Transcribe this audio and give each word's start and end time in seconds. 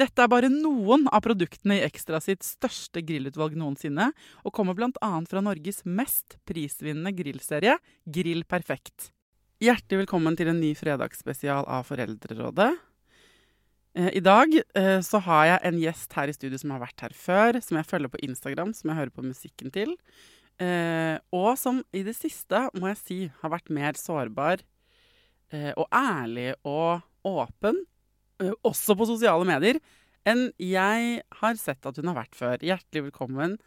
Dette 0.00 0.22
er 0.24 0.30
bare 0.32 0.48
noen 0.48 1.02
av 1.12 1.20
produktene 1.26 1.76
i 1.76 1.82
Ekstra 1.84 2.22
sitt 2.24 2.44
største 2.46 3.02
grillutvalg 3.04 3.56
noensinne, 3.58 4.06
og 4.46 4.54
kommer 4.56 4.76
bl.a. 4.78 5.10
fra 5.28 5.42
Norges 5.44 5.82
mest 5.84 6.38
prisvinnende 6.48 7.12
grillserie, 7.18 7.74
Grill 8.08 8.46
Perfekt. 8.48 9.10
Hjertelig 9.60 10.06
velkommen 10.06 10.38
til 10.38 10.48
en 10.48 10.62
ny 10.62 10.70
fredagsspesial 10.78 11.68
av 11.68 11.84
Foreldrerådet. 11.90 12.70
Eh, 13.98 14.08
I 14.22 14.24
dag 14.24 14.56
eh, 14.56 15.02
så 15.04 15.20
har 15.26 15.44
jeg 15.50 15.62
en 15.68 15.82
gjest 15.82 16.16
her 16.16 16.32
i 16.32 16.38
studio 16.38 16.62
som 16.62 16.72
har 16.72 16.84
vært 16.86 17.04
her 17.04 17.18
før, 17.26 17.60
som 17.60 17.76
jeg 17.76 17.90
følger 17.92 18.14
på 18.14 18.24
Instagram, 18.24 18.72
som 18.78 18.94
jeg 18.94 19.02
hører 19.02 19.16
på 19.18 19.26
musikken 19.26 19.74
til, 19.74 19.96
eh, 20.64 21.20
og 21.36 21.52
som 21.60 21.84
i 21.92 22.06
det 22.08 22.16
siste, 22.16 22.70
må 22.72 22.94
jeg 22.94 23.02
si, 23.04 23.22
har 23.42 23.52
vært 23.52 23.68
mer 23.68 24.00
sårbar 24.00 24.64
og 25.50 25.88
ærlig 25.90 26.52
og 26.62 27.02
åpen 27.26 27.80
også 28.66 28.96
på 28.98 29.08
sosiale 29.08 29.46
medier, 29.48 29.80
enn 30.28 30.48
jeg 30.60 31.20
har 31.40 31.60
sett 31.60 31.86
at 31.86 32.00
hun 32.00 32.10
har 32.10 32.18
vært 32.22 32.36
før. 32.36 32.60
Hjertelig 32.64 33.08
velkommen, 33.08 33.58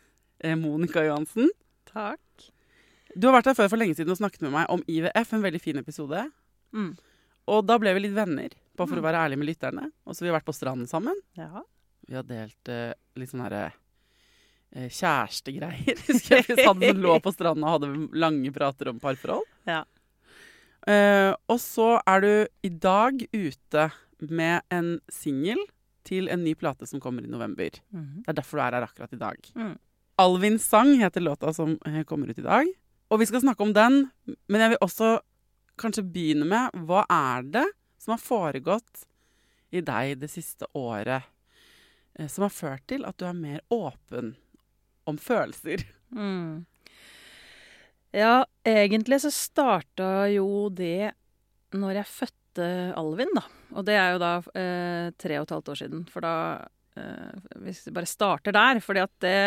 eh, 0.43 0.55
Monica 0.59 1.03
Johansen. 1.05 1.49
Takk. 1.89 2.19
Du 3.15 3.27
har 3.27 3.37
vært 3.37 3.51
her 3.51 3.57
før 3.57 3.69
for 3.73 3.81
lenge 3.81 3.97
siden 3.97 4.13
og 4.13 4.19
snakket 4.19 4.45
med 4.45 4.55
meg 4.55 4.69
om 4.73 4.83
IVF, 4.89 5.33
en 5.33 5.45
veldig 5.45 5.61
fin 5.61 5.77
episode. 5.81 6.25
Mm. 6.73 6.93
Og 7.53 7.65
da 7.67 7.77
ble 7.81 7.93
vi 7.93 8.05
litt 8.05 8.15
venner, 8.15 8.53
bare 8.77 8.89
for 8.89 9.01
å 9.01 9.05
være 9.05 9.21
ærlig 9.27 9.39
med 9.41 9.49
lytterne. 9.51 9.89
Og 10.07 10.15
så 10.15 10.23
har 10.23 10.31
vi 10.31 10.35
vært 10.37 10.49
på 10.49 10.55
stranden 10.55 10.89
sammen. 10.89 11.17
Ja. 11.37 11.63
Vi 12.07 12.17
har 12.17 12.25
delt 12.27 12.71
uh, 12.71 12.93
litt 13.19 13.31
sånne 13.31 13.47
herre 13.47 13.63
eh, 14.73 14.89
kjærestegreier. 14.89 15.99
Husker 16.09 16.39
jeg 16.39 16.47
vi 16.49 16.65
som 16.65 16.79
lå 16.79 17.17
på 17.23 17.33
stranden 17.35 17.67
og 17.67 17.75
hadde 17.75 17.91
lange 18.17 18.53
prater 18.55 18.91
om 18.91 19.01
parforhold. 19.03 19.45
Ja. 19.69 19.83
Uh, 20.83 21.31
og 21.51 21.59
så 21.63 21.93
er 22.09 22.23
du 22.23 22.31
i 22.67 22.71
dag 22.71 23.21
ute 23.31 23.85
med 24.31 24.61
en 24.73 24.95
singel 25.11 25.59
til 26.07 26.29
en 26.31 26.43
ny 26.43 26.53
plate 26.59 26.87
som 26.87 27.01
kommer 27.03 27.23
i 27.23 27.31
november. 27.31 27.75
Mm. 27.95 28.23
Det 28.23 28.31
er 28.31 28.39
derfor 28.39 28.59
du 28.59 28.63
er 28.65 28.77
her 28.77 28.87
akkurat 28.87 29.13
i 29.15 29.21
dag. 29.21 29.51
Mm. 29.55 29.75
Alvins 30.23 30.65
sang 30.69 30.93
heter 30.99 31.23
låta 31.23 31.53
som 31.53 31.77
eh, 31.87 32.03
kommer 32.03 32.29
ut 32.29 32.39
i 32.39 32.45
dag. 32.45 32.69
Og 33.09 33.19
vi 33.21 33.27
skal 33.29 33.43
snakke 33.43 33.63
om 33.65 33.73
den, 33.75 34.07
men 34.47 34.61
jeg 34.61 34.73
vil 34.73 34.83
også 34.85 35.15
kanskje 35.79 36.05
begynne 36.05 36.47
med 36.49 36.85
hva 36.87 37.03
er 37.09 37.47
det 37.55 37.65
som 38.01 38.15
har 38.15 38.21
foregått 38.21 39.07
i 39.73 39.81
deg 39.81 40.19
det 40.21 40.29
siste 40.29 40.67
året 40.77 41.23
eh, 42.19 42.27
som 42.29 42.45
har 42.45 42.53
ført 42.53 42.85
til 42.89 43.07
at 43.07 43.17
du 43.17 43.25
er 43.29 43.37
mer 43.37 43.63
åpen 43.73 44.35
om 45.09 45.17
følelser? 45.17 45.85
Mm. 46.13 46.65
Ja, 48.13 48.45
egentlig 48.61 49.23
så 49.23 49.31
starta 49.33 50.27
jo 50.29 50.69
det 50.69 51.13
når 51.73 52.03
jeg 52.03 52.11
fødte 52.11 52.67
Alvin, 52.99 53.31
da. 53.33 53.47
Og 53.73 53.85
det 53.87 53.95
er 53.97 54.13
jo 54.13 54.21
da 54.21 54.33
eh, 54.59 55.07
tre 55.19 55.39
og 55.39 55.47
et 55.47 55.55
halvt 55.55 55.71
år 55.73 55.79
siden. 55.79 56.03
For 56.11 56.25
da 56.25 56.35
eh, 56.99 57.55
Hvis 57.65 57.85
vi 57.87 57.95
bare 57.95 58.09
starter 58.09 58.55
der, 58.55 58.81
fordi 58.83 59.03
at 59.03 59.15
det 59.23 59.39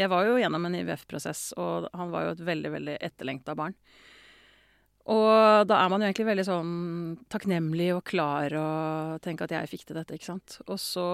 Jeg 0.00 0.10
var 0.10 0.26
jo 0.26 0.40
gjennom 0.40 0.66
en 0.66 0.74
IVF-prosess, 0.80 1.52
og 1.60 1.86
han 1.94 2.10
var 2.10 2.26
jo 2.26 2.34
et 2.34 2.44
veldig, 2.48 2.72
veldig 2.74 2.96
etterlengta 2.98 3.54
barn. 3.54 3.76
Og 5.04 5.68
da 5.68 5.78
er 5.78 5.90
man 5.92 6.00
jo 6.00 6.08
egentlig 6.08 6.26
veldig 6.26 6.46
sånn 6.48 6.72
takknemlig 7.30 7.90
og 7.94 8.02
klar 8.08 8.56
og 8.58 9.20
tenker 9.22 9.46
at 9.46 9.54
jeg 9.54 9.70
fikk 9.70 9.84
til 9.86 9.98
dette, 10.00 10.16
ikke 10.16 10.32
sant. 10.32 10.56
Og 10.64 10.80
så 10.82 11.04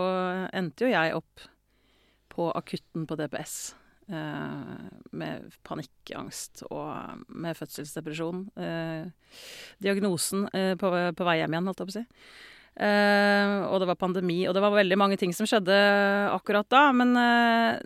endte 0.57 0.87
jo 0.87 0.95
jeg 0.95 1.19
opp 1.19 1.45
på 2.31 2.49
akutten 2.57 3.05
på 3.11 3.19
DPS 3.19 3.59
med 4.11 5.57
panikkangst 5.67 6.65
og 6.71 7.25
med 7.29 7.59
fødselsdepresjon. 7.59 8.45
Eh, 8.59 9.37
diagnosen 9.83 10.49
eh, 10.55 10.75
på, 10.81 10.91
på 10.91 11.27
vei 11.29 11.41
hjem 11.41 11.57
igjen, 11.57 11.71
holdt 11.71 11.83
jeg 11.85 11.91
på 11.91 11.95
å 11.95 11.99
si. 11.99 12.05
Eh, 12.81 13.55
og 13.67 13.81
det 13.83 13.89
var 13.91 13.99
pandemi, 14.01 14.43
og 14.49 14.57
det 14.57 14.63
var 14.65 14.77
veldig 14.77 14.99
mange 15.01 15.19
ting 15.21 15.35
som 15.37 15.49
skjedde 15.49 15.77
akkurat 16.33 16.69
da. 16.73 16.85
Men 16.97 17.17
eh, 17.19 17.81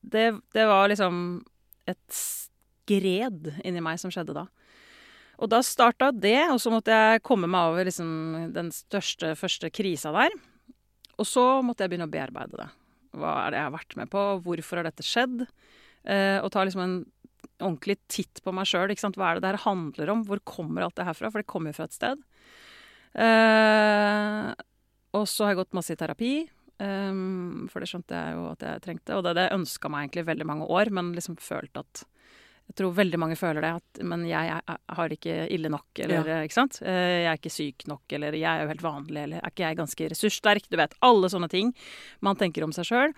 det, 0.00 0.28
det 0.56 0.68
var 0.70 0.90
liksom 0.90 1.40
et 1.88 2.04
skred 2.14 3.52
inni 3.64 3.82
meg 3.84 4.00
som 4.00 4.12
skjedde 4.12 4.36
da. 4.36 4.46
Og 5.38 5.50
da 5.52 5.60
starta 5.62 6.10
det, 6.10 6.48
og 6.50 6.58
så 6.58 6.72
måtte 6.74 6.94
jeg 6.94 7.22
komme 7.26 7.46
meg 7.50 7.70
over 7.70 7.86
liksom, 7.86 8.50
den 8.54 8.72
største, 8.74 9.36
første 9.38 9.70
krisa 9.70 10.10
der. 10.16 10.34
Og 11.18 11.26
så 11.26 11.44
måtte 11.66 11.84
jeg 11.84 11.92
begynne 11.92 12.08
å 12.08 12.12
bearbeide 12.12 12.58
det. 12.58 12.68
Hva 13.16 13.34
er 13.44 13.52
det 13.54 13.60
jeg 13.60 13.68
har 13.68 13.76
vært 13.76 13.96
med 14.00 14.10
på? 14.12 14.24
Hvorfor 14.44 14.80
har 14.80 14.88
dette 14.88 15.06
skjedd? 15.06 15.46
Eh, 16.08 16.38
og 16.42 16.50
ta 16.54 16.64
liksom 16.66 16.84
en 16.84 16.98
ordentlig 17.58 17.98
titt 18.10 18.42
på 18.44 18.52
meg 18.54 18.68
sjøl. 18.68 18.92
Hva 18.92 19.30
er 19.30 19.38
det 19.38 19.44
det 19.44 19.52
her 19.52 19.64
handler 19.64 20.12
om? 20.14 20.24
Hvor 20.28 20.42
kommer 20.46 20.86
alt 20.86 20.96
det 20.98 21.08
her 21.08 21.16
fra? 21.18 21.30
For 21.32 21.42
det 21.42 21.50
kommer 21.50 21.72
jo 21.72 21.78
fra 21.80 21.88
et 21.88 21.96
sted. 21.96 22.22
Eh, 23.18 24.52
og 25.16 25.24
så 25.30 25.46
har 25.46 25.54
jeg 25.54 25.62
gått 25.62 25.76
masse 25.78 25.94
i 25.94 25.98
terapi. 25.98 26.32
eh, 26.78 27.12
for 27.72 27.80
det 27.82 27.90
skjønte 27.90 28.14
jeg 28.14 28.36
jo 28.38 28.46
at 28.52 28.62
jeg 28.68 28.84
trengte. 28.84 29.16
Og 29.16 29.24
det, 29.26 29.34
det 29.40 29.48
ønska 29.56 29.90
meg 29.90 30.06
egentlig 30.06 30.28
veldig 30.30 30.48
mange 30.52 30.68
år, 30.68 30.92
men 30.94 31.14
liksom 31.16 31.38
følte 31.42 31.84
at 31.86 32.04
Jeg 32.68 32.76
tror 32.76 32.92
veldig 32.98 33.18
mange 33.18 33.36
føler 33.40 33.64
det, 33.64 33.70
at 33.80 34.02
men 34.04 34.26
jeg, 34.28 34.50
jeg, 34.52 34.76
har 34.98 35.14
ikke 35.14 35.36
ille 35.54 35.70
nok, 35.72 35.86
eller 36.04 36.28
Ja. 36.28 36.40
ikke 36.44 36.56
sant. 36.58 36.80
Eh, 36.82 37.24
jeg 37.24 37.30
er 37.30 37.38
ikke 37.40 37.54
syk 37.54 37.86
nok, 37.88 38.04
eller 38.12 38.36
jeg 38.36 38.48
er 38.48 38.62
jo 38.62 38.72
helt 38.74 38.84
vanlig, 38.84 39.22
eller 39.22 39.40
er 39.40 39.54
ikke 39.54 39.64
jeg 39.64 39.78
ganske 39.80 40.10
ressurssterk? 40.12 40.68
Du 40.68 40.76
vet, 40.76 40.94
alle 41.00 41.32
sånne 41.32 41.48
ting 41.48 41.72
man 42.20 42.36
tenker 42.36 42.66
om 42.66 42.74
seg 42.76 42.84
sjøl. 42.90 43.16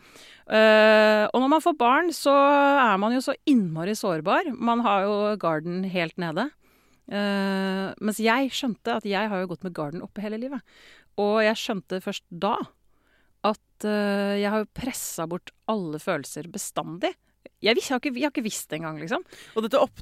og 0.50 1.36
når 1.38 1.50
man 1.50 1.62
får 1.62 1.76
barn, 1.78 2.08
så 2.14 2.32
er 2.32 2.96
man 2.98 3.12
jo 3.12 3.20
så 3.22 3.34
innmari 3.46 3.94
sårbar. 3.98 4.54
Man 4.54 4.80
har 4.86 5.04
jo 5.04 5.36
garden 5.36 5.84
helt 5.84 6.16
nede. 6.18 6.50
Eh, 7.10 7.86
mens 7.98 8.20
jeg 8.22 8.52
skjønte 8.54 9.00
at 9.00 9.06
jeg 9.08 9.30
har 9.30 9.42
jo 9.42 9.48
gått 9.50 9.64
med 9.66 9.74
garden 9.74 10.04
oppe 10.04 10.22
hele 10.22 10.38
livet. 10.38 10.62
Og 11.18 11.40
jeg 11.42 11.58
skjønte 11.58 11.98
først 12.04 12.24
da 12.30 12.54
at 13.46 13.86
eh, 13.88 14.38
jeg 14.42 14.52
har 14.52 14.62
jo 14.62 14.70
pressa 14.76 15.26
bort 15.30 15.50
alle 15.70 15.98
følelser 16.02 16.50
bestandig. 16.52 17.12
Jeg, 17.60 17.74
visste, 17.76 17.90
jeg, 17.90 17.94
har 17.96 18.00
ikke, 18.00 18.12
jeg 18.16 18.24
har 18.26 18.32
ikke 18.34 18.44
visst 18.44 18.70
det 18.72 18.78
engang, 18.80 18.98
liksom. 19.00 19.22
Og 19.56 19.64
dette 19.66 19.80
opp... 19.80 20.00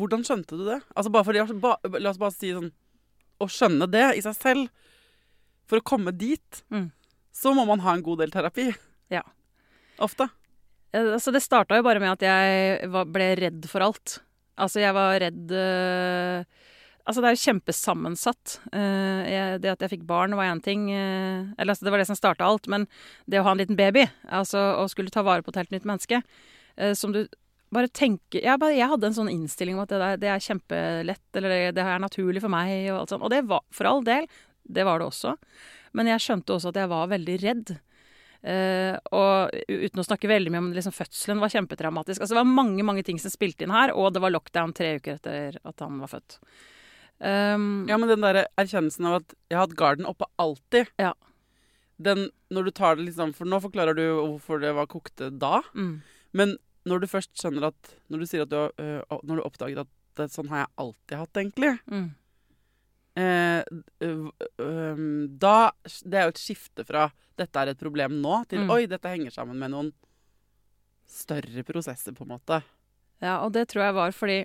Hvordan 0.00 0.24
skjønte 0.24 0.56
du 0.56 0.64
det? 0.66 0.78
Altså 0.96 1.12
bare 1.12 1.24
fordi, 1.28 1.44
ba, 1.60 1.74
La 2.00 2.10
oss 2.12 2.20
bare 2.20 2.32
si 2.34 2.50
sånn 2.52 2.70
Å 3.42 3.48
skjønne 3.50 3.88
det 3.92 4.04
i 4.18 4.22
seg 4.24 4.36
selv, 4.38 4.68
for 5.68 5.80
å 5.80 5.84
komme 5.86 6.12
dit, 6.16 6.62
Mm. 6.72 6.90
så 7.32 7.52
må 7.56 7.64
man 7.66 7.80
ha 7.84 7.94
en 7.96 8.02
god 8.04 8.20
del 8.22 8.30
terapi. 8.34 8.68
Ja. 9.10 9.22
Ofte. 9.98 10.28
Eh, 10.92 11.12
Altså, 11.16 11.32
det 11.32 11.42
starta 11.42 11.76
jo 11.78 11.82
bare 11.86 12.00
med 12.02 12.12
at 12.12 12.22
jeg 12.28 12.90
var, 12.92 13.04
ble 13.08 13.30
redd 13.40 13.66
for 13.70 13.80
alt. 13.84 14.18
Altså, 14.60 14.80
jeg 14.84 14.92
var 14.94 15.16
redd 15.22 15.50
øh, 15.56 16.44
Altså, 17.02 17.22
det 17.24 17.32
er 17.32 17.40
kjempesammensatt. 17.42 18.56
Jeg, 18.70 19.58
det 19.64 19.72
at 19.72 19.80
jeg 19.82 19.90
fikk 19.96 20.02
barn, 20.06 20.36
var 20.38 20.46
én 20.52 20.62
ting. 20.62 20.86
Uh, 20.86 21.50
eller 21.58 21.74
altså, 21.74 21.86
det 21.86 21.92
var 21.94 22.02
det 22.02 22.08
som 22.10 22.18
starta 22.18 22.46
alt. 22.46 22.68
Men 22.70 22.86
det 23.26 23.40
å 23.40 23.46
ha 23.46 23.54
en 23.56 23.62
liten 23.62 23.78
baby, 23.78 24.06
altså 24.30 24.62
å 24.78 24.86
skulle 24.90 25.10
ta 25.14 25.24
vare 25.26 25.42
på 25.42 25.50
et 25.50 25.58
helt 25.64 25.74
nytt 25.74 25.88
menneske 25.88 26.22
uh, 26.22 26.92
Som 26.98 27.14
du 27.16 27.24
bare 27.72 27.88
tenker 27.88 28.42
jeg, 28.44 28.60
bare, 28.60 28.76
jeg, 28.76 28.88
hadde 28.90 29.08
en 29.08 29.16
sånn 29.16 29.30
innstilling 29.32 29.78
om 29.78 29.86
at 29.86 29.92
det, 29.92 30.00
der, 30.02 30.18
det 30.20 30.28
er 30.28 30.42
kjempelett, 30.44 31.28
eller 31.38 31.54
det, 31.54 31.60
det, 31.78 31.86
er 31.88 32.02
naturlig 32.02 32.42
for 32.44 32.52
meg, 32.52 32.74
og 32.92 32.98
alt 33.00 33.14
sånt. 33.14 33.24
Og 33.24 33.32
det 33.32 33.40
var 33.48 33.64
for 33.74 33.88
all 33.88 34.04
del. 34.06 34.28
Det 34.62 34.84
var 34.86 35.00
det 35.00 35.08
også. 35.08 35.34
Men 35.96 36.10
jeg 36.12 36.22
skjønte 36.22 36.54
også 36.54 36.70
at 36.70 36.78
jeg 36.82 36.90
var 36.92 37.10
veldig 37.10 37.38
redd. 37.42 37.72
Uh, 38.42 38.98
og 39.14 39.54
uten 39.70 40.02
å 40.02 40.04
snakke 40.04 40.30
veldig 40.30 40.50
mye 40.50 40.62
om 40.64 40.70
liksom, 40.74 40.94
fødselen 40.94 41.42
var 41.42 41.52
kjempetraumatisk. 41.54 42.20
Altså, 42.20 42.34
det 42.34 42.42
var 42.42 42.54
mange 42.60 42.86
mange 42.86 43.04
ting 43.06 43.18
som 43.22 43.32
spilte 43.32 43.66
inn 43.66 43.74
her, 43.74 43.94
og 43.96 44.12
det 44.14 44.22
var 44.22 44.34
lockdown 44.34 44.76
tre 44.76 44.96
uker 45.00 45.16
etter 45.16 45.58
at 45.62 45.84
han 45.84 46.00
var 46.02 46.12
født. 46.12 46.38
Um, 47.22 47.84
ja, 47.86 47.94
men 48.00 48.10
den 48.10 48.24
der 48.24 48.40
erkjennelsen 48.58 49.06
av 49.06 49.20
at 49.20 49.34
jeg 49.46 49.54
har 49.54 49.68
hatt 49.68 49.76
garden 49.78 50.08
oppe 50.10 50.26
alltid 50.42 50.88
ja. 50.98 51.12
Den, 52.02 52.24
når 52.50 52.66
du 52.66 52.70
tar 52.74 52.96
det 52.98 53.04
liksom 53.06 53.30
For 53.36 53.46
nå 53.46 53.60
forklarer 53.62 53.94
du 53.94 54.02
hvorfor 54.08 54.58
det 54.58 54.72
var 54.74 54.88
kokte 54.90 55.28
da. 55.30 55.60
Mm. 55.70 56.00
Men 56.34 56.56
når 56.88 57.04
du 57.04 57.06
først 57.12 57.30
skjønner 57.38 57.68
at 57.68 57.92
Når 58.10 58.24
du 58.24 58.26
sier 58.26 58.42
at 58.42 58.50
du, 58.50 58.58
uh, 58.74 59.20
når 59.22 59.38
du 59.38 59.44
oppdager 59.46 59.84
at 59.84 59.92
det, 60.18 60.32
sånn 60.34 60.50
har 60.50 60.64
jeg 60.64 60.72
alltid 60.82 61.16
hatt, 61.22 61.40
egentlig 61.40 61.76
mm. 61.86 62.10
Eh, 63.12 63.60
øh, 64.00 64.28
øh, 64.56 65.00
Da 65.40 65.70
Det 65.84 66.16
er 66.16 66.22
jo 66.22 66.32
et 66.32 66.38
skifte 66.40 66.84
fra 66.88 67.10
'dette 67.36 67.60
er 67.60 67.68
et 67.68 67.78
problem 67.78 68.22
nå' 68.22 68.44
til 68.48 68.60
mm. 68.60 68.70
'oi, 68.70 68.86
dette 68.86 69.08
henger 69.08 69.30
sammen 69.30 69.58
med 69.58 69.70
noen 69.72 69.92
større 71.06 71.64
prosesser', 71.64 72.14
på 72.16 72.24
en 72.24 72.32
måte. 72.32 72.62
Ja, 73.20 73.44
og 73.44 73.52
det 73.52 73.68
tror 73.68 73.84
jeg 73.84 73.94
var 73.94 74.12
fordi 74.12 74.44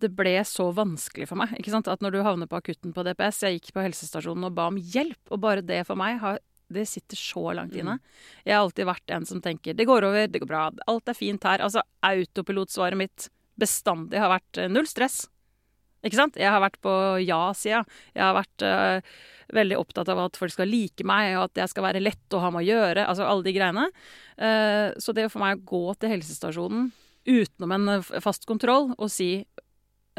det 0.00 0.12
ble 0.16 0.36
så 0.48 0.70
vanskelig 0.74 1.28
for 1.30 1.40
meg. 1.40 1.52
ikke 1.58 1.72
sant? 1.72 1.88
At 1.90 2.02
når 2.04 2.14
du 2.14 2.22
havner 2.26 2.48
på 2.50 2.60
akutten 2.60 2.94
på 2.96 3.04
DPS 3.06 3.42
Jeg 3.46 3.58
gikk 3.58 3.72
på 3.76 3.84
helsestasjonen 3.84 4.48
og 4.48 4.54
ba 4.56 4.68
om 4.70 4.78
hjelp, 4.78 5.20
og 5.30 5.42
bare 5.42 5.64
det 5.66 5.82
for 5.88 6.00
meg 6.00 6.20
har, 6.22 6.40
det 6.70 6.86
sitter 6.86 7.18
så 7.18 7.50
langt 7.56 7.74
inne. 7.74 7.98
Mm. 7.98 8.30
Jeg 8.46 8.54
har 8.54 8.62
alltid 8.62 8.88
vært 8.88 9.14
en 9.16 9.26
som 9.26 9.42
tenker 9.42 9.74
'det 9.74 9.86
går 9.86 10.06
over, 10.06 10.26
det 10.26 10.40
går 10.40 10.48
bra, 10.48 10.70
alt 10.86 11.08
er 11.08 11.18
fint 11.18 11.42
her'. 11.42 11.60
Altså 11.60 11.82
autopilotsvaret 12.02 12.96
mitt 12.96 13.28
bestandig 13.58 14.18
har 14.18 14.30
vært 14.30 14.58
uh, 14.58 14.68
null 14.68 14.86
stress. 14.86 15.26
Ikke 16.00 16.16
sant? 16.16 16.38
Jeg 16.40 16.48
har 16.48 16.62
vært 16.62 16.80
på 16.80 16.92
ja-sida. 17.20 17.84
Jeg 18.14 18.22
har 18.24 18.34
vært 18.38 18.64
uh, 18.64 19.02
veldig 19.52 19.76
opptatt 19.76 20.08
av 20.08 20.22
at 20.24 20.38
folk 20.38 20.54
skal 20.54 20.70
like 20.70 21.04
meg, 21.04 21.36
og 21.36 21.50
at 21.50 21.60
jeg 21.64 21.68
skal 21.74 21.84
være 21.84 22.00
lett 22.00 22.32
å 22.32 22.40
ha 22.40 22.50
med 22.54 22.62
å 22.62 22.70
gjøre. 22.70 23.04
Altså 23.04 23.26
alle 23.26 23.44
de 23.44 23.52
greiene. 23.52 23.90
Uh, 24.38 24.96
så 24.96 25.12
det 25.12 25.28
for 25.28 25.42
meg 25.42 25.58
å 25.58 25.66
gå 25.68 25.94
til 26.00 26.14
helsestasjonen 26.14 26.92
utenom 27.28 27.72
en 27.76 28.02
fast 28.24 28.46
kontroll 28.48 28.94
og 28.96 29.10
si 29.12 29.44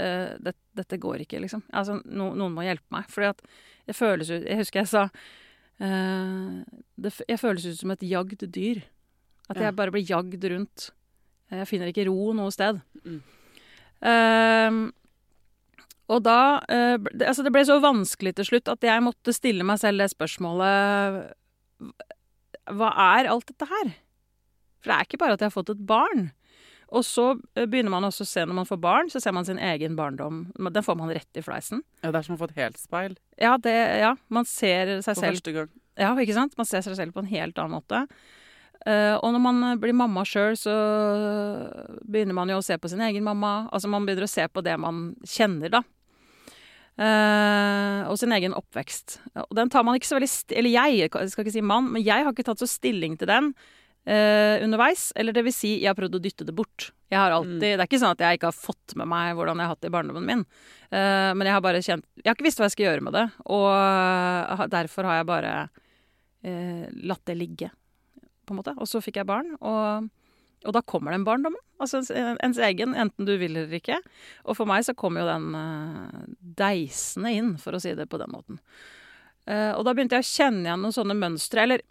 uh, 0.01 0.37
det, 0.41 0.55
dette 0.77 0.99
går 1.01 1.23
ikke, 1.25 1.41
liksom. 1.43 1.63
Altså, 1.69 1.99
no, 2.05 2.31
noen 2.37 2.55
må 2.55 2.65
hjelpe 2.65 2.93
meg. 2.93 3.09
Fordi 3.11 3.29
at 3.31 3.43
jeg 3.89 3.97
føles 3.97 4.31
ut 4.31 4.47
Jeg 4.47 4.59
husker 4.59 4.81
jeg 4.83 4.91
sa 4.91 5.03
uh, 5.07 6.61
det, 6.95 7.13
Jeg 7.27 7.41
føles 7.41 7.67
ut 7.67 7.79
som 7.81 7.93
et 7.95 8.07
jagd 8.07 8.47
dyr. 8.47 8.81
At 9.49 9.59
ja. 9.59 9.67
jeg 9.67 9.77
bare 9.77 9.93
blir 9.93 10.07
jagd 10.07 10.49
rundt. 10.53 10.89
Jeg 11.51 11.67
finner 11.67 11.91
ikke 11.91 12.07
ro 12.07 12.31
noe 12.37 12.51
sted. 12.53 12.79
Mm. 13.03 13.21
Uh, 14.01 14.89
og 16.11 16.23
da 16.25 16.39
det, 16.67 17.27
Altså, 17.27 17.43
det 17.45 17.53
ble 17.53 17.61
så 17.67 17.77
vanskelig 17.79 18.33
til 18.35 18.47
slutt 18.49 18.71
at 18.71 18.83
jeg 18.83 19.03
måtte 19.05 19.35
stille 19.35 19.63
meg 19.63 19.77
selv 19.79 20.01
det 20.01 20.09
spørsmålet 20.11 21.29
Hva 22.73 22.89
er 23.13 23.29
alt 23.31 23.47
dette 23.51 23.67
her? 23.69 23.93
For 24.81 24.89
det 24.89 24.95
er 24.95 25.05
ikke 25.05 25.21
bare 25.21 25.37
at 25.37 25.43
jeg 25.43 25.51
har 25.51 25.53
fått 25.53 25.71
et 25.75 25.85
barn. 25.87 26.31
Og 26.91 27.05
så 27.07 27.25
eh, 27.55 27.67
begynner 27.69 27.93
man 27.93 28.07
også 28.07 28.25
å 28.25 28.29
se 28.29 28.43
når 28.43 28.57
man 28.61 28.67
får 28.67 28.79
barn, 28.83 29.11
så 29.11 29.21
ser 29.23 29.35
man 29.35 29.47
sin 29.47 29.61
egen 29.63 29.95
barndom. 29.99 30.43
Den 30.59 30.85
får 30.85 30.97
man 30.99 31.13
rett 31.15 31.39
i 31.39 31.43
fleisen. 31.45 31.85
Ja, 32.03 32.11
Det 32.11 32.19
er 32.19 32.27
som 32.27 32.35
å 32.35 32.41
få 32.41 32.49
et 32.49 32.59
helt 32.59 32.81
speil. 32.81 33.15
Ja, 33.39 33.55
det, 33.61 33.75
ja 34.01 34.15
man 34.27 34.47
ser 34.49 34.97
seg 34.99 35.15
selv 35.15 35.21
På 35.21 35.29
første 35.37 35.55
gang. 35.55 35.71
Ja, 35.99 36.11
ikke 36.19 36.35
sant? 36.35 36.57
Man 36.59 36.67
ser 36.67 36.83
seg 36.83 36.97
selv 36.99 37.15
på 37.15 37.23
en 37.23 37.31
helt 37.31 37.59
annen 37.59 37.79
måte. 37.79 38.05
Uh, 38.81 39.13
og 39.21 39.29
når 39.35 39.41
man 39.43 39.63
blir 39.77 39.93
mamma 39.93 40.23
sjøl, 40.25 40.55
så 40.57 40.73
begynner 42.01 42.33
man 42.33 42.49
jo 42.49 42.57
å 42.57 42.65
se 42.65 42.79
på 42.81 42.89
sin 42.89 43.03
egen 43.05 43.23
mamma. 43.23 43.69
Altså 43.69 43.91
man 43.91 44.07
begynner 44.07 44.25
å 44.25 44.31
se 44.31 44.47
på 44.49 44.63
det 44.65 44.73
man 44.81 45.11
kjenner, 45.27 45.71
da. 45.77 45.83
Uh, 47.01 48.09
og 48.11 48.17
sin 48.19 48.33
egen 48.35 48.55
oppvekst. 48.57 49.19
Og 49.47 49.53
den 49.57 49.71
tar 49.71 49.85
man 49.87 49.95
ikke 49.95 50.09
så 50.09 50.17
veldig 50.17 50.57
Eller 50.59 50.73
jeg, 50.73 50.97
jeg 51.07 51.31
skal 51.31 51.45
ikke 51.45 51.53
si 51.53 51.63
mann, 51.63 51.87
men 51.93 52.03
jeg 52.03 52.25
har 52.25 52.33
ikke 52.33 52.49
tatt 52.49 52.61
så 52.61 52.67
stilling 52.67 53.15
til 53.21 53.29
den 53.31 53.53
eh, 54.05 54.63
underveis. 54.63 55.11
Eller 55.15 55.35
det 55.35 55.43
vil 55.45 55.55
si, 55.55 55.75
jeg 55.81 55.91
har 55.91 55.97
prøvd 55.97 56.17
å 56.17 56.23
dytte 56.23 56.47
det 56.47 56.55
bort. 56.55 56.91
Jeg 57.11 57.19
har 57.19 57.35
alltid, 57.35 57.57
mm. 57.57 57.61
Det 57.61 57.73
er 57.75 57.89
ikke 57.89 58.01
sånn 58.01 58.15
at 58.15 58.23
jeg 58.23 58.39
ikke 58.39 58.51
har 58.51 58.57
fått 58.57 58.95
med 58.99 59.09
meg 59.11 59.35
hvordan 59.37 59.59
jeg 59.59 59.67
har 59.67 59.75
hatt 59.75 59.83
det 59.83 59.91
i 59.91 59.95
barndommen 59.97 60.27
min. 60.27 60.45
Eh, 60.89 61.31
men 61.35 61.47
jeg 61.47 61.57
har 61.57 61.65
bare 61.65 61.83
kjent 61.83 62.07
Jeg 62.21 62.29
har 62.29 62.37
ikke 62.37 62.47
visst 62.47 62.61
hva 62.61 62.69
jeg 62.69 62.75
skal 62.77 62.87
gjøre 62.87 63.05
med 63.07 63.17
det. 63.17 63.27
Og 63.51 63.67
uh, 63.67 64.65
derfor 64.71 65.09
har 65.09 65.19
jeg 65.19 65.29
bare 65.31 65.53
eh, 66.47 66.87
latt 67.03 67.25
det 67.27 67.37
ligge, 67.39 67.71
på 68.45 68.55
en 68.55 68.61
måte. 68.61 68.75
Og 68.79 68.89
så 68.89 69.03
fikk 69.03 69.21
jeg 69.21 69.29
barn. 69.29 69.55
og... 69.59 70.09
Og 70.61 70.75
da 70.75 70.83
kommer 70.85 71.09
den 71.15 71.23
barndommen. 71.25 71.57
Altså 71.81 71.97
ens, 71.97 72.11
ens, 72.13 72.59
egen, 72.61 72.91
enten 72.93 73.25
du 73.25 73.31
vil 73.41 73.55
eller 73.55 73.71
ikke. 73.79 73.95
Og 74.45 74.53
for 74.59 74.69
meg 74.69 74.83
så 74.85 74.93
kommer 74.93 75.23
jo 75.23 75.31
den 75.31 75.55
uh, 75.57 76.19
deisende 76.37 77.31
inn, 77.33 77.55
for 77.57 77.73
å 77.73 77.79
si 77.81 77.95
det 77.97 78.05
på 78.11 78.19
den 78.21 78.29
måten. 78.29 78.59
Uh, 79.49 79.73
og 79.73 79.81
da 79.87 79.95
begynte 79.97 80.19
jeg 80.19 80.27
å 80.27 80.29
kjenne 80.29 80.67
igjen 80.67 80.85
noen 80.85 80.93
sånne 80.93 81.17
mønstre. 81.17 81.65
Eller 81.65 81.81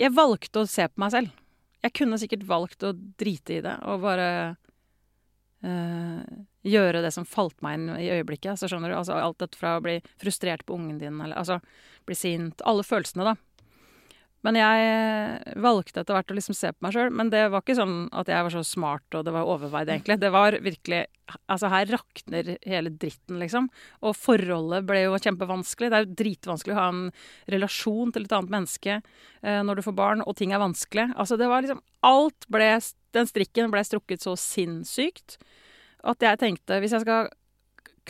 jeg 0.00 0.16
valgte 0.16 0.62
å 0.62 0.68
se 0.68 0.86
på 0.88 1.02
meg 1.02 1.14
selv. 1.14 1.36
Jeg 1.80 1.96
kunne 1.96 2.18
sikkert 2.20 2.48
valgt 2.48 2.84
å 2.84 2.92
drite 2.92 3.56
i 3.56 3.62
det 3.64 3.76
og 3.88 4.02
bare 4.04 4.26
uh, 5.64 6.20
gjøre 6.66 7.00
det 7.04 7.12
som 7.14 7.28
falt 7.28 7.56
meg 7.64 7.78
inn 7.78 7.86
i 7.96 8.10
øyeblikket. 8.12 8.60
Så 8.60 8.68
skjønner 8.68 8.92
du? 8.92 8.98
Altså, 8.98 9.16
alt 9.16 9.40
dette 9.40 9.60
fra 9.60 9.78
å 9.78 9.84
bli 9.84 9.98
frustrert 10.20 10.66
på 10.68 10.76
ungen 10.76 11.00
din, 11.00 11.20
eller 11.24 11.40
altså 11.40 11.60
bli 12.08 12.16
sint 12.16 12.64
Alle 12.68 12.84
følelsene, 12.86 13.32
da. 13.32 13.36
Men 14.46 14.56
jeg 14.56 15.56
valgte 15.60 16.00
etter 16.00 16.16
hvert 16.16 16.32
å 16.32 16.36
liksom 16.36 16.56
se 16.56 16.70
på 16.72 16.84
meg 16.86 16.94
sjøl. 16.96 17.10
Men 17.12 17.32
det 17.32 17.42
var 17.52 17.60
ikke 17.60 17.76
sånn 17.76 17.96
at 18.16 18.30
jeg 18.32 18.46
var 18.46 18.54
så 18.54 18.62
smart 18.64 19.16
og 19.18 19.26
det 19.26 19.34
var 19.34 19.48
overveid, 19.48 19.92
egentlig. 19.92 20.20
Det 20.22 20.34
var 20.34 20.58
virkelig 20.64 21.06
Altså, 21.46 21.68
her 21.70 21.86
rakner 21.86 22.48
hele 22.66 22.90
dritten, 22.90 23.36
liksom. 23.38 23.68
Og 24.02 24.16
forholdet 24.18 24.82
ble 24.88 25.04
jo 25.04 25.18
kjempevanskelig. 25.22 25.90
Det 25.92 25.98
er 26.00 26.02
jo 26.02 26.16
dritvanskelig 26.18 26.74
å 26.74 26.78
ha 26.80 26.86
en 26.90 27.04
relasjon 27.54 28.10
til 28.10 28.26
et 28.26 28.34
annet 28.34 28.50
menneske 28.50 28.96
eh, 28.96 29.60
når 29.62 29.78
du 29.78 29.84
får 29.86 29.94
barn, 30.00 30.24
og 30.26 30.34
ting 30.40 30.50
er 30.50 30.58
vanskelig. 30.58 31.04
Altså, 31.14 31.38
det 31.38 31.46
var 31.46 31.62
liksom 31.62 31.84
Alt 32.02 32.48
ble 32.50 32.72
Den 33.14 33.30
strikken 33.30 33.70
ble 33.70 33.84
strukket 33.86 34.26
så 34.26 34.34
sinnssykt 34.38 35.38
at 36.06 36.24
jeg 36.24 36.40
tenkte 36.40 36.78
hvis 36.80 36.94
jeg 36.96 37.04
skal 37.04 37.28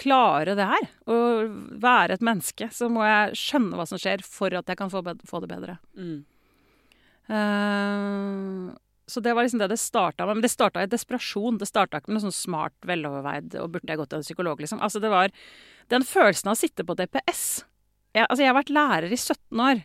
klare 0.00 0.56
det 0.58 0.66
her, 0.66 0.90
å 1.10 1.16
være 1.82 2.16
et 2.16 2.24
menneske, 2.24 2.70
så 2.72 2.88
må 2.92 3.04
jeg 3.06 3.38
skjønne 3.38 3.78
hva 3.78 3.86
som 3.88 4.00
skjer 4.00 4.24
for 4.26 4.54
at 4.56 4.70
jeg 4.70 4.78
kan 4.80 4.92
få, 4.92 5.02
få 5.28 5.42
det 5.44 5.50
bedre. 5.50 5.76
Mm. 5.98 6.20
Uh, 7.30 8.70
så 9.10 9.20
det 9.20 9.34
var 9.34 9.46
liksom 9.46 9.60
det 9.62 9.70
det 9.72 9.80
starta 9.82 10.26
med. 10.26 10.38
Men 10.38 10.44
det 10.46 10.52
starta 10.52 10.82
i 10.82 10.90
desperasjon. 10.90 11.58
Det 11.58 11.66
starta 11.68 11.98
ikke 11.98 12.12
med 12.12 12.20
noe 12.20 12.28
sånn 12.28 12.36
smart, 12.36 12.76
veloverveid 12.86 13.56
og 13.58 13.72
burde 13.74 13.90
jeg 13.90 13.98
gått 13.98 14.12
til 14.12 14.20
en 14.20 14.26
psykolog, 14.26 14.62
liksom. 14.62 14.82
Altså 14.86 15.02
det 15.02 15.10
var 15.10 15.34
den 15.90 16.06
følelsen 16.06 16.50
av 16.50 16.58
å 16.58 16.60
sitte 16.60 16.86
på 16.86 16.94
DPS. 16.98 17.46
Jeg, 18.14 18.26
altså 18.26 18.44
jeg 18.44 18.52
har 18.52 18.58
vært 18.58 18.74
lærer 18.74 19.10
i 19.10 19.18
17 19.18 19.64
år. 19.66 19.82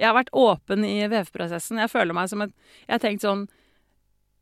Jeg 0.00 0.08
har 0.08 0.16
vært 0.16 0.30
åpen 0.38 0.86
i 0.86 0.94
VF-prosessen. 1.10 1.82
Jeg 1.82 1.92
føler 1.92 2.16
meg 2.16 2.30
som 2.30 2.46
et 2.46 2.54
Jeg 2.86 2.94
har 2.94 3.02
tenkt 3.02 3.26
sånn 3.26 3.48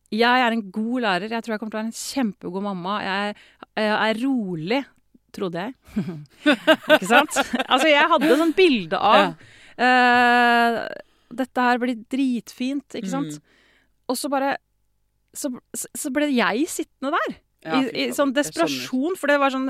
jeg 0.08 0.40
er 0.40 0.54
en 0.54 0.62
god 0.72 1.02
lærer. 1.04 1.32
Jeg 1.32 1.44
tror 1.44 1.54
jeg 1.54 1.60
kommer 1.60 1.72
til 1.75 1.78
å 1.78 1.82
være 1.82 1.90
en 1.90 1.98
kjempegod 1.98 2.64
mamma. 2.64 2.94
Jeg, 3.04 3.34
jeg 3.76 3.90
er 3.92 4.20
rolig. 4.22 4.78
Trodde 5.35 5.66
jeg. 5.66 5.75
ikke 6.94 7.08
sant? 7.08 7.37
Altså, 7.66 7.88
jeg 7.90 8.06
hadde 8.14 8.38
sånn 8.40 8.54
bilde 8.56 8.97
av 8.97 9.35
uh, 9.35 10.78
Dette 11.38 11.66
her 11.66 11.82
blir 11.82 11.99
dritfint, 12.08 12.97
ikke 12.97 13.12
sant? 13.12 13.37
Mm. 13.37 13.58
Og 14.08 14.16
så 14.16 14.30
bare 14.32 14.56
så, 15.37 15.50
så, 15.76 16.11
ble 16.14 16.30
jeg 16.32 16.64
sittende 16.73 17.12
der. 17.14 17.37
Ja, 17.66 17.78
I, 17.82 17.90
I, 17.90 18.04
sånn 18.16 18.32
desperasjon. 18.35 19.16
For 19.18 19.30
det 19.30 19.38
var 19.42 19.52
sånn, 19.52 19.68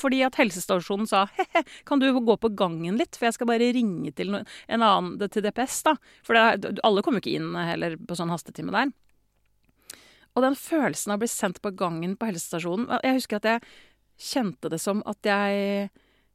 fordi 0.00 0.22
at 0.26 0.38
helsestasjonen 0.40 1.08
sa 1.10 1.26
he-he, 1.36 1.64
kan 1.86 2.02
du 2.02 2.08
gå 2.14 2.36
på 2.40 2.52
gangen 2.56 2.98
litt, 3.00 3.18
for 3.18 3.28
jeg 3.28 3.36
skal 3.36 3.50
bare 3.50 3.72
ringe 3.76 4.14
til 4.16 4.32
en 4.34 4.86
annen 4.86 5.16
til 5.28 5.44
DPS, 5.44 5.80
da. 5.90 5.96
For 6.26 6.38
det, 6.38 6.76
alle 6.86 7.04
kommer 7.04 7.20
jo 7.20 7.26
ikke 7.26 7.38
inn 7.40 7.52
heller 7.58 7.98
på 8.00 8.18
sånn 8.18 8.32
hastetime 8.32 8.74
der. 8.74 8.94
Og 10.34 10.42
den 10.42 10.56
følelsen 10.58 11.14
av 11.14 11.20
å 11.20 11.22
bli 11.22 11.30
sendt 11.30 11.60
på 11.62 11.70
gangen 11.78 12.16
på 12.18 12.26
helsestasjonen 12.26 12.88
Jeg 13.04 13.20
husker 13.20 13.38
at 13.38 13.44
jeg 13.46 13.60
kjente 14.20 14.70
det 14.72 14.80
som 14.82 15.02
at 15.08 15.26
jeg 15.26 15.90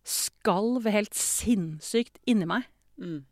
skalv 0.07 0.87
helt 0.89 1.15
sinnssykt 1.15 2.17
inni 2.29 2.47
meg. 2.49 2.67
Mm. 2.99 3.23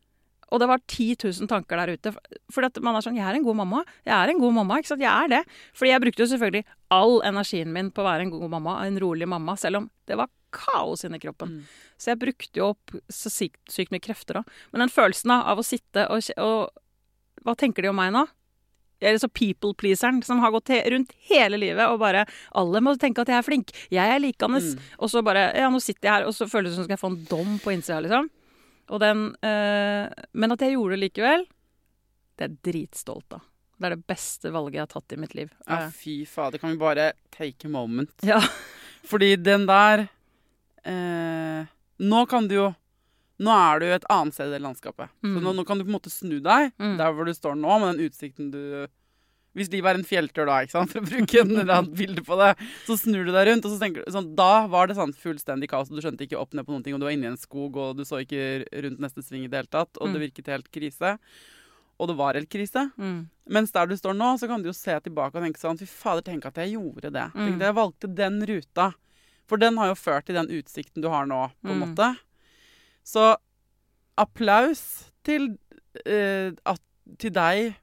Og 0.48 0.62
det 0.62 0.68
var 0.70 0.80
10 0.80 1.18
000 1.26 1.50
tanker 1.52 1.80
der 1.82 1.98
ute. 1.98 2.14
For 2.54 2.64
man 2.80 2.96
er 2.96 3.04
sånn 3.04 3.18
'Jeg 3.18 3.28
er 3.28 3.36
en 3.36 3.44
god 3.44 3.56
mamma.' 3.56 3.86
Jeg 4.06 4.16
er 4.16 4.30
en 4.32 4.40
god 4.40 4.54
mamma, 4.54 4.78
ikke 4.80 4.96
sant? 4.96 5.02
Jeg 5.02 5.12
er 5.12 5.28
det. 5.28 5.44
Fordi 5.74 5.92
jeg 5.92 6.02
brukte 6.02 6.24
jo 6.24 6.32
selvfølgelig 6.32 6.66
all 6.90 7.22
energien 7.22 7.74
min 7.74 7.92
på 7.92 8.02
å 8.02 8.08
være 8.08 8.22
en 8.22 8.32
god 8.32 8.50
mamma, 8.50 8.86
en 8.86 9.00
rolig 9.00 9.28
mamma, 9.28 9.58
selv 9.58 9.78
om 9.78 9.90
det 10.08 10.16
var 10.16 10.30
kaos 10.52 11.04
inni 11.04 11.20
kroppen. 11.20 11.50
Mm. 11.50 11.64
Så 11.98 12.12
jeg 12.12 12.20
brukte 12.20 12.56
jo 12.56 12.70
opp 12.70 12.96
så 13.10 13.30
sykt, 13.30 13.60
sykt 13.68 13.92
mye 13.92 14.00
krefter 14.00 14.40
da. 14.40 14.44
Men 14.72 14.80
den 14.80 14.94
følelsen 14.94 15.32
av 15.32 15.58
å 15.60 15.66
sitte 15.66 16.08
og, 16.10 16.24
og 16.38 16.70
Hva 17.44 17.56
tenker 17.56 17.84
de 17.84 17.90
om 17.90 17.96
meg 17.96 18.12
nå? 18.12 18.26
Eller 19.02 19.20
så 19.22 19.28
people-pleaseren 19.30 20.24
som 20.26 20.40
har 20.40 20.52
gått 20.52 20.70
he 20.74 20.82
rundt 20.90 21.12
hele 21.30 21.58
livet 21.58 21.86
og 21.88 22.00
bare 22.00 22.26
'Alle 22.56 22.82
må 22.82 22.96
tenke 22.98 23.22
at 23.22 23.28
jeg 23.28 23.38
er 23.38 23.46
flink. 23.46 23.72
Jeg 23.92 24.08
er 24.16 24.20
likende.' 24.20 24.62
Mm. 24.76 24.80
Og 25.00 25.10
så 25.10 25.22
bare 25.24 25.54
'Ja, 25.56 25.70
nå 25.70 25.80
sitter 25.80 26.10
jeg 26.10 26.14
her', 26.22 26.28
og 26.28 26.34
så 26.34 26.48
føles 26.50 26.72
det 26.72 26.76
som 26.76 26.84
skal 26.86 26.98
jeg 26.98 27.00
få 27.00 27.12
en 27.12 27.26
dom 27.30 27.60
på 27.60 27.72
innsida, 27.74 28.00
liksom. 28.02 28.30
Og 28.90 29.00
den 29.00 29.36
øh, 29.44 30.08
Men 30.34 30.52
at 30.52 30.60
jeg 30.62 30.72
gjorde 30.74 30.96
det 30.96 31.00
likevel, 31.12 31.46
det 32.38 32.44
er 32.46 32.50
jeg 32.50 32.74
dritstolt 32.74 33.34
av. 33.34 33.42
Det 33.80 33.86
er 33.86 33.96
det 33.96 34.08
beste 34.08 34.50
valget 34.52 34.74
jeg 34.74 34.82
har 34.82 34.88
tatt 34.88 35.14
i 35.14 35.16
mitt 35.18 35.36
liv. 35.36 35.50
Ja, 35.68 35.86
Eh, 35.86 35.90
fy 35.92 36.26
fader. 36.26 36.58
Kan 36.58 36.72
vi 36.72 36.78
bare 36.78 37.12
take 37.32 37.66
a 37.66 37.70
moment? 37.70 38.10
ja. 38.24 38.40
Fordi 39.06 39.36
den 39.36 39.68
der 39.68 40.08
øh, 40.86 41.66
Nå 42.00 42.26
kan 42.30 42.48
du 42.48 42.56
jo 42.56 42.74
Nå 43.40 43.52
er 43.54 43.80
du 43.80 43.86
et 43.86 44.06
annet 44.10 44.34
sted 44.34 44.48
i 44.50 44.56
det 44.58 44.62
landskapet. 44.64 45.10
Så 45.22 45.28
Mm. 45.38 45.44
nå, 45.44 45.54
nå 45.56 45.66
kan 45.66 45.78
du 45.78 45.84
på 45.84 45.92
en 45.94 46.00
måte 46.00 46.10
snu 46.10 46.40
deg 46.42 46.72
Mm. 46.80 46.98
der 46.98 47.12
hvor 47.14 47.26
du 47.26 47.34
står 47.34 47.56
nå, 47.56 47.80
med 47.80 47.96
den 47.98 48.10
utsikten 48.10 48.52
du 48.52 48.88
Hvis 49.58 49.72
livet 49.72 49.90
er 49.90 49.98
en 49.98 50.04
fjelltur, 50.06 50.46
da, 50.46 50.62
ikke 50.62 50.70
sant? 50.70 50.92
for 50.94 51.00
å 51.02 51.06
bruke 51.10 51.40
en 51.42 51.50
eller 51.58 51.74
annet 51.82 51.96
bilde 51.98 52.22
på 52.22 52.36
det, 52.38 52.56
så 52.86 52.94
snur 52.94 53.26
du 53.26 53.32
deg 53.32 53.48
rundt, 53.48 53.66
og 53.66 53.72
så 53.74 53.80
tenker 53.82 54.06
du 54.06 54.12
sånn 54.12 54.36
Da 54.36 54.68
var 54.68 54.86
det 54.86 54.96
sånn 54.98 55.14
fullstendig 55.18 55.68
kaos, 55.70 55.90
og 55.90 55.98
du 55.98 56.02
skjønte 56.06 56.28
ikke 56.28 56.38
opp 56.38 56.54
ned 56.54 56.64
på 56.68 56.70
noen 56.76 56.84
ting, 56.84 56.94
og 56.94 57.00
du 57.00 57.06
var 57.08 57.14
inne 57.16 57.26
i 57.26 57.32
en 57.32 57.38
skog, 57.42 57.76
og 57.76 57.98
du 57.98 58.04
så 58.06 58.22
ikke 58.22 58.68
rundt 58.84 59.00
neste 59.02 59.24
sving 59.26 59.46
i 59.46 59.48
det 59.50 59.58
hele 59.58 59.72
tatt, 59.74 59.98
og 59.98 60.14
det 60.14 60.22
Mm. 60.22 60.26
virket 60.30 60.46
helt 60.54 60.70
krise. 60.72 61.18
Og 62.00 62.08
det 62.08 62.18
var 62.18 62.34
helt 62.38 62.50
krise. 62.54 62.92
Mm. 63.00 63.30
Mens 63.50 63.72
der 63.72 63.88
du 63.88 63.96
står 63.98 64.14
nå, 64.14 64.38
så 64.38 64.46
kan 64.48 64.62
du 64.62 64.70
jo 64.70 64.74
se 64.78 64.94
tilbake 65.00 65.34
og 65.34 65.42
tenke 65.42 65.58
sånn 65.58 65.80
Fy 65.80 65.86
fader, 65.88 66.22
tenk 66.22 66.46
at 66.46 66.54
jeg 66.54 66.74
gjorde 66.78 67.10
det. 67.10 67.34
Tenk 67.34 67.58
Mm. 67.58 67.62
at 67.62 67.66
jeg 67.66 67.76
valgte 67.76 68.14
den 68.14 68.42
ruta. 68.46 68.94
For 69.48 69.58
den 69.58 69.76
har 69.78 69.88
jo 69.88 69.96
ført 69.96 70.26
til 70.26 70.36
den 70.36 70.50
utsikten 70.54 71.02
du 71.02 71.10
har 71.10 71.26
nå, 71.26 71.50
på 71.66 71.72
en 71.72 71.80
Mm. 71.82 71.96
måte. 71.96 72.18
Så 73.08 73.30
applaus 74.20 74.82
til, 75.28 75.54
eh, 76.06 76.52
at, 76.68 76.82
til 77.22 77.32
deg 77.36 77.76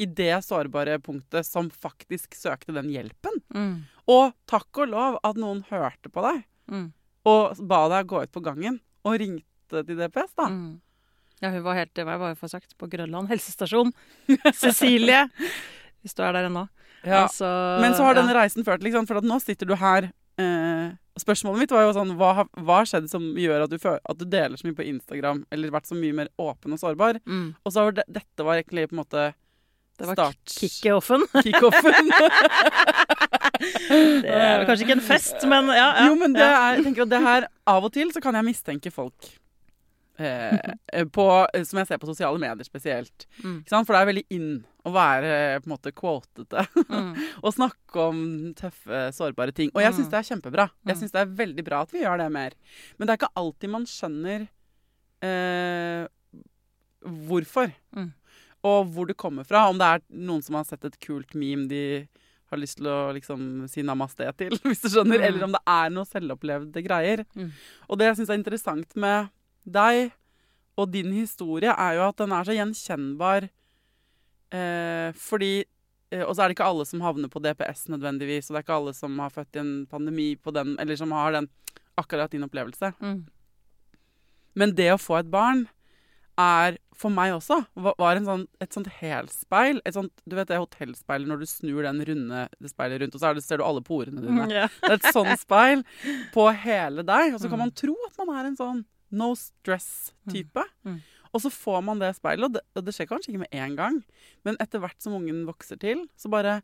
i 0.00 0.06
det 0.08 0.34
sårbare 0.46 0.98
punktet 1.02 1.46
som 1.46 1.68
faktisk 1.70 2.34
søkte 2.38 2.74
den 2.76 2.90
hjelpen. 2.92 3.40
Mm. 3.54 3.74
Og 4.10 4.32
takk 4.50 4.82
og 4.84 4.90
lov 4.92 5.18
at 5.24 5.38
noen 5.40 5.64
hørte 5.70 6.10
på 6.12 6.24
deg 6.28 6.44
Mm. 6.72 6.92
og 7.26 7.58
ba 7.68 7.88
deg 7.90 8.06
gå 8.08 8.20
ut 8.22 8.30
på 8.32 8.40
gangen 8.40 8.76
og 9.04 9.16
ringte 9.20 9.82
til 9.84 9.96
DPS, 9.98 10.30
da. 10.38 10.46
Mm. 10.48 10.78
Ja, 11.42 11.50
hun 11.50 11.64
var 11.66 11.74
helt, 11.74 11.90
det 11.98 12.04
var 12.06 12.14
jeg 12.14 12.20
bare 12.22 12.36
for 12.38 12.48
sagt, 12.48 12.76
på 12.78 12.86
Grønland 12.88 13.28
helsestasjon. 13.28 13.90
Cecilie! 14.62 15.24
Hvis 16.00 16.14
du 16.14 16.22
er 16.22 16.32
der 16.32 16.46
ennå. 16.48 16.68
Ja. 17.02 17.24
Altså, 17.24 17.50
Men 17.82 17.96
så 17.98 18.06
har 18.06 18.14
denne 18.14 18.32
reisen 18.38 18.62
ført 18.64 18.82
liksom, 18.86 19.08
For 19.10 19.18
nå 19.26 19.40
sitter 19.42 19.66
du 19.66 19.74
her 19.74 20.06
eh, 20.38 20.94
Spørsmålet 21.20 21.60
mitt 21.64 21.72
var 21.74 21.84
jo 21.84 21.92
sånn 21.92 22.14
Hva 22.16 22.30
har 22.40 22.88
skjedd 22.88 23.10
som 23.12 23.24
gjør 23.36 23.66
at 23.66 23.72
du, 23.72 23.76
føler, 23.80 24.00
at 24.08 24.18
du 24.20 24.24
deler 24.24 24.56
så 24.56 24.64
mye 24.68 24.78
på 24.78 24.86
Instagram, 24.88 25.42
eller 25.52 25.74
vært 25.74 25.90
så 25.90 25.98
mye 25.98 26.16
mer 26.22 26.30
åpen 26.40 26.72
og 26.72 26.80
sårbar? 26.80 27.20
mm. 27.26 27.48
Og 27.62 27.74
så 27.74 27.84
var 27.84 27.98
det, 27.98 28.06
dette 28.08 28.46
var 28.46 28.60
egentlig 28.60 28.88
på 28.88 28.96
en 28.96 29.02
måte 29.02 29.26
Det 30.00 30.08
var 30.08 30.32
kickoffen. 30.48 31.26
Kickoffen. 31.44 32.12
Det 33.62 34.32
er 34.32 34.64
kanskje 34.66 34.86
ikke 34.86 34.96
en 34.96 35.04
fest, 35.04 35.44
men 35.46 35.68
ja. 35.70 35.92
ja 35.94 36.08
jo, 36.08 36.16
men 36.18 36.32
det 36.34 36.42
er, 36.42 36.78
jeg 36.78 36.86
tenker 36.88 37.04
at 37.04 37.12
det 37.12 37.20
her 37.22 37.44
Av 37.70 37.84
og 37.86 37.92
til 37.94 38.10
så 38.10 38.22
kan 38.24 38.34
jeg 38.34 38.48
mistenke 38.48 38.90
folk 38.90 39.28
eh, 40.18 41.04
på, 41.14 41.26
Som 41.68 41.78
jeg 41.82 41.90
ser 41.92 42.00
på 42.02 42.08
sosiale 42.10 42.40
medier 42.42 42.66
spesielt. 42.66 43.28
Mm. 43.44 43.60
Ikke 43.60 43.74
sant? 43.74 43.86
For 43.86 43.94
det 43.94 44.00
er 44.00 44.10
veldig 44.10 44.24
in 44.34 44.48
å 44.84 44.90
være 44.92 45.60
på 45.62 45.68
en 45.68 45.72
måte 45.76 45.92
quotete. 45.94 46.64
Mm. 46.90 47.12
og 47.44 47.52
snakke 47.54 48.00
om 48.08 48.22
tøffe, 48.58 49.04
sårbare 49.14 49.54
ting. 49.54 49.70
Og 49.76 49.82
jeg 49.84 49.92
syns 49.94 50.08
Mm. 50.08 50.10
det 50.10 50.18
er 50.20 50.28
kjempebra. 50.30 50.64
Jeg 50.86 50.96
Mm. 50.96 51.00
syns 51.02 51.12
det 51.12 51.20
er 51.22 51.36
veldig 51.42 51.64
bra 51.64 51.82
at 51.82 51.92
vi 51.94 52.00
gjør 52.02 52.18
det 52.18 52.30
mer. 52.32 52.52
Men 52.98 53.06
det 53.06 53.12
er 53.14 53.20
ikke 53.22 53.36
alltid 53.38 53.70
man 53.70 53.86
skjønner 53.86 54.48
eh, 55.22 56.06
hvorfor. 57.28 57.70
Mm. 57.96 58.10
Og 58.64 58.90
hvor 58.94 59.06
det 59.10 59.16
kommer 59.18 59.46
fra. 59.46 59.68
Om 59.70 59.78
det 59.78 59.86
er 59.86 60.02
noen 60.10 60.42
som 60.42 60.54
har 60.58 60.64
sett 60.68 60.84
et 60.86 60.98
kult 61.02 61.34
meme 61.38 61.68
de 61.70 61.82
har 62.52 62.58
lyst 62.60 62.76
til 62.82 62.86
å 62.90 63.12
liksom 63.16 63.68
si 63.70 63.80
namaste 63.86 64.26
til, 64.36 64.50
hvis 64.66 64.82
du 64.84 64.88
skjønner. 64.92 65.22
Mm. 65.22 65.26
Eller 65.28 65.46
om 65.46 65.54
det 65.56 65.62
er 65.66 65.94
noe 65.94 66.04
selvopplevde 66.10 66.82
greier. 66.84 67.24
Mm. 67.38 67.48
Og 67.88 67.98
det 67.98 68.10
jeg 68.10 68.18
syns 68.20 68.30
er 68.34 68.40
interessant 68.42 68.96
med 69.00 69.30
deg 69.64 70.10
og 70.76 70.90
din 70.90 71.12
historie, 71.12 71.70
er 71.70 71.98
jo 71.98 72.06
at 72.08 72.16
den 72.22 72.32
er 72.32 72.44
så 72.48 72.54
gjenkjennbar. 72.56 73.48
Eh, 74.52 75.12
fordi 75.16 75.64
eh, 76.12 76.22
Og 76.26 76.34
så 76.36 76.42
er 76.44 76.48
det 76.50 76.56
ikke 76.58 76.68
alle 76.68 76.84
som 76.88 77.00
havner 77.00 77.30
på 77.32 77.40
DPS 77.40 77.86
nødvendigvis, 77.88 78.50
og 78.50 78.54
det 78.54 78.60
er 78.62 78.66
ikke 78.66 78.78
alle 78.80 78.92
som 78.94 79.18
har 79.22 79.30
født 79.32 79.56
i 79.56 79.62
en 79.62 79.74
pandemi 79.88 80.30
på 80.36 80.52
den, 80.52 80.74
eller 80.82 80.96
som 81.00 81.12
har 81.16 81.32
den 81.32 81.48
akkurat 81.96 82.30
din 82.32 82.44
opplevelse. 82.44 82.92
Mm. 83.00 83.22
Men 84.60 84.74
det 84.76 84.90
å 84.92 85.00
få 85.00 85.18
et 85.22 85.30
barn 85.32 85.66
er 86.40 86.76
for 86.96 87.12
meg 87.12 87.32
også 87.34 87.58
var 87.74 88.16
en 88.16 88.24
sånn, 88.28 88.42
et 88.62 88.72
sånt 88.76 88.88
helspeil. 89.00 89.80
Et 89.88 89.94
sånt, 89.96 90.12
du 90.28 90.36
vet 90.36 90.48
det 90.48 90.58
hotellspeilet 90.60 91.28
når 91.28 91.40
du 91.42 91.46
snur 91.48 91.82
den 91.86 92.00
runde 92.08 92.44
det 92.60 92.70
speilet 92.72 93.00
rundt, 93.02 93.16
og 93.16 93.20
så 93.22 93.32
det, 93.36 93.42
ser 93.44 93.60
du 93.60 93.64
alle 93.66 93.82
porene 93.84 94.20
dine. 94.22 94.46
Yeah. 94.52 94.68
Det 94.84 94.90
er 94.94 94.98
et 95.00 95.08
sånt 95.16 95.40
speil 95.46 95.82
på 96.34 96.46
hele 96.64 97.04
deg. 97.08 97.32
Og 97.34 97.40
så 97.40 97.48
kan 97.48 97.58
Mm. 97.60 97.64
man 97.66 97.74
tro 97.82 97.96
at 98.08 98.20
man 98.26 98.36
er 98.38 98.50
en 98.52 98.56
sånn 98.60 98.84
no 99.12 99.32
stress-type. 99.36 100.64
Mm. 100.84 100.94
Mm. 100.94 101.00
Og 101.32 101.40
så 101.40 101.50
får 101.50 101.82
man 101.84 101.98
det 102.02 102.10
speilet, 102.16 102.44
og 102.44 102.52
det, 102.52 102.60
og 102.76 102.84
det 102.84 102.92
skjer 102.94 103.08
kanskje 103.08 103.32
ikke 103.32 103.42
med 103.46 103.54
en 103.56 103.76
gang, 103.78 104.00
men 104.44 104.56
etter 104.60 104.82
hvert 104.82 105.00
som 105.00 105.14
ungen 105.16 105.46
vokser 105.48 105.78
til, 105.80 106.02
så 106.20 106.28
bare 106.32 106.58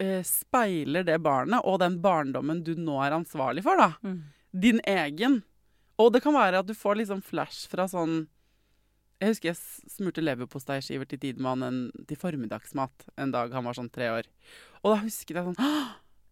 eh, 0.00 0.22
speiler 0.26 1.06
det 1.08 1.16
barnet 1.24 1.64
og 1.64 1.78
den 1.82 1.96
barndommen 2.04 2.60
du 2.66 2.74
nå 2.78 2.98
er 3.04 3.16
ansvarlig 3.16 3.64
for, 3.66 3.80
da. 3.80 3.92
Mm. 4.04 4.18
Din 4.52 4.80
egen. 4.88 5.40
Og 5.98 6.12
det 6.14 6.22
kan 6.22 6.36
være 6.36 6.60
at 6.62 6.68
du 6.68 6.74
får 6.78 7.00
liksom 7.00 7.22
flash 7.26 7.66
fra 7.72 7.88
sånn 7.90 8.26
Jeg 9.18 9.32
husker 9.32 9.48
jeg 9.50 9.58
smurte 9.90 10.22
leverposteiskiver 10.22 11.08
til 11.10 11.18
Tidemann 11.18 11.64
en- 11.66 12.04
til 12.06 12.16
formiddagsmat 12.16 13.08
en 13.18 13.32
dag 13.34 13.50
han 13.52 13.64
var 13.66 13.74
sånn 13.74 13.90
tre 13.90 14.06
år. 14.14 14.28
Og 14.84 14.92
da 14.94 15.00
husket 15.02 15.34
jeg 15.34 15.44
sånn 15.48 15.58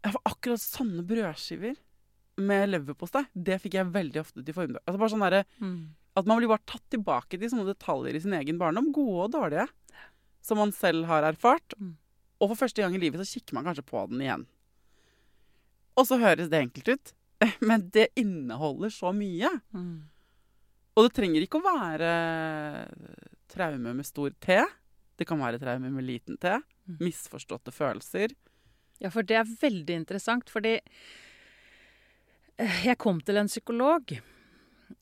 Jeg 0.04 0.12
får 0.14 0.22
akkurat 0.30 0.62
sånne 0.62 1.02
brødskiver 1.02 1.74
med 2.38 2.68
leverpostei. 2.70 3.24
Det 3.34 3.58
fikk 3.60 3.74
jeg 3.74 3.90
veldig 3.90 4.20
ofte 4.20 4.44
til 4.44 4.54
formiddag. 4.54 4.84
Altså 4.86 4.98
bare 5.02 5.10
sånn 5.10 5.24
derre 5.26 5.44
Mm. 5.60 5.88
At 6.16 6.28
man 6.28 6.40
blir 6.40 6.48
bare 6.48 6.64
tatt 6.64 6.84
tilbake 6.92 7.36
til 7.36 7.50
sånne 7.52 7.68
detaljer 7.68 8.16
i 8.16 8.22
sin 8.24 8.34
egen 8.38 8.58
barndom, 8.60 8.88
gode 8.94 9.26
og 9.26 9.32
dårlige, 9.34 9.66
som 10.44 10.60
man 10.62 10.72
selv 10.72 11.04
har 11.10 11.26
erfart. 11.28 11.76
Mm. 11.76 11.96
Og 12.40 12.52
for 12.52 12.64
første 12.64 12.82
gang 12.82 12.96
i 12.96 13.00
livet 13.02 13.20
så 13.20 13.28
kikker 13.28 13.56
man 13.56 13.66
kanskje 13.68 13.84
på 13.86 14.06
den 14.10 14.22
igjen. 14.24 14.46
Og 15.96 16.08
så 16.08 16.18
høres 16.20 16.50
det 16.52 16.60
enkelt 16.60 16.88
ut, 16.92 17.12
men 17.68 17.88
det 17.92 18.10
inneholder 18.20 18.92
så 18.92 19.12
mye. 19.16 19.50
Mm. 19.76 20.08
Og 20.96 21.06
det 21.06 21.12
trenger 21.18 21.44
ikke 21.44 21.60
å 21.60 21.66
være 21.66 22.10
traume 23.52 23.92
med 23.98 24.08
stor 24.08 24.32
T. 24.40 24.58
Det 25.16 25.26
kan 25.28 25.40
være 25.40 25.60
traume 25.60 25.92
med 25.92 26.04
liten 26.08 26.40
T. 26.40 26.56
Mm. 26.88 26.98
Misforståtte 27.04 27.72
følelser. 27.74 28.32
Ja, 29.02 29.12
for 29.12 29.26
det 29.26 29.36
er 29.36 29.56
veldig 29.60 29.98
interessant, 30.00 30.48
fordi 30.52 30.78
eh, 32.56 32.78
jeg 32.88 32.96
kom 33.00 33.20
til 33.20 33.36
en 33.40 33.52
psykolog 33.52 34.16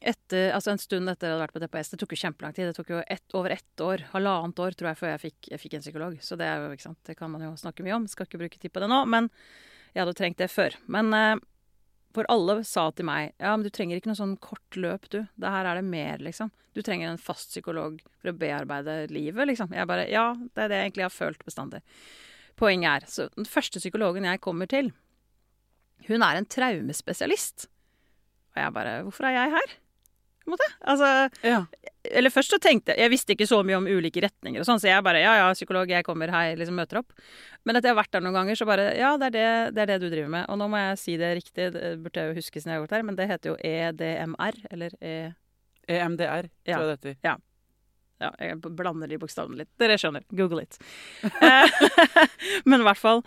etter, 0.00 0.50
altså 0.56 0.72
en 0.72 0.80
stund 0.80 1.10
etter 1.10 1.28
jeg 1.28 1.34
hadde 1.34 1.44
vært 1.44 1.56
på 1.56 1.62
DPS. 1.62 1.92
Det 1.92 2.00
tok 2.00 2.14
jo 2.14 2.20
kjempelang 2.20 2.54
tid. 2.56 2.70
Det 2.70 2.76
tok 2.78 2.92
jo 2.94 3.00
ett, 3.02 3.24
over 3.36 3.54
ett 3.54 3.84
år, 3.84 4.06
halvannet 4.12 4.62
år, 4.64 4.76
tror 4.78 4.90
jeg, 4.90 5.00
før 5.00 5.12
jeg 5.12 5.22
fikk, 5.24 5.50
jeg 5.52 5.62
fikk 5.62 5.76
en 5.78 5.84
psykolog. 5.84 6.18
Så 6.24 6.38
det 6.40 6.48
er 6.48 6.62
jo, 6.62 6.74
ikke 6.76 6.86
sant, 6.88 7.00
det 7.08 7.16
kan 7.18 7.32
man 7.32 7.44
jo 7.44 7.52
snakke 7.60 7.86
mye 7.86 7.96
om. 7.98 8.08
Skal 8.10 8.28
ikke 8.28 8.40
bruke 8.44 8.60
tid 8.60 8.74
på 8.74 8.82
det 8.84 8.90
nå. 8.92 9.00
Men 9.10 9.30
jeg 9.92 10.02
hadde 10.02 10.16
trengt 10.18 10.40
det 10.40 10.50
før. 10.52 10.76
Men 10.90 11.12
eh, 11.16 11.44
for 12.14 12.28
alle 12.30 12.60
sa 12.66 12.88
til 12.94 13.08
meg 13.08 13.32
ja, 13.42 13.54
men 13.54 13.64
du 13.66 13.72
trenger 13.74 13.98
ikke 13.98 14.12
noe 14.12 14.20
sånn 14.20 14.36
kort 14.42 14.78
løp, 14.78 15.08
du. 15.10 15.24
Det 15.34 15.54
her 15.56 15.70
er 15.70 15.80
det 15.80 15.86
mer, 15.88 16.22
liksom. 16.22 16.52
Du 16.74 16.82
trenger 16.82 17.10
en 17.10 17.20
fast 17.22 17.52
psykolog 17.52 18.00
for 18.18 18.32
å 18.32 18.36
bearbeide 18.38 19.04
livet, 19.14 19.48
liksom. 19.50 19.74
Jeg 19.74 19.90
bare 19.90 20.08
Ja, 20.10 20.32
det 20.34 20.64
er 20.64 20.70
det 20.70 20.80
jeg 20.80 20.90
egentlig 20.90 21.08
har 21.08 21.14
følt 21.14 21.44
bestandig. 21.46 21.82
Poenget 22.58 22.90
er, 22.90 23.10
så 23.10 23.28
den 23.34 23.48
første 23.50 23.82
psykologen 23.82 24.26
jeg 24.28 24.42
kommer 24.42 24.70
til, 24.70 24.92
hun 26.06 26.22
er 26.22 26.38
en 26.38 26.46
traumespesialist. 26.46 27.68
Og 28.54 28.60
jeg 28.62 28.72
bare 28.76 28.92
Hvorfor 29.06 29.26
er 29.28 29.34
jeg 29.38 29.50
her? 29.56 29.72
På 30.44 30.50
en 30.50 30.52
måte. 30.58 30.66
Altså, 30.92 31.08
Ja. 31.42 31.60
eller 32.12 32.28
først 32.30 32.50
så 32.52 32.58
tenkte 32.60 32.92
jeg 32.92 32.98
Jeg 33.00 33.10
visste 33.14 33.32
ikke 33.32 33.46
så 33.48 33.62
mye 33.64 33.78
om 33.78 33.86
ulike 33.88 34.20
retninger 34.20 34.60
og 34.60 34.66
sånn, 34.68 34.78
så 34.82 34.90
jeg 34.90 35.02
bare 35.06 35.22
Ja 35.22 35.36
ja, 35.40 35.46
psykolog, 35.56 35.88
jeg 35.88 36.04
kommer, 36.04 36.28
hei, 36.30 36.54
liksom 36.60 36.76
møter 36.76 36.98
opp. 37.00 37.12
Men 37.64 37.76
etter 37.76 37.88
jeg 37.88 37.96
har 37.96 38.02
vært 38.02 38.12
der 38.12 38.20
noen 38.26 38.36
ganger, 38.36 38.54
så 38.60 38.66
bare 38.68 38.90
Ja, 38.98 39.14
det 39.16 39.30
er 39.30 39.36
det, 39.38 39.74
det 39.74 39.82
er 39.82 39.86
det 39.94 40.00
du 40.04 40.10
driver 40.12 40.28
med. 40.36 40.44
Og 40.52 40.58
nå 40.60 40.68
må 40.68 40.76
jeg 40.82 40.98
si 41.00 41.16
det 41.16 41.32
riktig, 41.40 41.70
det 41.72 41.94
burde 42.04 42.20
jeg 42.20 42.34
jo 42.34 42.38
huske 42.42 42.60
siden 42.60 42.74
jeg 42.74 42.80
har 42.80 42.84
gått 42.86 42.96
her, 42.98 43.02
men 43.08 43.16
det 43.16 43.28
heter 43.30 43.54
jo 43.54 43.56
EDMR, 43.56 44.60
eller 44.70 44.90
E... 45.00 45.14
EMDR, 45.88 46.50
Ja. 46.68 46.76
tror 46.78 46.88
jeg 46.88 47.00
det 47.00 47.16
heter. 47.16 47.40
Ja, 48.20 48.30
jeg 48.40 48.60
blander 48.62 49.08
de 49.10 49.18
bokstavene 49.18 49.56
litt. 49.58 49.68
Dere 49.80 49.96
skjønner. 50.00 50.22
Google 50.32 50.62
it. 50.62 50.78
Eh, 51.42 51.68
Men 52.68 52.80
i 52.80 52.84
hvert 52.86 53.00
fall. 53.00 53.24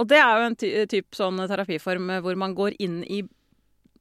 Og 0.00 0.08
det 0.10 0.18
er 0.18 0.40
jo 0.40 0.48
en 0.50 0.56
ty 0.60 0.70
typ 0.92 1.14
sånn 1.16 1.38
terapiform 1.48 2.10
hvor 2.24 2.36
man 2.36 2.52
går 2.58 2.74
inn 2.80 2.98
i 3.04 3.22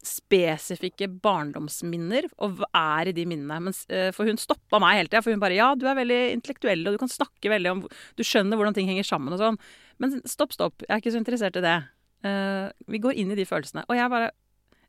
spesifikke 0.08 1.08
barndomsminner 1.24 2.28
og 2.44 2.62
er 2.70 3.10
i 3.10 3.16
de 3.16 3.26
minnene. 3.30 3.58
Men, 3.68 3.76
eh, 3.90 4.12
for 4.16 4.30
hun 4.30 4.40
stoppa 4.42 4.80
meg 4.82 5.00
hele 5.00 5.12
tida, 5.12 5.24
for 5.26 5.32
hun 5.36 5.44
bare 5.44 5.58
Ja, 5.58 5.74
du 5.76 5.88
er 5.88 5.98
veldig 5.98 6.22
intellektuell, 6.36 6.86
og 6.88 6.96
du 6.96 7.02
kan 7.02 7.12
snakke 7.12 7.52
veldig 7.52 7.72
om 7.72 7.82
Du 8.16 8.24
skjønner 8.24 8.58
hvordan 8.58 8.76
ting 8.76 8.88
henger 8.88 9.04
sammen 9.04 9.34
og 9.34 9.40
sånn. 9.40 9.60
Men 10.00 10.22
stopp, 10.26 10.54
stopp. 10.54 10.84
Jeg 10.88 10.92
er 10.92 11.02
ikke 11.02 11.16
så 11.16 11.22
interessert 11.22 11.58
i 11.58 11.66
det. 11.66 11.78
Uh, 12.26 12.72
vi 12.90 13.00
går 13.00 13.16
inn 13.16 13.32
i 13.32 13.38
de 13.38 13.46
følelsene. 13.46 13.86
Og 13.88 13.96
jeg 13.96 14.10
bare 14.10 14.32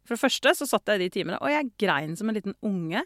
For 0.06 0.14
det 0.14 0.22
første 0.22 0.54
så 0.54 0.66
satt 0.70 0.86
jeg 0.86 1.00
i 1.00 1.08
de 1.08 1.10
timene, 1.10 1.38
og 1.42 1.50
jeg 1.50 1.72
grein 1.82 2.16
som 2.16 2.28
en 2.28 2.36
liten 2.36 2.54
unge. 2.62 3.02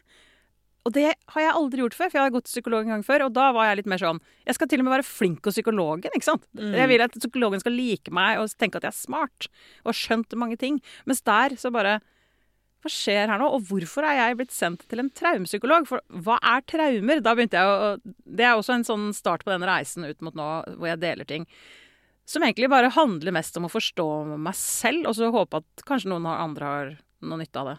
Og 0.89 0.95
det 0.97 1.11
har 1.13 1.43
jeg 1.43 1.53
aldri 1.53 1.83
gjort 1.83 1.97
før, 1.97 2.09
for 2.09 2.17
jeg 2.17 2.25
har 2.25 2.33
gått 2.33 2.47
til 2.49 2.55
psykolog 2.57 2.87
en 2.87 2.95
gang 2.95 3.03
før. 3.05 3.27
Og 3.27 3.35
da 3.37 3.51
var 3.53 3.69
jeg 3.69 3.83
litt 3.83 3.91
mer 3.93 4.01
sånn 4.01 4.21
Jeg 4.49 4.57
skal 4.57 4.71
til 4.71 4.81
og 4.81 4.87
med 4.87 4.95
være 4.97 5.07
flink 5.07 5.45
hos 5.45 5.59
psykologen, 5.59 6.15
ikke 6.17 6.29
sant. 6.29 6.47
Mm. 6.57 6.71
Jeg 6.79 6.91
vil 6.93 7.05
at 7.05 7.19
psykologen 7.19 7.61
skal 7.61 7.77
like 7.77 8.15
meg 8.17 8.41
og 8.41 8.55
tenke 8.57 8.81
at 8.81 8.87
jeg 8.89 8.95
er 8.95 9.03
smart 9.03 9.51
og 9.83 9.93
har 9.93 9.99
skjønt 9.99 10.39
mange 10.41 10.57
ting. 10.61 10.81
Mens 11.05 11.21
der 11.27 11.59
så 11.61 11.73
bare 11.75 11.99
Hva 12.81 12.89
skjer 12.89 13.29
her 13.29 13.37
nå? 13.37 13.51
Og 13.53 13.67
hvorfor 13.69 14.07
er 14.09 14.17
jeg 14.17 14.39
blitt 14.39 14.57
sendt 14.57 14.87
til 14.89 15.03
en 15.03 15.11
traumepsykolog? 15.13 15.85
For 15.91 16.01
hva 16.25 16.39
er 16.41 16.65
traumer? 16.65 17.21
Da 17.21 17.35
begynte 17.37 17.61
jeg 17.61 17.69
å 17.69 17.91
Det 18.25 18.47
er 18.47 18.57
også 18.57 18.79
en 18.79 18.89
sånn 18.89 19.11
start 19.13 19.45
på 19.45 19.53
den 19.53 19.69
reisen 19.69 20.09
ut 20.09 20.25
mot 20.25 20.39
nå, 20.39 20.49
hvor 20.79 20.89
jeg 20.89 21.03
deler 21.03 21.29
ting. 21.29 21.45
Som 22.25 22.47
egentlig 22.47 22.71
bare 22.73 22.93
handler 22.95 23.37
mest 23.37 23.59
om 23.61 23.67
å 23.69 23.73
forstå 23.73 24.09
meg 24.39 24.57
selv, 24.57 25.11
og 25.11 25.19
så 25.19 25.29
håpe 25.35 25.61
at 25.61 25.85
kanskje 25.85 26.13
noen 26.13 26.31
andre 26.31 26.73
har 26.73 26.93
noe 27.27 27.41
nytte 27.43 27.61
av 27.61 27.75
det. 27.75 27.79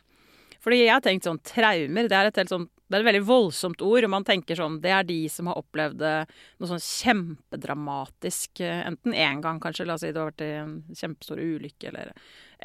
Fordi 0.62 0.84
jeg 0.84 0.93
har 0.93 1.01
tenkt 1.01 1.25
sånn 1.25 1.41
Traumer, 1.48 2.05
det 2.12 2.17
er 2.17 2.29
et 2.29 2.38
helt 2.38 2.51
sånn 2.51 2.67
det 2.91 2.98
er 3.00 3.03
et 3.05 3.07
veldig 3.07 3.24
voldsomt 3.27 3.81
ord. 3.88 4.03
og 4.05 4.12
Man 4.13 4.25
tenker 4.27 4.57
sånn 4.60 4.79
Det 4.83 4.91
er 4.91 5.05
de 5.07 5.17
som 5.31 5.48
har 5.50 5.57
opplevd 5.62 6.01
eh, 6.03 6.31
noe 6.60 6.69
sånn 6.69 6.81
kjempedramatisk. 6.83 8.62
eh, 8.65 8.81
Enten 8.89 9.15
én 9.15 9.41
gang, 9.43 9.60
kanskje. 9.63 9.86
La 9.88 9.95
oss 9.95 10.03
si 10.05 10.12
du 10.12 10.19
har 10.21 10.31
vært 10.31 10.43
en 10.45 10.74
kjempestor 10.91 11.39
ulykke, 11.41 11.89
eller, 11.91 12.12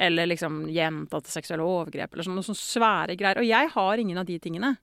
eller 0.07 0.29
liksom 0.29 0.65
gjentatte 0.73 1.31
seksuelle 1.31 1.65
overgrep, 1.65 2.13
eller 2.13 2.27
sånn, 2.27 2.37
noe 2.37 2.45
sånn 2.47 2.59
svære 2.59 3.15
greier. 3.19 3.39
Og 3.41 3.47
jeg 3.47 3.71
har 3.73 4.03
ingen 4.03 4.19
av 4.21 4.27
de 4.29 4.37
tingene. 4.43 4.73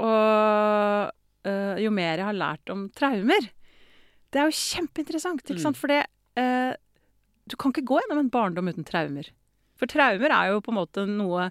Og 0.00 1.10
øh, 1.50 1.76
jo 1.82 1.90
mer 1.94 2.20
jeg 2.20 2.28
har 2.28 2.36
lært 2.38 2.70
om 2.72 2.86
traumer 2.94 3.48
Det 4.30 4.38
er 4.38 4.46
jo 4.46 4.54
kjempeinteressant, 4.54 5.42
ikke 5.42 5.60
sant? 5.64 5.78
For 5.80 5.90
det 5.90 6.04
øh, 6.38 6.72
Du 7.50 7.56
kan 7.58 7.72
ikke 7.74 7.86
gå 7.90 7.98
gjennom 7.98 8.20
en 8.22 8.30
barndom 8.32 8.70
uten 8.70 8.86
traumer. 8.86 9.30
For 9.80 9.90
traumer 9.90 10.30
er 10.30 10.52
jo 10.52 10.60
på 10.62 10.70
en 10.72 10.78
måte 10.78 11.06
noe 11.10 11.48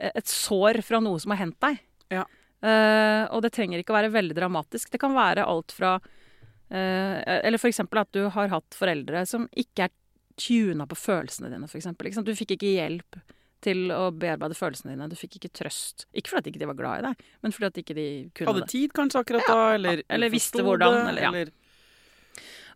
Et 0.00 0.28
sår 0.28 0.82
fra 0.84 1.00
noe 1.00 1.18
som 1.22 1.32
har 1.34 1.40
hendt 1.44 1.58
deg. 1.64 1.80
Ja. 2.10 2.26
Uh, 2.60 3.24
og 3.32 3.40
det 3.44 3.54
trenger 3.56 3.80
ikke 3.80 3.94
å 3.94 3.96
være 3.96 4.12
veldig 4.12 4.36
dramatisk. 4.36 4.90
Det 4.92 5.00
kan 5.00 5.14
være 5.16 5.46
alt 5.48 5.72
fra 5.72 5.94
uh, 5.96 7.16
Eller 7.24 7.56
eksempel 7.70 8.02
at 8.02 8.10
du 8.12 8.26
har 8.34 8.50
hatt 8.52 8.76
foreldre 8.76 9.24
som 9.28 9.46
ikke 9.56 9.86
er 9.88 9.94
tuna 10.40 10.86
på 10.88 10.96
følelsene 10.96 11.50
dine, 11.52 11.68
eksempel. 11.80 12.12
Du 12.24 12.34
fikk 12.36 12.56
ikke 12.56 12.74
hjelp 12.76 13.20
til 13.64 13.90
å 13.92 14.08
bearbeide 14.16 14.56
følelsene 14.56 14.94
dine. 14.94 15.08
Du 15.10 15.16
fikk 15.18 15.36
ikke 15.36 15.52
trøst. 15.60 16.06
Ikke 16.16 16.32
fordi 16.32 16.44
at 16.44 16.52
ikke 16.52 16.62
de 16.62 16.68
var 16.70 16.78
glad 16.78 17.00
i 17.00 17.06
deg, 17.08 17.24
men 17.44 17.54
fordi 17.56 17.68
at 17.68 17.80
ikke 17.82 17.96
de 17.96 18.06
kunne 18.36 18.52
Hadde 18.52 18.62
det. 18.64 18.70
tid 18.72 18.94
kanskje 18.96 19.24
akkurat 19.24 19.48
Ja, 19.48 19.56
da, 19.56 19.66
eller, 19.76 20.04
eller 20.08 20.32
visste 20.32 20.64
hvordan, 20.64 21.00
eller 21.10 21.26
ja. 21.26 21.32
eller 21.32 21.52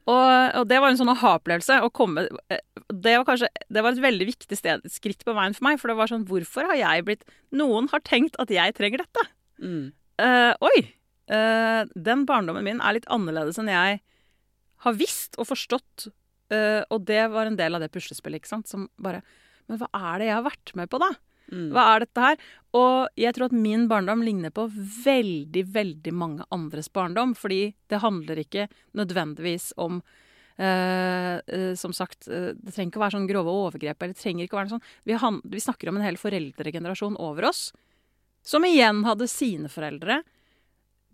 Og, 0.04 0.56
og 0.60 0.66
det 0.68 0.78
var 0.82 0.92
en 0.92 0.98
sånn 1.00 1.12
aha-opplevelse. 1.14 1.78
å 1.80 1.90
komme- 1.92 2.26
eh, 2.52 2.60
Det 2.92 3.16
var 3.16 3.24
kanskje 3.24 3.48
det 3.72 3.82
var 3.82 3.92
et 3.92 4.02
veldig 4.04 4.26
viktig 4.28 4.56
sted, 4.58 4.82
skritt 4.92 5.24
på 5.24 5.32
veien 5.34 5.54
for 5.56 5.64
meg. 5.64 5.78
For 5.80 5.88
det 5.88 5.96
var 5.96 6.10
sånn 6.10 6.26
Hvorfor 6.28 6.66
har 6.68 6.76
jeg 6.76 7.04
blitt 7.06 7.24
Noen 7.52 7.88
har 7.88 8.00
tenkt 8.00 8.36
at 8.38 8.48
jeg 8.52 8.74
trenger 8.74 8.98
dette. 9.04 9.28
mm. 9.60 9.92
Uh, 10.20 10.52
oi! 10.62 10.92
Uh, 11.26 11.82
den 11.96 12.26
barndommen 12.28 12.62
min 12.62 12.80
er 12.84 12.92
litt 12.94 13.08
annerledes 13.10 13.56
enn 13.58 13.66
jeg 13.72 14.00
har 14.84 14.92
visst 14.94 15.34
og 15.40 15.48
forstått. 15.48 16.08
Uh, 16.52 16.84
og 16.92 17.06
det 17.08 17.24
var 17.32 17.46
en 17.48 17.56
del 17.56 17.74
av 17.74 17.80
det 17.80 17.90
puslespillet, 17.90 18.42
ikke 18.42 18.52
sant. 18.52 18.68
Som 18.68 18.88
bare 19.00 19.22
Men 19.66 19.80
hva 19.80 19.88
er 19.90 20.18
det 20.20 20.26
jeg 20.28 20.36
har 20.36 20.44
vært 20.44 20.74
med 20.76 20.90
på, 20.92 21.00
da? 21.00 21.08
Mm. 21.54 21.70
Hva 21.74 21.86
er 21.92 22.04
dette 22.04 22.26
her? 22.26 22.42
Og 22.74 23.20
jeg 23.20 23.36
tror 23.36 23.48
at 23.48 23.56
min 23.56 23.86
barndom 23.90 24.24
ligner 24.26 24.52
på 24.54 24.66
veldig, 25.04 25.64
veldig 25.74 26.14
mange 26.16 26.46
andres 26.54 26.90
barndom. 26.90 27.36
Fordi 27.38 27.74
det 27.90 28.02
handler 28.02 28.42
ikke 28.42 28.66
nødvendigvis 28.98 29.70
om 29.78 30.02
eh, 30.58 31.38
eh, 31.38 31.72
Som 31.78 31.94
sagt, 31.96 32.28
eh, 32.28 32.52
det 32.58 32.74
trenger 32.74 32.92
ikke 32.92 33.02
å 33.02 33.06
være 33.06 33.18
sånn 33.18 33.30
grove 33.30 33.56
overgrep. 33.64 34.02
eller 34.02 34.14
det 34.14 34.22
trenger 34.22 34.48
ikke 34.48 34.58
å 34.58 34.62
være 34.64 34.74
sånn. 34.76 34.86
Vi, 35.06 35.18
vi 35.54 35.64
snakker 35.64 35.90
om 35.90 36.00
en 36.00 36.06
hel 36.06 36.20
foreldregenerasjon 36.20 37.18
over 37.22 37.50
oss. 37.52 37.68
Som 38.44 38.66
igjen 38.68 39.04
hadde 39.06 39.30
sine 39.30 39.70
foreldre. 39.72 40.22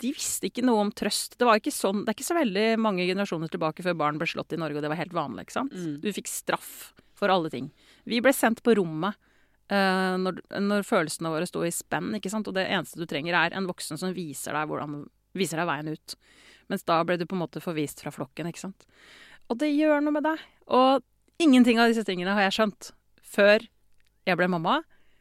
De 0.01 0.15
visste 0.17 0.49
ikke 0.49 0.65
noe 0.65 0.87
om 0.87 0.91
trøst. 0.97 1.37
Det, 1.37 1.45
var 1.45 1.61
ikke 1.61 1.75
sånn, 1.75 2.07
det 2.07 2.15
er 2.15 2.17
ikke 2.17 2.31
så 2.31 2.39
veldig 2.39 2.67
mange 2.81 3.05
generasjoner 3.05 3.53
tilbake 3.53 3.85
før 3.85 3.99
barn 4.01 4.19
ble 4.19 4.29
slått 4.31 4.57
i 4.57 4.59
Norge, 4.59 4.81
og 4.81 4.87
det 4.87 4.91
var 4.91 4.99
helt 4.99 5.15
vanlig. 5.15 5.45
ikke 5.45 5.59
sant? 5.59 5.77
Mm. 5.77 5.99
Du 6.01 6.09
fikk 6.17 6.31
straff 6.33 6.95
for 7.21 7.33
alle 7.33 7.53
ting. 7.53 7.69
Vi 8.09 8.23
ble 8.25 8.33
sendt 8.33 8.65
på 8.65 8.75
rommet 8.81 9.19
når, 9.71 10.41
når 10.59 10.87
følelsene 10.87 11.31
våre 11.31 11.47
sto 11.47 11.63
i 11.63 11.71
spenn. 11.75 12.13
ikke 12.19 12.33
sant? 12.33 12.49
Og 12.51 12.57
det 12.57 12.67
eneste 12.67 12.99
du 12.99 13.07
trenger, 13.07 13.37
er 13.39 13.55
en 13.55 13.69
voksen 13.71 14.01
som 14.01 14.15
viser 14.17 14.57
deg, 14.57 14.71
hvordan, 14.71 15.05
viser 15.39 15.61
deg 15.63 15.69
veien 15.71 15.93
ut. 15.95 16.17
Mens 16.71 16.87
da 16.87 17.01
ble 17.07 17.19
du 17.21 17.27
på 17.27 17.37
en 17.37 17.45
måte 17.45 17.63
forvist 17.63 18.03
fra 18.03 18.13
flokken. 18.15 18.51
ikke 18.51 18.65
sant? 18.65 18.87
Og 19.51 19.59
det 19.63 19.73
gjør 19.73 20.03
noe 20.05 20.15
med 20.15 20.27
deg. 20.27 20.43
Og 20.71 21.03
ingenting 21.43 21.81
av 21.83 21.91
disse 21.91 22.07
tingene 22.07 22.37
har 22.37 22.49
jeg 22.49 22.59
skjønt 22.61 22.93
før 23.27 23.67
jeg 24.29 24.39
ble 24.39 24.49
mamma. 24.51 24.81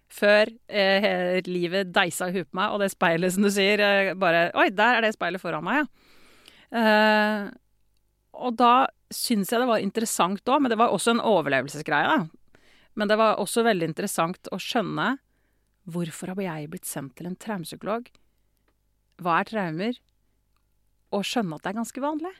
Før 0.09 0.49
eh, 0.65 1.37
livet 1.45 1.91
deisa 1.93 2.29
i 2.29 2.33
huet 2.33 2.49
på 2.49 2.57
meg, 2.57 2.73
og 2.73 2.81
det 2.81 2.89
speilet 2.93 3.33
som 3.35 3.45
du 3.45 3.51
sier 3.53 3.81
eh, 3.85 4.15
bare 4.17 4.47
Oi, 4.57 4.71
der 4.73 4.97
er 4.97 5.05
det 5.05 5.13
speilet 5.13 5.41
foran 5.41 5.65
meg, 5.65 5.83
ja. 5.83 6.15
Eh, 6.79 7.43
og 8.39 8.55
da 8.57 8.87
syns 9.13 9.51
jeg 9.51 9.61
det 9.61 9.69
var 9.69 9.83
interessant 9.83 10.49
òg, 10.49 10.63
men 10.63 10.71
det 10.73 10.79
var 10.79 10.93
også 10.93 11.13
en 11.13 11.21
overlevelsesgreie. 11.25 12.09
da. 12.09 12.38
Men 12.95 13.07
det 13.11 13.17
var 13.19 13.37
også 13.41 13.63
veldig 13.67 13.91
interessant 13.91 14.49
å 14.51 14.59
skjønne 14.61 15.17
hvorfor 15.89 16.33
har 16.33 16.41
jeg 16.43 16.69
blitt 16.69 16.85
sendt 16.89 17.15
til 17.17 17.29
en 17.29 17.37
traumepsykolog? 17.39 18.09
Hva 19.19 19.39
er 19.41 19.49
traumer? 19.49 19.99
Og 21.15 21.23
skjønne 21.25 21.57
at 21.57 21.63
det 21.65 21.71
er 21.71 21.79
ganske 21.79 22.01
vanlig. 22.03 22.31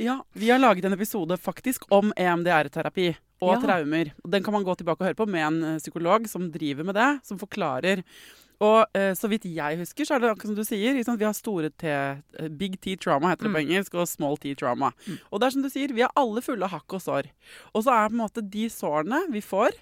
Ja, 0.00 0.20
vi 0.32 0.48
har 0.48 0.60
laget 0.62 0.86
en 0.88 0.96
episode 0.96 1.36
faktisk 1.36 1.84
om 1.92 2.12
EMDR-terapi 2.16 3.10
og 3.44 3.52
Ja. 3.52 3.60
traumer. 3.60 4.12
Den 4.24 4.42
kan 4.42 4.54
man 4.54 4.64
gå 4.64 4.74
tilbake 4.76 5.00
og 5.02 5.06
høre 5.10 5.18
på 5.18 5.28
med 5.28 5.44
en 5.44 5.64
eh, 5.74 5.78
psykolog 5.78 6.26
som 6.28 6.50
driver 6.50 6.84
med 6.84 6.94
det, 6.94 7.20
som 7.26 7.36
forklarer. 7.38 8.02
Og 8.64 8.86
eh, 8.96 9.12
så 9.18 9.28
vidt 9.28 9.44
jeg 9.44 9.76
husker, 9.82 10.04
så 10.08 10.14
er 10.16 10.20
det 10.22 10.30
akkurat 10.30 10.48
som 10.52 10.56
du 10.56 10.64
sier. 10.64 10.94
Liksom. 10.96 11.18
Vi 11.20 11.24
har 11.28 11.34
store 11.36 11.68
T, 11.70 11.84
eh, 11.92 12.48
big 12.48 12.78
T-trauma 12.80 13.28
heter 13.34 13.44
det 13.44 13.52
på 13.52 13.60
Mm. 13.60 13.66
engelsk, 13.68 13.94
og 13.94 14.08
small 14.08 14.36
T-trauma. 14.40 14.92
Mm. 15.06 15.18
Og 15.30 15.40
det 15.40 15.46
er 15.46 15.50
som 15.50 15.62
du 15.62 15.68
sier, 15.70 15.92
vi 15.92 16.02
er 16.06 16.14
alle 16.16 16.40
fulle 16.40 16.64
av 16.64 16.70
hakk 16.70 16.94
og 16.96 17.00
sår. 17.02 17.28
Og 17.74 17.84
så 17.84 17.92
er 17.92 18.08
på 18.08 18.16
en 18.16 18.22
måte 18.24 18.42
de 18.50 18.68
sårene 18.72 19.26
vi 19.30 19.40
får, 19.44 19.72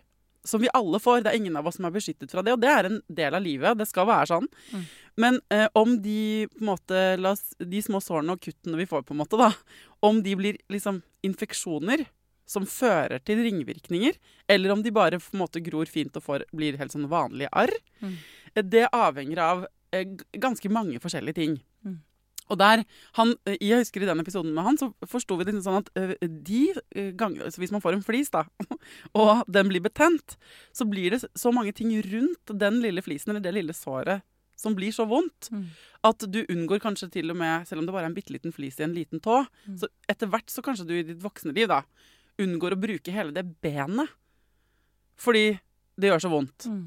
som 0.45 0.61
vi 0.61 0.69
alle 0.75 0.99
får, 1.01 1.23
det 1.23 1.33
er 1.33 1.37
ingen 1.39 1.57
av 1.57 1.67
oss 1.67 1.77
som 1.77 1.87
er 1.87 1.91
beskyttet 1.95 2.31
fra 2.31 2.43
det, 2.43 2.53
og 2.53 2.61
det 2.61 2.69
er 2.69 2.85
en 2.91 3.01
del 3.09 3.33
av 3.35 3.41
livet. 3.43 3.79
Det 3.79 3.87
skal 3.89 4.07
være 4.07 4.27
sånn. 4.29 4.49
Mm. 4.75 4.83
Men 5.17 5.41
eh, 5.51 5.69
om 5.75 5.95
de 6.03 6.47
på 6.53 6.61
en 6.61 6.67
måte, 6.67 7.05
la 7.19 7.31
oss, 7.33 7.55
de 7.59 7.81
små 7.81 8.03
sårene 8.03 8.33
og 8.35 8.41
kuttene 8.43 8.77
vi 8.77 8.85
får, 8.91 9.07
på 9.07 9.15
en 9.15 9.23
måte 9.23 9.39
da, 9.39 9.53
om 10.03 10.21
de 10.21 10.35
blir 10.37 10.59
liksom 10.69 11.03
infeksjoner 11.25 12.05
som 12.47 12.67
fører 12.69 13.23
til 13.25 13.39
ringvirkninger, 13.45 14.17
eller 14.49 14.73
om 14.75 14.83
de 14.83 14.91
bare 14.93 15.19
på 15.19 15.33
en 15.35 15.41
måte 15.41 15.63
gror 15.65 15.87
fint 15.87 16.15
og 16.17 16.23
får, 16.23 16.45
blir 16.55 16.77
helt 16.81 16.93
sånn 16.93 17.09
vanlige 17.09 17.49
arr, 17.53 17.73
Mm. 18.03 18.17
det 18.71 18.89
avhenger 18.93 19.39
av 19.39 19.67
eh, 19.93 20.05
ganske 20.39 20.69
mange 20.71 20.99
forskjellige 21.01 21.35
ting. 21.35 21.61
Mm. 21.85 22.01
Og 22.51 22.59
der, 22.59 22.85
han, 23.15 23.35
eh, 23.47 23.57
Jeg 23.61 23.79
husker 23.85 24.03
i 24.03 24.07
den 24.07 24.21
episoden 24.21 24.53
med 24.53 24.65
han, 24.65 24.77
så 24.77 24.93
forsto 25.09 25.39
vi 25.39 25.45
det 25.45 25.55
sånn 25.65 25.79
at 25.81 25.89
eh, 25.97 26.15
de 26.29 26.75
ganger, 27.17 27.49
Hvis 27.57 27.73
man 27.73 27.81
får 27.81 27.95
en 27.95 28.03
flis, 28.05 28.29
da, 28.31 28.45
og 29.15 29.45
den 29.49 29.69
blir 29.69 29.81
betent, 29.81 30.37
så 30.73 30.85
blir 30.85 31.11
det 31.11 31.25
så 31.35 31.53
mange 31.55 31.73
ting 31.73 31.91
rundt 32.03 32.53
den 32.59 32.83
lille 32.83 33.01
flisen 33.03 33.31
eller 33.31 33.41
det 33.41 33.55
lille 33.55 33.73
såret 33.73 34.23
som 34.57 34.75
blir 34.75 34.93
så 34.93 35.07
vondt 35.09 35.49
Mm. 35.51 35.65
at 36.05 36.19
du 36.31 36.45
unngår 36.47 36.79
kanskje 36.81 37.11
til 37.11 37.31
og 37.31 37.37
med, 37.37 37.67
selv 37.67 37.81
om 37.81 37.87
det 37.87 37.93
bare 37.93 38.05
er 38.05 38.11
en 38.13 38.15
bitte 38.15 38.31
liten 38.33 38.53
flis 38.53 38.79
i 38.79 38.85
en 38.85 38.95
liten 38.95 39.21
tå, 39.21 39.47
Mm. 39.67 39.79
så 39.81 39.89
etter 40.09 40.27
hvert 40.29 40.47
så 40.47 40.63
kanskje 40.63 40.87
du 40.87 40.95
i 40.95 41.03
ditt 41.03 41.19
voksne 41.23 41.53
liv 41.55 41.67
da 41.69 41.83
unngår 42.41 42.75
å 42.75 42.81
bruke 42.81 43.15
hele 43.15 43.35
det 43.35 43.45
benet. 43.63 44.11
Fordi 45.21 45.53
det 46.01 46.11
gjør 46.11 46.25
så 46.25 46.31
vondt. 46.33 46.67
Mm. 46.67 46.87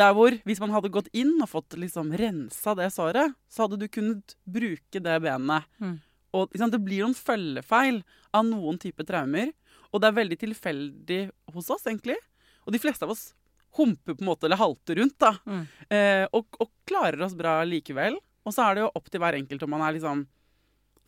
Der 0.00 0.12
hvor 0.16 0.34
hvis 0.48 0.60
man 0.60 0.72
hadde 0.74 0.92
gått 0.92 1.08
inn 1.16 1.36
og 1.40 1.50
fått 1.50 1.76
liksom 1.80 2.12
rensa 2.16 2.74
det 2.76 2.90
såret, 2.92 3.36
så 3.48 3.64
hadde 3.64 3.80
du 3.80 3.88
kunnet 3.92 4.36
bruke 4.44 5.00
det 5.04 5.16
benet. 5.24 5.68
Mm. 5.80 5.96
Og 6.36 6.52
liksom, 6.52 6.72
det 6.72 6.82
blir 6.84 7.04
noen 7.04 7.16
følgefeil 7.16 8.02
av 8.36 8.46
noen 8.48 8.80
typer 8.80 9.06
traumer. 9.08 9.52
Og 9.88 10.02
det 10.02 10.10
er 10.10 10.18
veldig 10.18 10.38
tilfeldig 10.42 11.20
hos 11.54 11.70
oss, 11.72 11.86
egentlig. 11.88 12.18
Og 12.66 12.74
de 12.74 12.80
fleste 12.82 13.06
av 13.06 13.14
oss 13.14 13.30
humper 13.78 14.16
på 14.16 14.24
en 14.24 14.28
måte, 14.28 14.48
eller 14.48 14.60
halter 14.60 14.98
rundt, 15.00 15.16
da. 15.20 15.34
Mm. 15.48 15.62
Eh, 15.88 16.24
og, 16.36 16.48
og 16.60 16.72
klarer 16.88 17.24
oss 17.24 17.36
bra 17.38 17.60
likevel. 17.68 18.18
Og 18.44 18.54
så 18.54 18.66
er 18.66 18.76
det 18.76 18.84
jo 18.84 18.92
opp 18.96 19.08
til 19.08 19.22
hver 19.22 19.38
enkelt 19.38 19.64
om 19.64 19.72
man 19.74 19.84
er 19.84 19.96
liksom 19.96 20.24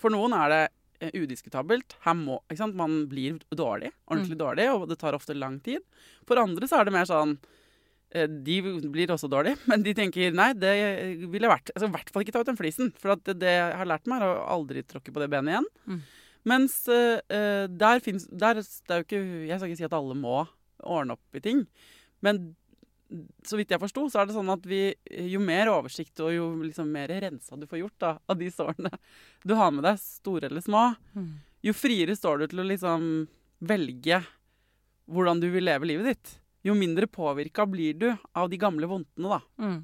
For 0.00 0.12
noen 0.12 0.32
er 0.36 0.52
det 0.52 0.62
udiskutabelt. 1.00 1.96
Her 2.04 2.16
må? 2.18 2.40
Man 2.76 3.06
blir 3.10 3.40
dårlig, 3.50 3.92
ordentlig 4.06 4.38
dårlig, 4.40 4.68
og 4.72 4.86
det 4.90 4.98
tar 5.00 5.16
ofte 5.16 5.36
lang 5.36 5.58
tid. 5.64 5.82
For 6.28 6.40
andre 6.40 6.68
så 6.68 6.80
er 6.80 6.88
det 6.88 6.94
mer 6.94 7.08
sånn 7.08 7.36
eh, 8.14 8.28
De 8.28 8.60
blir 8.84 9.12
også 9.14 9.30
dårlige, 9.32 9.58
men 9.70 9.84
de 9.86 9.94
tenker 9.96 10.36
nei, 10.36 10.52
det 10.52 10.74
ville 11.32 11.50
vært 11.50 11.72
altså, 11.74 11.88
I 11.88 11.94
hvert 11.96 12.12
fall 12.12 12.26
ikke 12.26 12.36
ta 12.36 12.44
ut 12.44 12.52
den 12.52 12.60
flisen. 12.60 12.94
For 13.00 13.16
at 13.16 13.24
det, 13.28 13.38
det 13.42 13.56
jeg 13.56 13.76
har 13.82 13.92
lært 13.92 14.10
meg, 14.10 14.22
er 14.22 14.34
å 14.34 14.48
aldri 14.58 14.84
tråkke 14.86 15.14
på 15.14 15.22
det 15.22 15.30
benet 15.32 15.56
igjen. 15.56 15.70
Mm. 15.86 16.02
Mens 16.50 16.76
eh, 16.88 17.20
eh, 17.28 17.66
der 17.68 18.00
fins 18.00 18.24
Det 18.32 18.46
er 18.48 18.62
jo 18.62 19.04
ikke 19.04 19.18
Jeg 19.44 19.58
skal 19.58 19.68
ikke 19.68 19.80
si 19.82 19.84
at 19.90 19.96
alle 19.98 20.14
må 20.16 20.38
ordne 20.80 21.12
opp 21.18 21.36
i 21.36 21.42
ting. 21.44 21.66
Men 22.24 22.54
så 23.46 23.58
vidt 23.58 23.72
jeg 23.74 23.80
forsto, 23.82 24.04
så 24.12 24.20
er 24.22 24.28
det 24.30 24.34
sånn 24.36 24.52
at 24.52 24.66
vi, 24.70 24.94
jo 25.32 25.40
mer 25.42 25.66
oversikt 25.72 26.20
og 26.22 26.30
jo 26.34 26.44
liksom 26.62 26.90
mer 26.94 27.10
rensa 27.24 27.56
du 27.58 27.66
får 27.66 27.80
gjort 27.82 27.98
da, 28.04 28.10
av 28.30 28.38
de 28.38 28.50
sårene 28.54 28.90
du 29.42 29.54
har 29.58 29.72
med 29.74 29.82
deg, 29.88 29.98
store 29.98 30.46
eller 30.50 30.62
små, 30.62 30.84
Mm. 31.16 31.30
jo 31.66 31.72
friere 31.74 32.14
står 32.16 32.38
du 32.38 32.46
til 32.52 32.62
å 32.62 32.68
liksom 32.70 33.08
velge 33.60 34.20
hvordan 35.10 35.40
du 35.42 35.48
vil 35.50 35.66
leve 35.66 35.88
livet 35.90 36.06
ditt. 36.12 36.36
Jo 36.62 36.74
mindre 36.78 37.08
påvirka 37.10 37.66
blir 37.66 37.94
du 37.98 38.10
av 38.36 38.48
de 38.52 38.56
gamle 38.60 38.86
vondtene, 38.86 39.28
da. 39.32 39.40
Mm. 39.58 39.80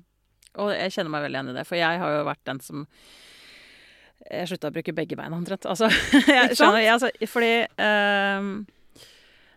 Og 0.62 0.71
jeg 0.73 0.93
kjenner 0.95 1.11
meg 1.12 1.25
veldig 1.27 1.37
igjen 1.41 1.51
i 1.51 1.57
det, 1.59 1.67
for 1.69 1.77
jeg 1.81 1.99
har 2.01 2.15
jo 2.19 2.27
vært 2.31 2.45
den 2.49 2.61
som 2.65 2.87
Jeg 4.31 4.49
slutta 4.49 4.71
å 4.71 4.75
bruke 4.75 4.95
begge 4.97 5.15
beina, 5.19 5.37
omtrent. 5.37 5.67
Altså, 5.69 5.87
jeg 6.27 6.57
skjønner, 6.57 6.81
jeg, 6.83 6.95
altså, 6.95 7.11
fordi 7.31 7.51
ehm, 7.79 8.49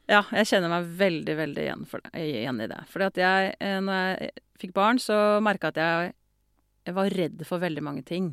Ja, 0.10 0.24
jeg 0.34 0.48
kjenner 0.50 0.72
meg 0.72 0.88
veldig, 0.98 1.36
veldig 1.38 1.66
igjen, 1.68 1.84
for, 1.90 2.02
igjen 2.18 2.64
i 2.64 2.70
det. 2.72 2.80
Fordi 2.90 3.08
at 3.12 3.20
jeg, 3.22 3.52
eh, 3.62 3.78
når 3.86 4.00
jeg 4.00 4.32
fikk 4.58 4.74
barn, 4.74 4.98
så 5.02 5.38
merka 5.46 5.70
at 5.70 5.78
jeg, 5.78 6.16
var 6.90 7.14
redd 7.14 7.44
for 7.46 7.62
veldig 7.62 7.84
mange 7.86 8.02
ting. 8.02 8.32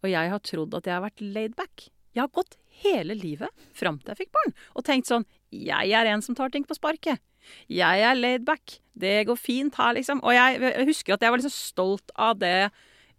Og 0.00 0.08
jeg 0.08 0.30
har 0.32 0.40
trodd 0.40 0.72
at 0.78 0.86
jeg 0.88 0.94
har 0.96 1.04
vært 1.04 1.20
laid 1.20 1.56
back. 1.58 1.90
Jeg 2.16 2.22
har 2.22 2.32
gått 2.32 2.56
hele 2.80 3.12
livet 3.18 3.52
fram 3.76 3.98
til 4.00 4.14
jeg 4.14 4.20
fikk 4.22 4.30
barn 4.32 4.52
og 4.78 4.84
tenkt 4.86 5.08
sånn 5.10 5.24
Jeg 5.52 5.90
er 5.92 6.08
en 6.08 6.22
som 6.24 6.36
tar 6.38 6.52
ting 6.54 6.64
på 6.64 6.76
sparket. 6.78 7.20
Jeg 7.68 8.04
er 8.06 8.16
laid 8.16 8.46
back. 8.48 8.78
Det 8.96 9.26
går 9.28 9.36
fint 9.36 9.76
her, 9.76 9.92
liksom. 9.98 10.22
Og 10.24 10.32
jeg, 10.32 10.62
jeg 10.64 10.88
husker 10.88 11.16
at 11.18 11.26
jeg 11.26 11.34
var 11.34 11.42
liksom 11.42 11.54
stolt 11.54 12.14
av 12.16 12.40
det 12.40 12.70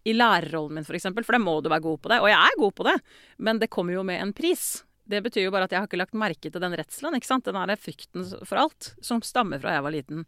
i 0.09 0.15
lærerrollen 0.15 0.79
min, 0.79 0.87
for 0.87 0.97
eksempel. 0.97 1.27
For 1.27 1.37
det 1.37 1.45
må 1.45 1.59
du 1.61 1.69
være 1.69 1.85
god 1.85 2.01
på 2.01 2.13
det. 2.15 2.21
Og 2.23 2.31
jeg 2.31 2.39
er 2.39 2.61
god 2.65 2.77
på 2.79 2.89
det. 2.89 2.97
Men 3.37 3.61
det 3.61 3.69
kommer 3.73 3.99
jo 3.99 4.05
med 4.07 4.23
en 4.23 4.33
pris. 4.33 4.79
Det 5.09 5.21
betyr 5.25 5.47
jo 5.47 5.53
bare 5.53 5.65
at 5.65 5.73
jeg 5.73 5.81
har 5.81 5.89
ikke 5.89 5.99
lagt 5.99 6.17
merke 6.17 6.51
til 6.51 6.61
den 6.61 6.75
redselen. 6.77 7.17
ikke 7.17 7.29
sant? 7.29 7.47
Den 7.47 7.57
der 7.57 7.79
frykten 7.81 8.25
for 8.45 8.61
alt 8.61 8.91
som 9.01 9.23
stammer 9.25 9.61
fra 9.61 9.73
jeg 9.77 9.85
var 9.85 9.95
liten. 9.95 10.27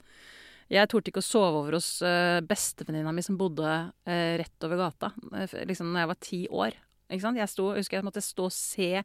Jeg 0.72 0.88
torde 0.88 1.12
ikke 1.12 1.22
å 1.22 1.26
sove 1.26 1.66
over 1.66 1.76
hos 1.76 1.98
uh, 2.06 2.40
bestevenninna 2.48 3.12
mi 3.12 3.24
som 3.26 3.36
bodde 3.40 3.68
uh, 3.68 4.34
rett 4.40 4.66
over 4.66 4.80
gata 4.80 5.12
uh, 5.12 5.56
liksom 5.68 5.92
når 5.92 6.00
jeg 6.00 6.10
var 6.14 6.20
ti 6.24 6.42
år. 6.48 6.78
Ikke 7.12 7.26
sant? 7.26 7.40
Jeg, 7.42 7.52
sto, 7.52 7.66
husker 7.76 8.00
jeg 8.00 8.08
måtte 8.08 8.24
stå 8.24 8.48
og 8.48 8.56
se 8.56 9.04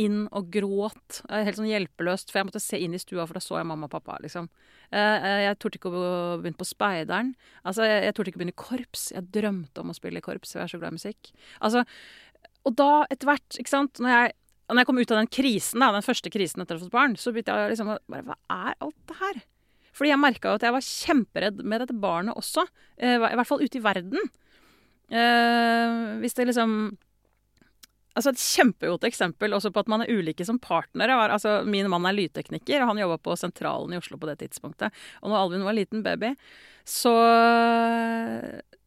inn 0.00 0.20
og 0.30 0.52
gråt. 0.54 1.18
Helt 1.28 1.58
sånn 1.58 1.68
hjelpeløst, 1.68 2.30
for 2.30 2.38
jeg 2.38 2.46
måtte 2.46 2.62
se 2.62 2.78
inn 2.78 2.94
i 2.94 3.00
stua, 3.02 3.26
for 3.26 3.36
da 3.36 3.42
så 3.42 3.58
jeg 3.58 3.66
mamma 3.68 3.88
og 3.88 3.92
pappa. 3.92 4.14
liksom. 4.22 4.46
Jeg 4.94 5.58
torde 5.60 5.76
ikke 5.76 5.90
å 5.90 6.04
begynne 6.40 6.56
på 6.56 6.68
Speideren. 6.70 7.34
Altså, 7.66 7.84
jeg, 7.84 8.06
jeg 8.06 8.14
torde 8.16 8.30
ikke 8.30 8.38
å 8.38 8.42
begynne 8.44 8.54
i 8.54 8.60
korps. 8.62 9.02
Jeg 9.12 9.28
drømte 9.34 9.82
om 9.82 9.90
å 9.90 9.96
spille 9.98 10.22
i 10.22 10.24
korps, 10.24 10.54
for 10.54 10.62
jeg 10.62 10.70
er 10.70 10.72
så 10.72 10.80
glad 10.80 10.94
i 10.94 11.00
musikk. 11.02 11.32
Altså, 11.58 11.82
og 12.70 12.78
da, 12.78 12.88
etter 13.10 13.32
hvert, 13.32 13.58
ikke 13.60 13.74
sant 13.74 14.00
når 14.00 14.14
jeg, 14.14 14.32
når 14.70 14.82
jeg 14.82 14.88
kom 14.90 15.00
ut 15.00 15.12
av 15.12 15.20
den 15.20 15.32
krisen, 15.32 15.82
da, 15.82 15.90
den 15.94 16.06
første 16.06 16.32
krisen 16.32 16.62
etter 16.62 16.76
å 16.76 16.80
ha 16.80 16.86
fått 16.86 16.94
barn, 16.94 17.16
så 17.18 17.32
begynte 17.34 17.56
jeg 17.56 17.74
liksom 17.74 17.90
bare 17.90 18.26
Hva 18.28 18.38
er 18.54 18.78
alt 18.78 18.98
det 19.10 19.18
her? 19.20 19.42
Fordi 19.96 20.12
jeg 20.12 20.22
merka 20.22 20.54
at 20.54 20.64
jeg 20.64 20.74
var 20.76 20.86
kjemperedd 20.86 21.62
med 21.66 21.82
dette 21.82 21.96
barnet 21.98 22.38
også. 22.38 22.64
I 23.02 23.16
hvert 23.20 23.48
fall 23.48 23.64
ute 23.64 23.80
i 23.80 23.84
verden. 23.84 24.30
hvis 26.22 26.36
det 26.38 26.46
liksom 26.46 26.96
Altså 28.18 28.32
Et 28.34 28.42
kjempegodt 28.42 29.04
eksempel 29.06 29.54
også 29.54 29.70
på 29.70 29.82
at 29.84 29.90
man 29.90 30.02
er 30.02 30.10
ulike 30.10 30.44
som 30.44 30.58
partnere. 30.58 31.14
Var, 31.16 31.30
altså 31.30 31.60
Min 31.64 31.88
mann 31.90 32.08
er 32.08 32.16
lydtekniker, 32.16 32.82
og 32.82 32.90
han 32.90 33.02
jobba 33.02 33.20
på 33.22 33.36
Sentralen 33.38 33.94
i 33.94 34.00
Oslo 34.00 34.18
på 34.18 34.28
det 34.28 34.40
tidspunktet. 34.42 34.90
Og 35.22 35.30
når 35.30 35.44
Alvin 35.44 35.66
var 35.66 35.76
liten 35.78 36.02
baby, 36.02 36.32
så 36.84 37.14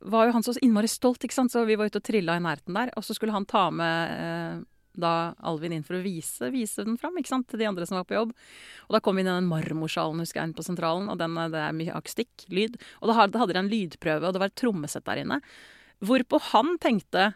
var 0.04 0.28
jo 0.28 0.36
han 0.36 0.43
så 0.43 0.58
innmari 0.60 0.91
stolt, 0.91 1.24
ikke 1.24 1.38
sant. 1.38 1.54
Så 1.54 1.63
vi 1.65 1.78
var 1.80 1.88
ute 1.88 2.02
og 2.02 2.06
trilla 2.06 2.36
i 2.36 2.43
nærheten 2.43 2.76
der. 2.76 2.91
Og 3.00 3.08
så 3.08 3.15
skulle 3.15 3.36
han 3.36 3.48
ta 3.50 3.69
med 3.72 4.13
eh, 4.19 4.62
da 4.94 5.34
Alvin 5.46 5.76
inn 5.76 5.86
for 5.86 5.98
å 5.98 6.04
vise, 6.04 6.52
vise 6.54 6.86
den 6.86 6.98
fram 7.02 7.18
ikke 7.20 7.32
sant, 7.32 7.48
til 7.50 7.62
de 7.62 7.68
andre 7.70 7.88
som 7.90 8.00
var 8.00 8.08
på 8.10 8.18
jobb. 8.18 8.34
Og 8.88 8.96
da 8.96 9.02
kom 9.04 9.18
vi 9.18 9.26
inn 9.26 9.32
i 9.32 9.36
den 9.36 9.50
marmorsalen 9.50 10.22
husker 10.24 10.42
jeg, 10.42 10.52
inn 10.52 10.58
på 10.58 10.66
Sentralen, 10.66 11.10
og 11.12 11.20
den, 11.22 11.38
det 11.54 11.62
er 11.62 11.78
mye 11.78 11.96
akustikk, 11.98 12.48
lyd. 12.54 12.80
Og 13.02 13.10
da 13.10 13.20
hadde 13.20 13.54
de 13.54 13.62
en 13.62 13.72
lydprøve, 13.72 14.28
og 14.28 14.36
det 14.36 14.44
var 14.44 14.52
et 14.52 14.60
trommesett 14.60 15.08
der 15.08 15.24
inne. 15.24 15.40
Hvorpå 16.04 16.42
han 16.52 16.78
tenkte 16.84 17.34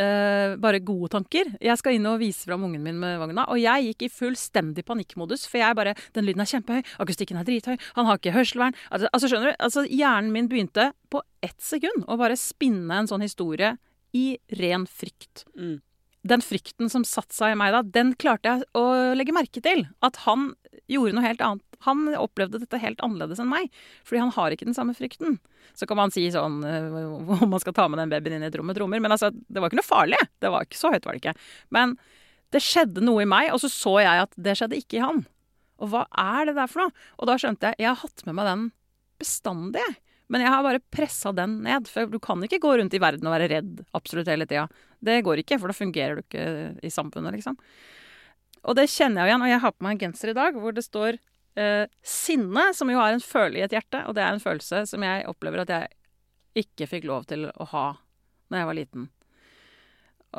Uh, 0.00 0.56
bare 0.56 0.80
gode 0.80 1.10
tanker. 1.12 1.50
Jeg 1.60 1.76
skal 1.78 1.98
inn 1.98 2.06
og 2.08 2.16
vise 2.22 2.46
fram 2.48 2.62
ungen 2.64 2.80
min 2.82 2.96
med 2.98 3.18
vogna. 3.20 3.44
Og 3.52 3.60
jeg 3.60 3.90
gikk 3.90 4.06
i 4.06 4.10
fullstendig 4.10 4.86
panikkmodus, 4.88 5.44
for 5.46 5.60
jeg 5.60 5.76
bare 5.76 5.92
Den 6.16 6.24
lyden 6.24 6.40
er 6.40 6.48
kjempehøy, 6.48 6.80
akustikken 7.04 7.36
er 7.36 7.44
drithøy, 7.44 7.76
han 7.98 8.08
har 8.08 8.18
ikke 8.18 8.32
hørselvern. 8.32 8.74
Altså, 8.88 9.10
altså, 9.12 9.28
skjønner 9.28 9.52
du? 9.52 9.58
Altså, 9.60 9.84
hjernen 9.84 10.32
min 10.32 10.48
begynte 10.48 10.88
på 11.12 11.20
ett 11.44 11.60
sekund 11.60 12.08
å 12.08 12.16
bare 12.16 12.40
spinne 12.40 13.02
en 13.02 13.10
sånn 13.10 13.22
historie 13.22 13.76
i 14.16 14.38
ren 14.58 14.88
frykt. 14.88 15.44
Mm. 15.60 15.82
Den 16.28 16.42
frykten 16.44 16.90
som 16.92 17.04
satte 17.06 17.34
seg 17.34 17.54
i 17.54 17.58
meg 17.58 17.72
da, 17.74 17.82
den 17.82 18.12
klarte 18.14 18.52
jeg 18.52 18.66
å 18.78 18.84
legge 19.18 19.34
merke 19.34 19.62
til. 19.64 19.86
At 20.06 20.20
han 20.26 20.52
gjorde 20.90 21.16
noe 21.16 21.26
helt 21.26 21.42
annet. 21.42 21.64
Han 21.82 22.04
opplevde 22.14 22.60
dette 22.62 22.78
helt 22.78 23.00
annerledes 23.02 23.40
enn 23.42 23.50
meg, 23.50 23.72
fordi 24.06 24.20
han 24.22 24.30
har 24.36 24.54
ikke 24.54 24.68
den 24.68 24.76
samme 24.76 24.94
frykten. 24.94 25.40
Så 25.74 25.88
kan 25.90 25.98
man 25.98 26.12
si 26.14 26.28
sånn 26.30 26.60
eh, 26.66 26.86
om 26.94 27.50
man 27.50 27.62
skal 27.62 27.74
ta 27.74 27.88
med 27.90 27.98
den 27.98 28.12
babyen 28.12 28.36
inn 28.38 28.46
i 28.46 28.50
et 28.52 28.58
rom 28.58 28.68
med 28.70 28.78
trommer. 28.78 29.02
Men 29.02 29.16
altså, 29.16 29.32
det 29.32 29.58
var 29.58 29.70
ikke 29.70 29.80
noe 29.80 29.88
farlig. 29.88 30.20
Det 30.38 30.52
var 30.52 30.68
ikke 30.68 30.78
Så 30.78 30.92
høyt 30.94 31.08
var 31.08 31.16
det 31.16 31.24
ikke. 31.24 31.34
Men 31.74 31.96
det 32.54 32.62
skjedde 32.62 33.02
noe 33.02 33.24
i 33.24 33.28
meg, 33.28 33.50
og 33.54 33.62
så 33.64 33.70
så 33.72 33.96
jeg 34.04 34.26
at 34.28 34.38
det 34.46 34.54
skjedde 34.60 34.78
ikke 34.78 35.00
i 35.00 35.02
han. 35.02 35.24
Og 35.82 35.90
hva 35.90 36.04
er 36.22 36.46
det 36.50 36.56
der 36.60 36.70
for 36.70 36.84
noe? 36.84 36.94
Og 37.18 37.30
da 37.30 37.38
skjønte 37.40 37.72
jeg 37.72 37.82
jeg 37.82 37.90
har 37.90 38.02
hatt 38.04 38.26
med 38.28 38.38
meg 38.38 38.50
den 38.50 38.66
bestandig. 39.22 39.86
Men 40.32 40.44
jeg 40.44 40.52
har 40.54 40.64
bare 40.64 40.80
pressa 40.94 41.32
den 41.36 41.58
ned. 41.66 41.88
For 41.92 42.08
du 42.08 42.18
kan 42.22 42.40
ikke 42.44 42.60
gå 42.62 42.76
rundt 42.80 42.94
i 42.96 43.00
verden 43.02 43.28
og 43.28 43.34
være 43.34 43.50
redd 43.52 43.82
absolutt 43.96 44.30
hele 44.32 44.48
tida. 44.48 44.64
Det 45.04 45.20
går 45.26 45.42
ikke, 45.42 45.58
for 45.60 45.68
da 45.68 45.76
fungerer 45.76 46.18
du 46.18 46.24
ikke 46.24 46.46
i 46.80 46.92
samfunnet, 46.92 47.36
liksom. 47.36 47.58
Og 48.62 48.78
det 48.78 48.88
kjenner 48.88 49.26
jeg 49.26 49.32
igjen. 49.32 49.44
Og 49.44 49.52
jeg 49.52 49.62
har 49.64 49.74
på 49.74 49.86
meg 49.86 49.96
en 49.96 50.04
genser 50.06 50.32
i 50.32 50.36
dag 50.38 50.56
hvor 50.56 50.76
det 50.76 50.86
står 50.86 51.18
eh, 51.60 51.84
sinne, 52.00 52.68
som 52.78 52.90
jo 52.92 53.00
er 53.02 53.16
en 53.16 53.24
følelse 53.24 53.60
i 53.60 53.66
et 53.66 53.76
hjerte. 53.76 54.04
Og 54.08 54.16
det 54.16 54.24
er 54.24 54.32
en 54.32 54.44
følelse 54.44 54.84
som 54.88 55.04
jeg 55.04 55.26
opplever 55.30 55.64
at 55.64 55.74
jeg 55.74 56.64
ikke 56.64 56.88
fikk 56.88 57.08
lov 57.08 57.26
til 57.30 57.48
å 57.50 57.68
ha 57.72 57.86
når 58.52 58.60
jeg 58.60 58.68
var 58.68 58.78
liten. 58.78 59.10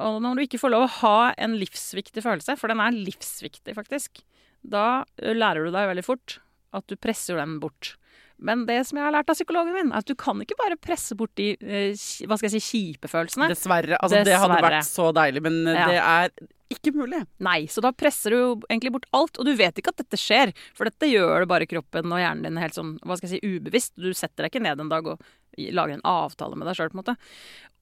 Og 0.03 0.19
når 0.25 0.37
du 0.37 0.43
ikke 0.47 0.61
får 0.61 0.73
lov 0.73 0.87
å 0.87 0.93
ha 1.03 1.17
en 1.37 1.57
livsviktig 1.59 2.23
følelse, 2.25 2.55
for 2.57 2.71
den 2.71 2.81
er 2.81 2.95
livsviktig, 2.95 3.75
faktisk, 3.77 4.23
da 4.61 5.03
lærer 5.19 5.67
du 5.67 5.73
deg 5.73 5.89
veldig 5.91 6.05
fort 6.05 6.39
at 6.73 6.87
du 6.89 6.97
presser 6.97 7.37
den 7.37 7.59
bort. 7.61 7.93
Men 8.43 8.65
det 8.67 8.79
som 8.87 8.97
jeg 8.99 9.05
har 9.05 9.13
lært 9.15 9.29
av 9.31 9.37
psykologen 9.37 9.75
min, 9.75 9.91
er 9.93 10.01
at 10.01 10.09
du 10.09 10.15
kan 10.19 10.39
ikke 10.43 10.57
bare 10.59 10.79
presse 10.79 11.15
bort 11.17 11.31
de 11.39 11.53
eh, 11.59 11.93
hva 12.27 12.37
skal 12.39 12.49
jeg 12.49 12.57
si, 12.57 12.63
kjipe 12.73 13.11
følelsene. 13.11 13.47
Dessverre. 13.51 13.95
Altså, 13.99 14.19
Dessverre. 14.19 14.31
Det 14.31 14.41
hadde 14.41 14.65
vært 14.65 14.89
så 14.89 15.07
deilig, 15.15 15.43
men 15.45 15.61
eh, 15.71 15.79
ja. 15.79 15.87
det 15.89 16.01
er 16.01 16.51
ikke 16.73 16.93
mulig. 16.95 17.21
Nei, 17.45 17.59
så 17.69 17.83
da 17.85 17.93
presser 17.95 18.33
du 18.33 18.37
jo 18.39 18.49
egentlig 18.65 18.93
bort 18.95 19.07
alt. 19.15 19.37
Og 19.39 19.47
du 19.47 19.53
vet 19.59 19.77
ikke 19.79 19.93
at 19.93 20.01
dette 20.01 20.19
skjer, 20.19 20.53
for 20.75 20.89
dette 20.89 21.09
gjør 21.09 21.43
det 21.43 21.51
bare 21.51 21.69
kroppen 21.69 22.11
og 22.11 22.21
hjernen 22.21 22.47
din 22.47 22.59
helt 22.61 22.77
sånn, 22.77 22.95
hva 23.05 23.19
skal 23.19 23.29
jeg 23.29 23.39
si, 23.39 23.53
ubevisst. 23.55 23.95
Du 23.99 24.09
setter 24.17 24.45
deg 24.45 24.53
ikke 24.53 24.65
ned 24.65 24.81
en 24.81 24.91
dag 24.91 25.07
og 25.13 25.23
lager 25.57 25.97
en 25.97 26.05
avtale 26.09 26.57
med 26.57 26.69
deg 26.69 26.79
sjøl, 26.79 26.91
på 26.91 26.97
en 26.97 27.03
måte. 27.03 27.17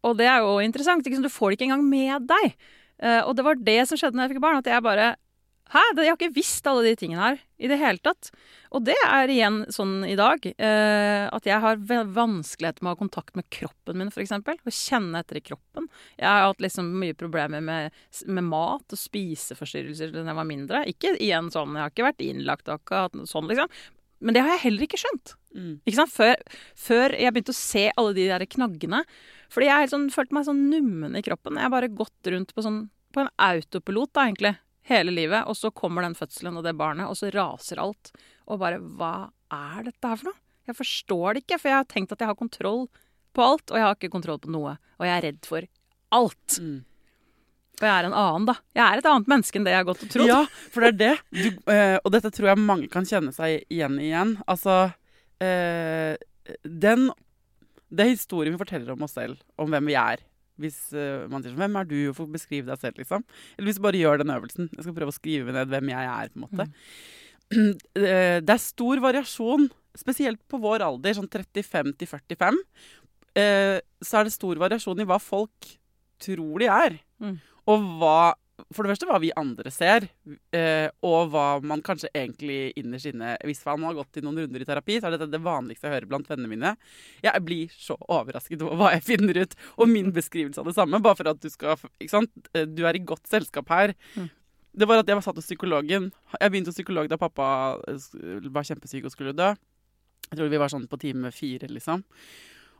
Og 0.07 0.17
det 0.19 0.27
er 0.29 0.43
jo 0.43 0.59
interessant. 0.63 1.07
Ikke? 1.07 1.23
Du 1.23 1.31
får 1.31 1.51
det 1.51 1.59
ikke 1.59 1.69
engang 1.71 1.87
med 1.87 2.29
deg. 2.29 2.55
Uh, 3.01 3.21
og 3.25 3.35
det 3.37 3.45
var 3.47 3.57
det 3.57 3.81
som 3.89 3.97
skjedde 3.97 4.17
når 4.17 4.27
jeg 4.27 4.35
fikk 4.35 4.43
barn. 4.43 4.61
At 4.61 4.69
jeg 4.69 4.85
bare 4.85 5.13
Hæ? 5.71 5.81
Jeg 5.95 6.09
har 6.09 6.17
ikke 6.17 6.35
visst 6.35 6.65
alle 6.67 6.83
de 6.83 6.97
tingene 6.99 7.21
her 7.21 7.37
i 7.61 7.69
det 7.71 7.77
hele 7.79 8.01
tatt. 8.03 8.31
Og 8.75 8.83
det 8.87 8.97
er 9.07 9.31
igjen 9.31 9.61
sånn 9.71 10.01
i 10.03 10.17
dag 10.19 10.43
eh, 10.51 11.27
at 11.31 11.47
jeg 11.47 11.63
har 11.63 11.79
vanskeligheter 12.11 12.83
med 12.83 12.91
å 12.91 12.95
ha 12.95 12.99
kontakt 12.99 13.37
med 13.39 13.47
kroppen 13.53 14.01
min, 14.01 14.09
f.eks. 14.11 14.33
Å 14.35 14.73
kjenne 14.75 15.21
etter 15.21 15.39
i 15.39 15.43
kroppen. 15.45 15.87
Jeg 16.17 16.27
har 16.27 16.49
hatt 16.49 16.63
liksom 16.63 16.89
mye 16.99 17.15
problemer 17.15 17.63
med, 17.63 17.95
med 18.27 18.47
mat 18.49 18.83
og 18.83 18.99
spiseforstyrrelser 18.99 20.11
da 20.11 20.25
jeg 20.27 20.39
var 20.41 20.49
mindre. 20.49 20.83
Ikke 20.91 21.13
igjen 21.15 21.47
sånn, 21.53 21.77
jeg 21.77 21.85
har 21.85 21.93
ikke 21.93 22.07
vært 22.09 22.25
innlagt 22.25 22.71
og 22.71 22.91
sånn, 23.29 23.47
liksom. 23.51 23.71
Men 24.21 24.35
det 24.35 24.43
har 24.43 24.53
jeg 24.53 24.63
heller 24.65 24.85
ikke 24.85 24.99
skjønt. 25.01 25.35
Mm. 25.55 25.75
Ikke? 25.87 26.05
Før, 26.11 26.41
før, 26.77 27.15
jeg 27.17 27.33
begynte 27.33 27.55
å 27.55 27.57
se 27.57 27.85
alle 27.95 28.11
de 28.17 28.27
der 28.27 28.45
knaggene. 28.57 29.05
Fordi 29.51 29.71
jeg 29.71 29.93
sånn, 29.93 30.11
følte 30.13 30.35
meg 30.35 30.49
sånn 30.49 30.67
nummen 30.69 31.15
i 31.15 31.23
kroppen. 31.25 31.55
Jeg 31.57 31.65
har 31.69 31.73
bare 31.73 31.89
gått 31.95 32.31
rundt 32.33 32.51
på, 32.53 32.65
sånn, 32.65 32.83
på 33.15 33.23
en 33.23 33.31
autopilot, 33.47 34.11
da, 34.13 34.27
egentlig 34.27 34.53
hele 34.89 35.13
livet, 35.13 35.45
og 35.45 35.57
så 35.57 35.71
kommer 35.73 36.05
den 36.05 36.17
fødselen 36.17 36.57
og 36.57 36.65
det 36.65 36.75
barnet, 36.79 37.09
og 37.09 37.17
så 37.19 37.31
raser 37.33 37.81
alt. 37.81 38.13
Og 38.47 38.61
bare 38.61 38.81
Hva 38.81 39.29
er 39.51 39.89
dette 39.89 40.07
her 40.07 40.19
for 40.19 40.31
noe? 40.31 40.39
Jeg 40.69 40.77
forstår 40.77 41.33
det 41.33 41.43
ikke, 41.43 41.59
for 41.59 41.71
jeg 41.71 41.81
har 41.81 41.89
tenkt 41.89 42.13
at 42.13 42.21
jeg 42.21 42.29
har 42.29 42.39
kontroll 42.39 42.85
på 43.35 43.43
alt, 43.43 43.71
og 43.71 43.77
jeg 43.77 43.85
har 43.87 43.97
ikke 43.97 44.13
kontroll 44.13 44.39
på 44.41 44.53
noe. 44.53 44.77
Og 44.99 45.07
jeg 45.07 45.13
er 45.15 45.25
redd 45.27 45.47
for 45.47 45.67
alt. 46.15 46.57
Mm. 46.61 46.79
Og 47.81 47.87
jeg 47.87 47.93
er 47.95 48.07
en 48.07 48.17
annen, 48.21 48.47
da. 48.51 48.55
Jeg 48.77 48.83
er 48.85 49.01
et 49.01 49.09
annet 49.09 49.29
menneske 49.31 49.57
enn 49.57 49.65
det 49.65 49.73
jeg 49.73 49.81
har 49.81 49.87
gått 49.89 50.03
og 50.05 50.11
trodd. 50.13 50.29
Ja, 50.29 50.41
for 50.73 50.85
det 50.85 50.91
er 50.91 50.99
det. 50.99 51.13
Du, 51.33 51.47
øh, 51.73 51.97
og 51.97 52.11
dette 52.13 52.31
tror 52.35 52.51
jeg 52.51 52.61
mange 52.61 52.89
kan 52.93 53.07
kjenne 53.09 53.33
seg 53.33 53.63
igjen 53.73 53.97
igjen. 54.01 54.35
Altså 54.45 54.75
øh, 55.41 56.13
Den 56.61 57.09
Det 57.89 58.05
er 58.05 58.13
historien 58.13 58.53
vi 58.53 58.61
forteller 58.61 58.93
om 58.93 59.07
oss 59.07 59.17
selv, 59.17 59.41
om 59.57 59.73
hvem 59.73 59.89
vi 59.89 59.97
er. 59.97 60.21
Hvis 60.61 60.79
uh, 60.93 61.27
man 61.31 61.43
sier 61.43 61.53
sånn 61.53 61.61
'Hvem 61.61 61.79
er 61.79 61.89
du?' 61.89 62.11
og 62.11 62.17
får 62.19 62.29
beskrive 62.37 62.69
deg 62.69 62.79
selv, 62.81 63.01
liksom. 63.01 63.25
Eller 63.57 63.69
hvis 63.69 63.81
du 63.81 63.85
bare 63.87 64.01
gjør 64.01 64.21
den 64.21 64.33
øvelsen. 64.35 64.69
Jeg 64.71 64.85
skal 64.85 64.97
prøve 64.97 65.13
å 65.13 65.17
skrive 65.17 65.55
ned 65.55 65.73
hvem 65.73 65.91
jeg 65.93 66.09
er, 66.13 66.31
på 66.31 66.39
en 66.39 66.45
måte. 66.47 66.69
Mm. 67.51 67.75
Det 68.47 68.55
er 68.55 68.63
stor 68.63 69.01
variasjon, 69.03 69.69
spesielt 69.97 70.39
på 70.47 70.61
vår 70.61 70.85
alder, 70.85 71.17
sånn 71.17 71.27
35 71.27 71.95
til 71.99 72.07
45. 72.07 72.61
Uh, 73.31 73.79
så 74.03 74.19
er 74.19 74.27
det 74.27 74.35
stor 74.35 74.59
variasjon 74.59 75.01
i 75.03 75.07
hva 75.07 75.19
folk 75.19 75.73
tror 76.21 76.61
de 76.61 76.69
er. 76.71 76.99
Mm. 77.23 77.37
Og 77.71 77.89
hva 77.99 78.33
for 78.69 78.83
det 78.83 78.93
første 78.93 79.07
hva 79.09 79.19
vi 79.21 79.31
andre 79.37 79.71
ser, 79.73 80.07
eh, 80.55 80.87
og 81.05 81.31
hva 81.33 81.45
man 81.65 81.83
kanskje 81.85 82.11
egentlig 82.13 82.73
innerst 82.79 83.09
inne 83.09 83.33
Hvis 83.47 83.63
man 83.65 83.87
har 83.89 83.97
gått 83.99 84.19
i 84.19 84.23
noen 84.25 84.43
runder 84.43 84.63
i 84.63 84.67
terapi, 84.67 84.99
så 84.99 85.09
er 85.09 85.15
dette 85.15 85.29
det 85.31 85.41
vanligste 85.43 85.87
jeg 85.87 85.95
hører 85.95 86.09
blant 86.11 86.29
vennene 86.29 86.51
mine. 86.51 86.75
Jeg 87.23 87.45
blir 87.45 87.73
så 87.73 87.97
overrasket 88.01 88.61
over 88.65 88.79
hva 88.79 88.91
jeg 88.95 89.07
finner 89.09 89.41
ut, 89.43 89.57
og 89.77 89.91
min 89.91 90.13
beskrivelse 90.15 90.61
av 90.61 90.69
det 90.69 90.75
samme. 90.77 91.01
Bare 91.03 91.19
for 91.19 91.31
at 91.31 91.41
du 91.41 91.49
skal 91.51 91.75
Ikke 91.99 92.13
sant? 92.13 92.31
Eh, 92.53 92.67
du 92.69 92.85
er 92.87 92.97
i 92.97 93.03
godt 93.03 93.27
selskap 93.31 93.71
her. 93.73 93.95
Mm. 94.15 94.29
Det 94.71 94.87
var 94.87 95.01
at 95.01 95.09
jeg 95.09 95.19
var 95.19 95.25
satt 95.25 95.39
hos 95.41 95.49
psykologen. 95.49 96.11
Jeg 96.39 96.51
begynte 96.51 96.71
hos 96.71 96.79
psykolog 96.79 97.09
da 97.11 97.19
pappa 97.19 97.49
eh, 97.91 98.47
var 98.47 98.67
kjempesyk 98.67 99.09
og 99.09 99.13
skulle 99.13 99.35
dø. 99.35 99.51
Jeg 100.31 100.39
tror 100.39 100.51
vi 100.51 100.61
var 100.61 100.71
sånn 100.71 100.87
på 100.87 100.99
time 101.01 101.33
fire, 101.35 101.67
liksom. 101.67 102.05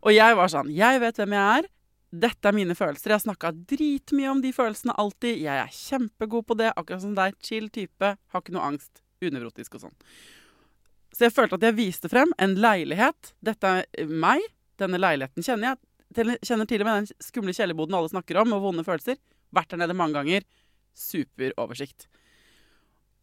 Og 0.02 0.16
jeg 0.16 0.38
var 0.38 0.50
sånn 0.50 0.72
Jeg 0.74 1.02
vet 1.04 1.20
hvem 1.20 1.36
jeg 1.36 1.62
er. 1.62 1.70
Dette 2.12 2.50
er 2.50 2.56
mine 2.56 2.76
følelser. 2.76 3.14
Jeg 3.14 3.20
har 3.20 3.24
snakka 3.24 3.54
dritmye 3.72 4.32
om 4.34 4.42
de 4.44 4.52
følelsene 4.52 4.96
alltid. 5.00 5.40
Jeg 5.46 5.64
er 5.64 5.72
kjempegod 5.72 6.44
på 6.50 6.58
det. 6.60 6.74
Akkurat 6.76 7.04
som 7.06 7.16
deg. 7.16 7.38
Chill 7.40 7.70
type. 7.72 8.16
Har 8.20 8.44
ikke 8.44 8.56
noe 8.56 8.68
angst. 8.74 9.00
Unevrotisk 9.24 9.78
og 9.78 9.86
sånn. 9.86 9.96
Så 11.16 11.28
jeg 11.28 11.36
følte 11.36 11.60
at 11.60 11.68
jeg 11.70 11.78
viste 11.78 12.12
frem 12.12 12.34
en 12.42 12.58
leilighet. 12.60 13.32
Dette 13.44 13.72
er 13.80 14.12
meg. 14.12 14.44
Denne 14.82 15.00
leiligheten 15.00 15.46
kjenner 15.46 15.72
jeg. 15.72 16.40
Kjenner 16.44 16.68
til 16.68 16.84
og 16.84 16.90
med 16.90 16.98
den 17.00 17.24
skumle 17.24 17.56
kjellerboden 17.56 17.96
alle 17.96 18.12
snakker 18.12 18.42
om, 18.42 18.58
og 18.58 18.66
vonde 18.66 18.84
følelser. 18.88 19.20
Vært 19.56 19.72
der 19.72 19.80
nede 19.84 19.96
mange 19.96 20.20
ganger. 20.20 20.44
Superoversikt. 20.98 22.10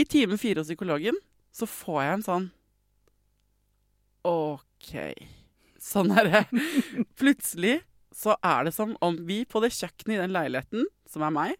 I 0.01 0.07
time 0.09 0.39
fire 0.41 0.63
hos 0.63 0.71
psykologen 0.71 1.19
så 1.53 1.67
får 1.69 2.01
jeg 2.05 2.15
en 2.15 2.25
sånn 2.25 2.47
OK. 4.29 4.93
Sånn 5.83 6.13
er 6.17 6.29
det. 6.29 6.43
Plutselig 7.21 7.81
så 8.19 8.35
er 8.43 8.67
det 8.67 8.75
som 8.75 8.97
om 9.05 9.17
vi 9.29 9.45
på 9.47 9.61
det 9.63 9.71
kjøkkenet 9.77 10.17
i 10.17 10.21
den 10.25 10.35
leiligheten, 10.35 10.89
som 11.07 11.23
er 11.23 11.35
meg, 11.35 11.55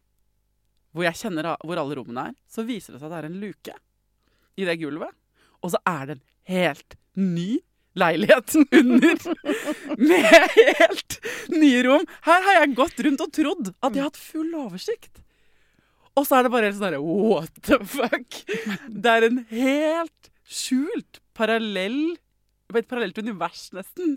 hvor 0.91 1.07
jeg 1.07 1.21
kjenner 1.21 1.53
hvor 1.63 1.79
alle 1.79 1.99
rommene 1.99 2.31
er, 2.31 2.37
så 2.51 2.65
viser 2.67 2.95
det 2.97 3.03
seg 3.03 3.07
at 3.11 3.15
det 3.15 3.21
er 3.21 3.29
en 3.29 3.41
luke 3.43 3.75
i 4.59 4.67
det 4.67 4.79
gulvet. 4.81 5.15
Og 5.63 5.75
så 5.75 5.81
er 5.87 6.09
det 6.09 6.17
en 6.17 6.25
helt 6.51 6.97
ny 7.19 7.61
leilighet 7.99 8.57
under. 8.81 9.23
Med 10.01 10.27
helt 10.57 11.19
nye 11.55 11.85
rom. 11.87 12.07
Her 12.27 12.45
har 12.49 12.61
jeg 12.61 12.75
gått 12.79 13.05
rundt 13.07 13.25
og 13.25 13.33
trodd 13.39 13.71
at 13.71 13.93
jeg 13.93 14.03
har 14.03 14.11
hatt 14.11 14.21
full 14.23 14.51
oversikt. 14.59 15.23
Og 16.19 16.27
så 16.27 16.39
er 16.41 16.47
det 16.49 16.53
bare 16.55 16.67
helt 16.67 16.79
sånn 16.81 16.89
derre 16.89 17.03
What 17.05 17.63
the 17.69 17.79
fuck? 17.87 18.41
Det 18.91 19.13
er 19.13 19.29
en 19.29 19.45
helt 19.53 20.31
skjult 20.49 21.21
parallell 21.39 22.17
Et 22.75 22.89
parallelt 22.89 23.17
univers, 23.23 23.69
nesten. 23.77 24.17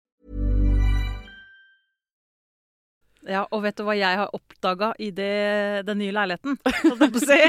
Ja, 3.29 3.43
og 3.53 3.61
vet 3.65 3.77
du 3.77 3.83
hva 3.85 3.93
jeg 3.97 4.17
har 4.17 4.31
oppdaga 4.33 4.91
i 5.01 5.11
det, 5.13 5.85
den 5.85 5.99
nye 6.01 6.13
leiligheten? 6.15 6.57
si? 7.21 7.39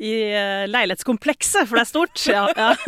I 0.00 0.12
eh, 0.30 0.64
leilighetskomplekset, 0.70 1.68
for 1.68 1.76
det 1.76 1.84
er 1.84 1.90
stort. 1.90 2.26
Ja, 2.28 2.48
ja. 2.56 2.72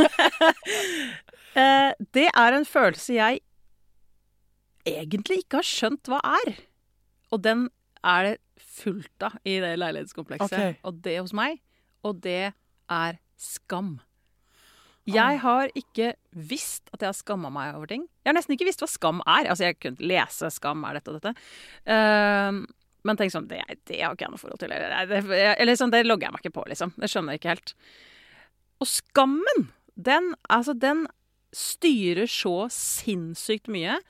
Eh, 1.56 1.94
det 2.12 2.26
er 2.36 2.52
en 2.52 2.66
følelse 2.68 3.14
jeg 3.16 3.38
egentlig 4.84 5.38
ikke 5.40 5.62
har 5.62 5.64
skjønt 5.64 6.10
hva 6.12 6.18
er. 6.36 6.58
Og 7.32 7.40
den 7.46 7.62
er 8.04 8.26
det 8.26 8.34
fullt 8.60 9.24
av 9.24 9.38
i 9.40 9.54
det 9.64 9.70
leilighetskomplekset. 9.80 10.52
Okay. 10.52 10.74
Og 10.84 11.00
det 11.06 11.14
hos 11.22 11.32
meg. 11.32 11.62
Og 12.04 12.20
det 12.20 12.52
er 12.92 13.18
skam. 13.40 13.96
Jeg 15.06 15.38
har 15.42 15.70
ikke 15.78 16.14
visst 16.34 16.90
at 16.92 17.02
jeg 17.02 17.12
har 17.12 17.16
skamma 17.16 17.50
meg 17.54 17.76
over 17.76 17.90
ting. 17.90 18.06
Jeg 18.24 18.32
har 18.32 18.36
nesten 18.38 18.56
ikke 18.56 18.66
visst 18.66 18.82
hva 18.82 18.88
skam 18.90 19.22
er. 19.22 19.46
Altså, 19.52 19.68
jeg 19.68 19.78
kunne 19.78 20.10
lese 20.10 20.50
'skam 20.50 20.82
er 20.88 20.98
dette 20.98 21.12
og 21.12 21.20
dette'. 21.20 21.34
Uh, 21.86 22.66
men 23.06 23.18
tenk 23.18 23.30
sånn, 23.30 23.46
det, 23.46 23.60
det 23.86 24.00
har 24.02 24.16
ikke 24.16 24.26
jeg 24.26 24.34
noe 24.34 24.42
forhold 24.42 24.58
til. 24.58 24.72
Eller, 24.74 25.06
det, 25.06 25.22
eller 25.62 25.78
sånn, 25.78 25.94
det 25.94 26.02
logger 26.06 26.26
jeg 26.26 26.34
meg 26.34 26.42
ikke 26.42 26.56
på, 26.58 26.66
liksom. 26.72 26.92
Det 26.98 27.10
skjønner 27.12 27.36
jeg 27.36 27.42
ikke 27.42 27.54
helt. 27.54 27.74
Og 28.82 28.90
skammen, 28.90 29.68
den, 29.94 30.32
altså, 30.50 30.74
den 30.74 31.06
styrer 31.54 32.26
så 32.26 32.66
sinnssykt 32.74 33.70
mye. 33.70 34.00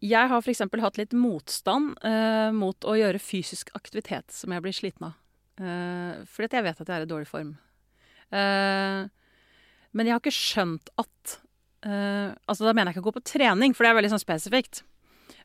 Jeg 0.00 0.32
har 0.32 0.40
f.eks. 0.40 0.64
hatt 0.64 0.96
litt 0.96 1.12
motstand 1.12 1.98
uh, 2.00 2.48
mot 2.56 2.88
å 2.88 2.96
gjøre 2.96 3.20
fysisk 3.20 3.74
aktivitet 3.76 4.32
som 4.32 4.56
jeg 4.56 4.64
blir 4.64 4.72
sliten 4.72 5.10
av. 5.10 5.18
Uh, 5.60 6.24
fordi 6.32 6.56
jeg 6.56 6.64
vet 6.64 6.80
at 6.80 6.88
jeg 6.88 6.96
er 6.96 7.04
i 7.04 7.10
dårlig 7.10 7.28
form. 7.28 7.58
Eh, 8.30 9.08
men 9.96 10.06
jeg 10.06 10.14
har 10.14 10.22
ikke 10.22 10.34
skjønt 10.34 10.92
at 11.00 11.40
uh, 11.86 12.30
Altså, 12.46 12.64
da 12.66 12.74
mener 12.74 12.90
jeg 12.90 12.98
ikke 12.98 13.04
å 13.06 13.10
gå 13.10 13.16
på 13.18 13.26
trening, 13.32 13.74
for 13.74 13.86
det 13.86 13.92
er 13.92 13.98
veldig 13.98 14.12
sånn 14.14 14.22
spesifikt. 14.22 14.84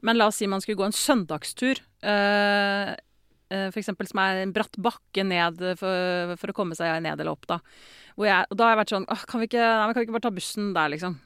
Men 0.06 0.20
la 0.20 0.30
oss 0.30 0.40
si 0.42 0.50
man 0.50 0.62
skulle 0.64 0.80
gå 0.80 0.88
en 0.88 0.96
søndagstur, 0.96 1.82
uh, 2.06 2.92
uh, 2.94 3.68
for 3.72 3.82
eksempel 3.82 4.10
som 4.10 4.22
er 4.22 4.44
en 4.44 4.54
bratt 4.56 4.78
bakke 4.82 5.26
ned 5.26 5.64
for, 5.80 6.36
for 6.42 6.54
å 6.54 6.58
komme 6.58 6.78
seg 6.78 7.00
ned 7.06 7.18
eller 7.18 7.34
opp, 7.34 7.48
da. 7.50 7.62
Jeg, 8.16 8.48
og 8.48 8.56
da 8.60 8.68
har 8.68 8.76
jeg 8.76 8.80
vært 8.80 8.92
sånn 8.94 9.06
Åh, 9.12 9.24
kan, 9.28 9.42
vi 9.42 9.50
ikke, 9.50 9.60
nei, 9.60 9.90
kan 9.92 10.00
vi 10.00 10.06
ikke 10.08 10.16
bare 10.16 10.24
ta 10.24 10.36
bussen 10.38 10.70
der, 10.76 10.92
liksom? 10.94 11.18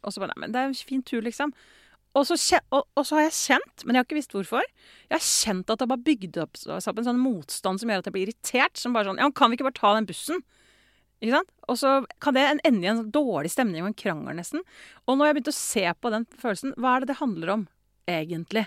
Og 0.00 0.14
så 0.14 0.22
bare 0.22 0.32
Nei, 0.32 0.46
men 0.46 0.54
det 0.54 0.60
er 0.60 0.70
en 0.70 0.78
fin 0.88 1.02
tur, 1.04 1.20
liksom. 1.26 1.52
Og 2.18 2.24
så, 2.26 2.58
og, 2.74 2.86
og 2.98 3.04
så 3.06 3.18
har 3.18 3.28
jeg 3.28 3.36
kjent, 3.36 3.84
men 3.84 3.94
jeg 3.94 4.00
har 4.00 4.06
ikke 4.08 4.16
visst 4.18 4.32
hvorfor, 4.34 4.64
jeg 5.06 5.14
har 5.14 5.22
kjent 5.22 5.68
at 5.68 5.78
det 5.78 5.84
har 5.84 5.92
bare 5.92 6.06
bygd 6.08 6.40
opp 6.42 6.58
opp 6.74 6.98
en 6.98 7.06
sånn 7.06 7.20
motstand 7.22 7.82
som 7.82 7.92
gjør 7.92 8.02
at 8.02 8.08
jeg 8.08 8.16
blir 8.16 8.24
irritert. 8.26 8.80
Som 8.80 8.96
bare 8.96 9.10
sånn 9.10 9.20
Ja, 9.22 9.28
kan 9.30 9.52
vi 9.52 9.58
ikke 9.58 9.68
bare 9.68 9.78
ta 9.78 9.92
den 9.94 10.08
bussen? 10.08 10.42
Ikke 11.20 11.36
sant? 11.36 11.50
Og 11.68 11.76
så 11.76 11.94
kan 12.22 12.34
det 12.36 12.46
ende 12.64 12.84
i 12.86 12.90
en 12.90 13.02
sånn 13.02 13.12
dårlig 13.12 13.50
stemning 13.52 13.84
og 13.84 13.90
en 13.90 13.98
krangel, 14.00 14.36
nesten. 14.38 14.62
Og 15.06 15.18
når 15.18 15.28
jeg 15.28 15.36
begynte 15.36 15.52
å 15.52 15.58
se 15.60 15.84
på 16.00 16.12
den 16.14 16.26
følelsen, 16.40 16.74
hva 16.80 16.96
er 16.96 17.04
det 17.04 17.10
det 17.12 17.18
handler 17.20 17.54
om, 17.58 17.64
egentlig? 18.08 18.66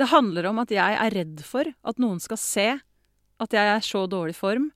Det 0.00 0.08
handler 0.10 0.48
om 0.50 0.58
at 0.62 0.72
jeg 0.74 0.96
er 0.98 1.14
redd 1.14 1.42
for 1.46 1.68
at 1.70 2.00
noen 2.02 2.18
skal 2.22 2.40
se 2.40 2.68
at 3.42 3.54
jeg 3.54 3.74
er 3.76 3.84
så 3.84 4.04
dårlig 4.10 4.34
form, 4.38 4.70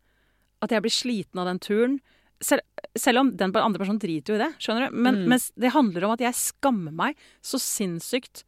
at 0.62 0.72
jeg 0.72 0.85
blir 0.85 0.94
sliten 0.94 1.40
av 1.42 1.49
den 1.51 1.61
turen. 1.62 1.99
Selv, 2.42 2.62
selv 2.99 3.22
om 3.22 3.31
den 3.38 3.55
andre 3.55 3.81
personen 3.81 4.01
driter 4.03 4.35
jo 4.35 4.38
i 4.38 4.42
det, 4.44 4.53
skjønner 4.62 4.90
du. 4.90 4.96
Men, 4.96 5.22
Mm. 5.27 5.53
det 5.57 5.72
handler 5.72 6.05
om 6.05 6.14
at 6.14 6.20
jeg 6.20 6.35
skammer 6.38 6.92
meg 6.92 7.16
så 7.42 7.59
sinnssykt 7.59 8.44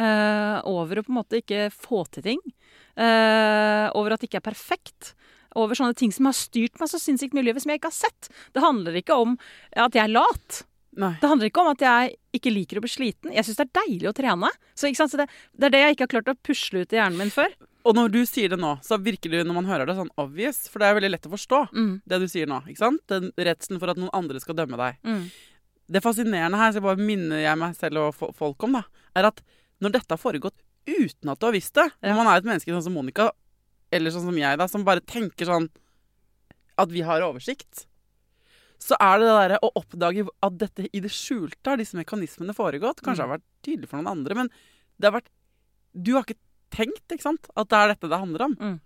uh, 0.00 0.60
over 0.68 1.00
å 1.00 1.04
på 1.06 1.12
en 1.12 1.18
måte 1.18 1.40
ikke 1.42 1.68
få 1.74 2.04
til 2.10 2.22
ting. 2.22 2.42
Uh, 2.98 3.88
over 3.94 4.14
at 4.14 4.20
det 4.20 4.28
ikke 4.30 4.40
er 4.42 4.50
perfekt. 4.50 5.14
Over 5.56 5.74
sånne 5.78 5.94
ting 5.96 6.12
som 6.12 6.26
har 6.28 6.36
styrt 6.36 6.78
meg 6.80 6.90
så 6.90 6.98
sinnssykt 7.00 7.32
mye 7.32 7.44
i 7.46 7.48
livet 7.48 7.62
som 7.64 7.70
jeg 7.72 7.80
ikke 7.80 7.88
har 7.92 7.96
sett. 7.96 8.28
Det 8.52 8.60
handler 8.64 8.98
ikke 9.00 9.16
om 9.16 9.38
at 9.76 9.94
jeg 9.96 10.04
er 10.04 10.12
lat. 10.12 10.64
Nei. 10.98 11.12
Det 11.20 11.28
handler 11.30 11.46
ikke 11.48 11.62
om 11.62 11.70
at 11.72 11.80
jeg 11.84 12.16
ikke 12.34 12.50
liker 12.52 12.78
å 12.80 12.82
bli 12.84 12.90
sliten. 12.90 13.32
Jeg 13.32 13.46
syns 13.46 13.56
det 13.60 13.68
er 13.68 13.74
deilig 13.86 14.08
å 14.10 14.14
trene. 14.18 14.50
Så, 14.74 14.90
så 14.98 15.08
det, 15.20 15.28
det 15.56 15.68
er 15.68 15.74
det 15.74 15.80
jeg 15.84 15.96
ikke 15.96 16.06
har 16.08 16.14
klart 16.16 16.30
å 16.34 16.38
pusle 16.44 16.82
ut 16.84 16.92
i 16.92 16.98
hjernen 16.98 17.18
min 17.22 17.30
før. 17.32 17.54
Og 17.88 17.94
når 17.96 18.10
du 18.12 18.18
sier 18.28 18.50
det 18.52 18.58
nå, 18.60 18.74
så 18.84 18.98
virker 19.00 19.30
det 19.32 19.44
når 19.48 19.56
man 19.56 19.68
hører 19.70 19.88
det 19.88 19.94
sånn 19.96 20.10
obvious, 20.20 20.64
for 20.68 20.82
det 20.82 20.88
er 20.90 20.96
veldig 20.98 21.12
lett 21.14 21.28
å 21.28 21.32
forstå, 21.32 21.60
Mm. 21.72 21.92
det 22.04 22.18
du 22.20 22.26
sier 22.28 22.50
nå. 22.50 22.58
ikke 22.68 22.82
sant? 22.82 23.00
Den 23.08 23.30
redselen 23.38 23.78
for 23.80 23.88
at 23.94 23.96
noen 23.96 24.10
andre 24.12 24.40
skal 24.42 24.58
dømme 24.58 24.76
deg. 24.76 24.98
Mm. 25.06 25.22
Det 25.88 26.02
fascinerende 26.04 26.58
her, 26.60 26.72
så 26.76 26.82
bare 26.84 27.00
minner 27.00 27.40
jeg 27.40 27.56
meg 27.62 27.76
selv 27.78 28.02
og 28.02 28.34
folk 28.36 28.66
om, 28.66 28.76
da, 28.76 28.82
er 29.16 29.30
at 29.30 29.40
når 29.80 29.94
dette 29.94 30.12
har 30.12 30.20
foregått 30.20 30.58
uten 30.88 31.30
at 31.32 31.38
du 31.40 31.46
har 31.46 31.54
visst 31.56 31.74
det. 31.78 31.86
Når 32.02 32.18
man 32.18 32.26
er 32.28 32.42
et 32.42 32.48
menneske 32.50 32.74
sånn 32.74 32.84
som 32.90 32.92
Monica, 32.98 33.30
eller 33.92 34.10
sånn 34.14 34.26
som 34.28 34.36
jeg, 34.38 34.58
da, 34.60 34.66
som 34.68 34.84
bare 34.84 35.00
tenker 35.00 35.46
sånn 35.48 35.68
At 36.78 36.90
vi 36.94 37.00
har 37.02 37.24
oversikt. 37.26 37.86
Så 38.78 38.94
er 39.02 39.18
det 39.18 39.26
det 39.26 39.36
derre 39.40 39.58
å 39.66 39.72
oppdage 39.80 40.22
at 40.46 40.58
dette 40.60 40.84
i 40.94 41.00
det 41.02 41.10
skjulte 41.10 41.66
har 41.72 41.76
disse 41.80 41.96
mekanismene 41.98 42.54
foregått. 42.54 43.00
Kanskje 43.02 43.24
Mm. 43.24 43.28
har 43.28 43.38
vært 43.38 43.46
tydelig 43.66 43.88
for 43.88 43.96
noen 43.98 44.12
andre, 44.12 44.34
men 44.36 44.50
det 45.00 45.10
har 45.10 45.20
vært 45.20 45.30
Du 45.96 46.12
har 46.14 46.22
ikke 46.22 46.38
tenkt, 46.70 47.08
ikke 47.10 47.22
sant, 47.22 47.48
at 47.56 47.68
det 47.68 47.76
er 47.78 47.88
dette 47.88 48.08
det 48.08 48.18
handler 48.20 48.42
om. 48.44 48.54
Mm. 48.60 48.80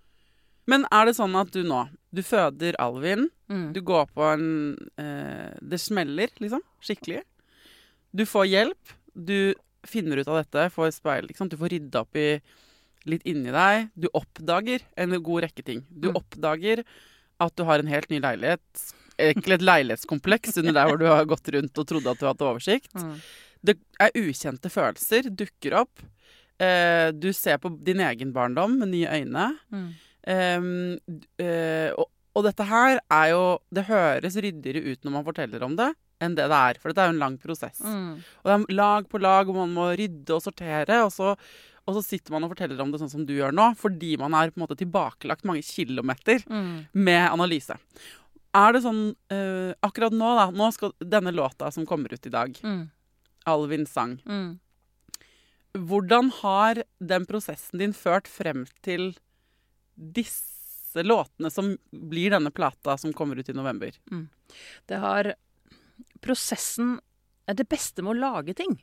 Men 0.67 0.87
er 0.93 1.05
det 1.07 1.17
sånn 1.17 1.35
at 1.39 1.51
du 1.51 1.63
nå 1.65 1.91
Du 2.15 2.23
føder 2.23 2.75
Alvin. 2.79 3.29
Mm. 3.51 3.73
Du 3.75 3.81
går 3.83 4.07
på 4.15 4.23
en 4.33 4.77
eh, 4.97 5.53
Det 5.61 5.79
smeller, 5.81 6.29
liksom. 6.41 6.63
Skikkelig. 6.81 7.23
Du 8.15 8.25
får 8.25 8.47
hjelp. 8.49 8.95
Du 9.15 9.55
finner 9.85 10.17
ut 10.19 10.29
av 10.29 10.45
dette, 10.45 10.71
får 10.73 10.93
speil. 10.95 11.25
Ikke 11.29 11.37
sant? 11.39 11.51
Du 11.51 11.57
får 11.59 11.69
rydda 11.73 12.01
opp 12.01 12.17
i 12.17 12.41
litt 13.07 13.23
inni 13.29 13.51
deg. 13.55 13.89
Du 13.99 14.09
oppdager 14.15 14.81
en 14.97 15.11
god 15.23 15.43
rekke 15.47 15.65
ting. 15.65 15.85
Du 15.91 16.11
Mm. 16.11 16.17
oppdager 16.21 16.85
at 17.41 17.57
du 17.57 17.65
har 17.65 17.79
en 17.79 17.87
helt 17.91 18.11
ny 18.11 18.21
leilighet. 18.21 18.61
Egentlig 19.19 19.55
et 19.55 19.67
leilighetskompleks 19.69 20.57
under 20.59 20.73
der 20.73 20.87
hvor 20.89 20.99
du 20.99 21.07
har 21.07 21.25
gått 21.27 21.49
rundt 21.53 21.77
og 21.79 21.87
trodde 21.87 22.11
at 22.11 22.19
du 22.19 22.27
hadde 22.27 22.47
oversikt. 22.49 22.95
Mm. 22.95 23.17
Det 23.65 23.77
er 24.01 24.11
ukjente 24.19 24.71
følelser, 24.71 25.29
dukker 25.31 25.75
opp. 25.83 26.01
Eh, 26.59 27.11
du 27.13 27.33
ser 27.33 27.59
på 27.59 27.71
din 27.83 27.99
egen 28.01 28.33
barndom 28.33 28.79
med 28.79 28.89
nye 28.89 29.07
øyne. 29.21 29.59
Mm. 29.73 29.91
Eh, 30.27 31.45
eh, 31.45 31.91
og, 31.99 32.09
og 32.37 32.45
dette 32.47 32.65
her 32.69 33.01
er 33.11 33.27
jo 33.33 33.43
Det 33.75 33.85
høres 33.89 34.37
ryddigere 34.39 34.83
ut 34.93 35.03
når 35.05 35.13
man 35.17 35.25
forteller 35.27 35.65
om 35.67 35.75
det, 35.77 35.91
enn 36.23 36.37
det 36.39 36.47
det 36.49 36.59
er. 36.59 36.79
For 36.81 36.93
dette 36.93 37.03
er 37.05 37.11
jo 37.11 37.17
en 37.17 37.23
lang 37.25 37.39
prosess. 37.43 37.81
Mm. 37.83 38.13
Og 38.43 38.45
det 38.49 38.55
er 38.55 38.75
lag 38.79 39.09
på 39.11 39.21
lag, 39.21 39.49
og 39.51 39.57
man 39.57 39.75
må 39.75 39.89
rydde 39.99 40.31
og 40.37 40.43
sortere. 40.45 41.03
Og 41.05 41.11
så, 41.13 41.35
og 41.87 41.97
så 41.97 42.03
sitter 42.05 42.31
man 42.35 42.45
og 42.47 42.53
forteller 42.55 42.81
om 42.81 42.93
det 42.93 43.01
sånn 43.03 43.11
som 43.11 43.25
du 43.27 43.33
gjør 43.35 43.53
nå, 43.55 43.71
fordi 43.77 44.17
man 44.21 44.35
er 44.39 44.51
på 44.53 44.61
en 44.61 44.67
måte 44.67 44.79
tilbakelagt 44.79 45.45
mange 45.49 45.63
kilometer 45.67 46.45
Mm. 46.49 46.87
med 46.95 47.31
analyse. 47.33 47.77
Er 48.55 48.73
det 48.73 48.83
sånn 48.85 49.17
uh, 49.33 49.73
Akkurat 49.83 50.13
nå, 50.13 50.29
da. 50.37 50.51
Nå 50.53 50.71
skal 50.73 50.93
denne 51.01 51.33
låta 51.33 51.71
som 51.73 51.87
kommer 51.87 52.13
ut 52.13 52.27
i 52.27 52.31
dag, 52.31 52.53
Mm. 52.63 52.91
Alvin 53.47 53.87
sang. 53.87 54.19
Mm. 54.27 54.61
Hvordan 55.75 56.31
har 56.43 56.83
den 57.01 57.25
prosessen 57.27 57.79
din 57.81 57.93
ført 57.97 58.29
frem 58.29 58.67
til 58.85 59.15
disse 59.97 61.03
låtene 61.03 61.51
som 61.51 61.73
blir 61.91 62.31
denne 62.31 62.53
plata 62.53 62.99
som 63.01 63.13
kommer 63.13 63.41
ut 63.41 63.49
i 63.49 63.57
november? 63.57 63.91
Det 64.87 64.99
har 65.01 65.35
Prosessen 66.23 67.01
er 67.49 67.55
det 67.59 67.69
beste 67.69 68.03
med 68.05 68.15
å 68.15 68.21
lage 68.21 68.55
ting. 68.55 68.77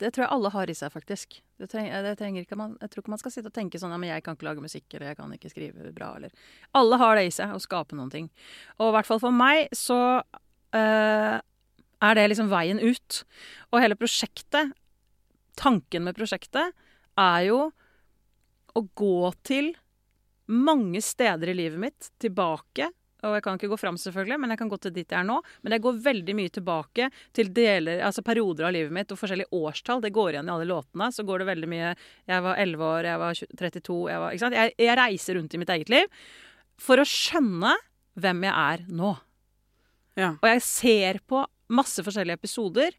Det 0.00 0.10
tror 0.14 0.24
jeg 0.24 0.32
alle 0.32 0.50
har 0.54 0.70
i 0.70 0.76
seg, 0.76 0.92
faktisk. 0.94 1.36
Det 1.60 1.68
trenger 1.70 2.40
ikke 2.40 2.56
man, 2.56 2.76
jeg 2.80 2.92
tror 2.92 3.02
ikke 3.02 3.12
man 3.12 3.20
skal 3.20 3.34
sitte 3.34 3.50
og 3.52 3.56
tenke 3.56 3.80
sånn 3.80 3.92
men 3.92 4.08
'jeg 4.08 4.24
kan 4.24 4.36
ikke 4.36 4.48
lage 4.48 4.64
musikk', 4.64 4.94
eller 4.94 5.08
'jeg 5.08 5.16
kan 5.16 5.32
ikke 5.32 5.50
skrive 5.52 5.92
bra', 5.92 6.16
eller 6.16 6.30
Alle 6.74 6.96
har 6.96 7.16
det 7.16 7.26
i 7.26 7.30
seg, 7.30 7.52
å 7.52 7.60
skape 7.60 7.94
noen 7.94 8.10
ting. 8.10 8.30
Og 8.78 8.88
i 8.88 8.96
hvert 8.96 9.06
fall 9.06 9.20
for 9.20 9.30
meg 9.30 9.68
så 9.72 10.22
eh, 10.72 11.40
er 12.00 12.14
det 12.14 12.28
liksom 12.30 12.48
veien 12.48 12.80
ut. 12.80 13.24
Og 13.72 13.80
hele 13.80 13.94
prosjektet, 13.94 14.72
tanken 15.56 16.04
med 16.04 16.16
prosjektet, 16.16 16.72
er 17.18 17.40
jo 17.44 17.72
å 18.74 18.88
gå 18.94 19.34
til 19.44 19.74
mange 20.48 21.02
steder 21.02 21.48
i 21.48 21.54
livet 21.54 21.78
mitt, 21.78 22.10
tilbake. 22.18 22.90
Og 23.26 23.36
jeg 23.36 23.44
kan 23.44 23.58
ikke 23.58 23.70
gå 23.72 23.78
fram, 23.80 23.98
selvfølgelig, 24.00 24.38
men 24.40 24.54
jeg 24.54 24.60
kan 24.62 24.70
gå 24.72 24.78
til 24.80 24.94
dit 24.94 25.10
jeg 25.10 25.18
er 25.20 25.26
nå. 25.28 25.38
Men 25.64 25.76
jeg 25.76 25.84
går 25.84 25.98
veldig 26.06 26.36
mye 26.38 26.52
tilbake 26.56 27.08
til 27.36 27.52
deler, 27.56 28.04
altså 28.06 28.24
perioder 28.26 28.68
av 28.68 28.74
livet 28.76 28.94
mitt 28.96 29.12
og 29.12 29.20
forskjellige 29.20 29.52
årstall. 29.56 30.02
Det 30.04 30.12
går 30.16 30.34
igjen 30.34 30.48
i 30.50 30.54
alle 30.54 30.68
låtene. 30.70 31.10
Så 31.14 31.26
går 31.28 31.42
det 31.42 31.50
veldig 31.50 31.70
mye 31.70 31.90
Jeg 32.30 32.44
var 32.46 32.62
11 32.62 32.86
år, 32.86 33.10
jeg 33.10 33.22
var 33.24 33.42
32 33.64 33.98
jeg, 34.10 34.22
var? 34.24 34.38
Jeg, 34.56 34.74
jeg 34.86 34.98
reiser 35.00 35.38
rundt 35.38 35.54
i 35.54 35.60
mitt 35.60 35.74
eget 35.74 35.92
liv 35.92 36.22
for 36.80 37.00
å 37.00 37.06
skjønne 37.08 37.74
hvem 38.20 38.46
jeg 38.46 38.54
er 38.56 38.84
nå. 38.88 39.12
Ja. 40.18 40.34
Og 40.40 40.48
jeg 40.48 40.64
ser 40.64 41.20
på 41.28 41.44
masse 41.70 42.02
forskjellige 42.04 42.40
episoder 42.40 42.94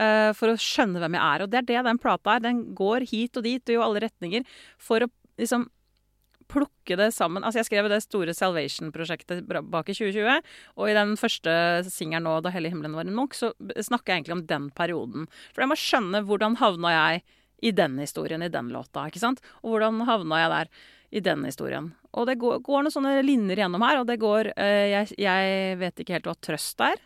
uh, 0.00 0.32
for 0.36 0.52
å 0.52 0.58
skjønne 0.60 1.02
hvem 1.02 1.18
jeg 1.18 1.24
er. 1.28 1.44
Og 1.44 1.52
det 1.52 1.60
er 1.60 1.68
det 1.68 1.84
den 1.88 2.00
plata 2.02 2.36
er. 2.36 2.44
Den 2.48 2.64
går 2.78 3.06
hit 3.10 3.38
og 3.38 3.46
dit 3.46 3.62
og 3.68 3.76
i 3.76 3.84
alle 3.86 4.04
retninger 4.06 4.48
for 4.80 5.06
å 5.06 5.12
liksom 5.40 5.68
plukke 6.52 6.96
det 7.00 7.10
sammen. 7.16 7.42
Altså 7.44 7.62
Jeg 7.62 7.68
skrev 7.70 7.88
det 7.90 8.02
store 8.04 8.34
Salvation-prosjektet 8.36 9.44
bak 9.48 9.88
i 9.88 9.96
2020. 9.96 10.40
Og 10.76 10.90
i 10.90 10.96
den 10.96 11.14
første 11.20 11.52
singelen 11.88 12.26
nå, 12.28 12.38
'Da 12.42 12.52
hele 12.54 12.68
himmelen 12.72 12.94
var 12.94 13.06
en 13.08 13.16
munk', 13.16 13.34
så 13.38 13.52
snakker 13.58 14.12
jeg 14.12 14.22
egentlig 14.22 14.38
om 14.38 14.46
den 14.46 14.70
perioden. 14.70 15.28
For 15.54 15.62
jeg 15.64 15.72
må 15.72 15.78
skjønne 15.78 16.24
hvordan 16.26 16.56
havna 16.60 16.90
jeg 16.92 17.22
i 17.62 17.70
den 17.70 17.98
historien, 17.98 18.42
i 18.42 18.48
den 18.48 18.70
låta. 18.70 19.06
ikke 19.06 19.22
sant? 19.22 19.40
Og 19.62 19.72
hvordan 19.76 20.04
havna 20.04 20.42
jeg 20.42 20.50
der 20.50 20.68
i 21.12 21.20
den 21.20 21.44
historien. 21.44 21.92
Og 22.14 22.26
det 22.26 22.38
går, 22.40 22.60
går 22.64 22.82
noen 22.84 22.92
sånne 22.94 23.22
linjer 23.24 23.56
gjennom 23.62 23.82
her, 23.84 24.00
og 24.00 24.06
det 24.08 24.18
går 24.20 24.52
eh, 24.56 24.88
jeg, 24.90 25.14
jeg 25.20 25.78
vet 25.78 26.00
ikke 26.00 26.16
helt 26.16 26.24
hva 26.28 26.34
trøst 26.40 26.80
er. 26.80 26.96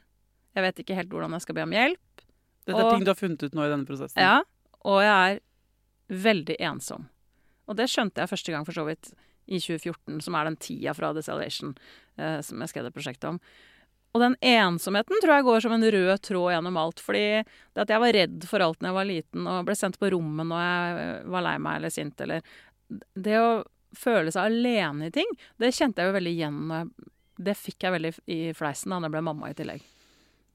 Jeg 0.56 0.64
vet 0.64 0.78
ikke 0.82 0.94
helt 0.96 1.10
hvordan 1.12 1.34
jeg 1.36 1.42
skal 1.44 1.54
be 1.58 1.62
om 1.66 1.74
hjelp. 1.74 2.22
Dette 2.66 2.78
er 2.80 2.84
Og- 2.86 2.94
ting 2.94 3.04
du 3.04 3.10
har 3.10 3.18
funnet 3.18 3.42
ut 3.42 3.52
nå 3.54 3.66
i 3.66 3.70
denne 3.70 3.86
prosessen. 3.86 4.16
Ja, 4.22 4.40
og 4.86 5.02
jeg 5.02 5.36
er 5.36 5.40
veldig 6.08 6.56
ensom. 6.70 7.08
Og 7.68 7.76
det 7.76 7.88
skjønte 7.90 8.22
jeg 8.22 8.30
første 8.30 8.52
gang 8.54 8.64
for 8.64 8.72
så 8.72 8.86
vidt 8.86 9.12
i 9.46 9.60
2014, 9.62 10.20
som 10.26 10.36
er 10.36 10.48
den 10.48 10.58
tida 10.60 10.94
fra 10.96 11.12
The 11.14 11.22
Salvation 11.24 11.74
eh, 12.18 12.40
som 12.44 12.60
jeg 12.62 12.72
skrev 12.72 12.88
det 12.88 12.94
prosjektet 12.96 13.28
om. 13.30 13.40
Og 14.16 14.22
den 14.22 14.36
ensomheten 14.40 15.20
tror 15.20 15.34
jeg 15.34 15.44
går 15.44 15.62
som 15.66 15.74
en 15.76 15.90
rød 15.92 16.22
tråd 16.24 16.52
gjennom 16.54 16.78
alt. 16.80 17.02
Fordi 17.04 17.24
det 17.44 17.82
at 17.82 17.90
jeg 17.92 18.00
var 18.00 18.16
redd 18.16 18.46
for 18.48 18.64
alt 18.64 18.80
når 18.80 18.88
jeg 18.88 18.96
var 18.96 19.10
liten 19.10 19.50
og 19.52 19.66
ble 19.68 19.76
sendt 19.76 19.98
på 20.00 20.10
rommet 20.14 20.48
når 20.48 20.62
jeg 20.64 21.02
eh, 21.02 21.26
var 21.34 21.44
lei 21.44 21.56
meg 21.60 21.80
eller 21.80 21.92
sint, 21.92 22.22
eller 22.24 22.54
Det 22.88 23.36
å 23.42 23.50
føle 23.96 24.32
seg 24.32 24.48
alene 24.48 25.08
i 25.08 25.12
ting, 25.12 25.28
det 25.58 25.74
kjente 25.74 26.02
jeg 26.02 26.10
jo 26.10 26.16
veldig 26.16 26.32
igjen 26.32 26.58
jeg 26.70 27.12
Det 27.48 27.54
fikk 27.58 27.84
jeg 27.84 27.94
veldig 27.96 28.12
i 28.32 28.40
fleisen 28.56 28.94
da 28.94 29.02
jeg 29.04 29.14
ble 29.14 29.24
mamma 29.28 29.52
i 29.52 29.56
tillegg. 29.58 29.84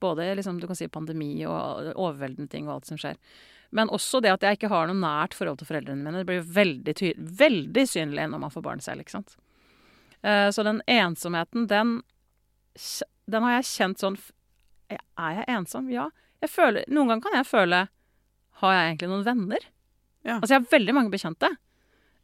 Både 0.01 0.25
liksom, 0.33 0.57
du 0.57 0.65
kan 0.65 0.77
si 0.79 0.87
pandemi 0.89 1.35
og 1.45 1.91
overveldende 1.93 2.49
ting 2.49 2.65
og 2.65 2.79
alt 2.79 2.89
som 2.89 2.97
skjer. 2.97 3.19
Men 3.71 3.91
også 3.93 4.19
det 4.23 4.33
at 4.33 4.43
jeg 4.43 4.57
ikke 4.57 4.69
har 4.71 4.89
noe 4.89 4.99
nært 4.99 5.35
forhold 5.37 5.61
til 5.61 5.69
foreldrene 5.69 6.03
mine. 6.03 6.21
Det 6.21 6.27
blir 6.27 6.43
veldig, 6.43 6.95
veldig 7.39 7.85
synlig 7.87 8.27
når 8.31 8.41
man 8.43 8.51
får 8.53 8.65
barn 8.65 8.83
selv, 8.83 9.03
ikke 9.03 9.15
sant. 9.15 9.37
Eh, 10.21 10.49
så 10.51 10.65
den 10.67 10.81
ensomheten, 10.91 11.67
den, 11.71 11.93
den 13.31 13.47
har 13.47 13.57
jeg 13.57 13.69
kjent 13.71 14.03
sånn 14.03 14.19
Er 14.91 15.37
jeg 15.39 15.47
ensom? 15.49 15.87
Ja. 15.89 16.09
Jeg 16.43 16.51
føler, 16.51 16.83
noen 16.91 17.09
ganger 17.09 17.23
kan 17.25 17.37
jeg 17.39 17.47
føle 17.49 17.79
Har 18.61 18.75
jeg 18.75 18.89
egentlig 18.91 19.09
noen 19.09 19.25
venner? 19.25 19.65
Ja. 20.21 20.35
Altså, 20.37 20.53
jeg 20.53 20.59
har 20.59 20.73
veldig 20.75 20.93
mange 20.99 21.13
bekjente. 21.13 21.49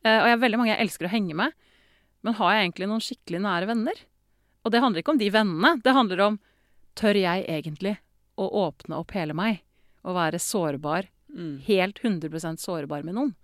eh, 0.03 0.19
og 0.19 0.27
jeg 0.27 0.35
har 0.35 0.43
veldig 0.43 0.59
mange 0.61 0.73
jeg 0.75 0.83
elsker 0.83 1.07
å 1.07 1.13
henge 1.15 1.37
med. 1.37 1.55
Men 2.27 2.37
har 2.37 2.53
jeg 2.53 2.67
egentlig 2.67 2.89
noen 2.91 3.03
skikkelig 3.07 3.41
nære 3.41 3.69
venner? 3.71 4.03
Og 4.65 4.73
det 4.73 4.81
handler 4.83 5.01
ikke 5.01 5.15
om 5.15 5.21
de 5.21 5.31
vennene. 5.33 5.77
Det 5.81 5.95
handler 5.95 6.25
om 6.27 6.39
Tør 6.97 7.17
jeg 7.17 7.45
egentlig 7.45 7.95
å 8.41 8.47
åpne 8.67 8.97
opp 8.99 9.13
hele 9.13 9.33
meg? 9.37 9.61
Og 10.03 10.15
være 10.17 10.39
sårbar 10.41 11.07
Mm. 11.33 11.59
helt 11.67 11.99
100 12.03 12.57
sårbar 12.61 13.03
med 13.03 13.15
noen. 13.17 13.35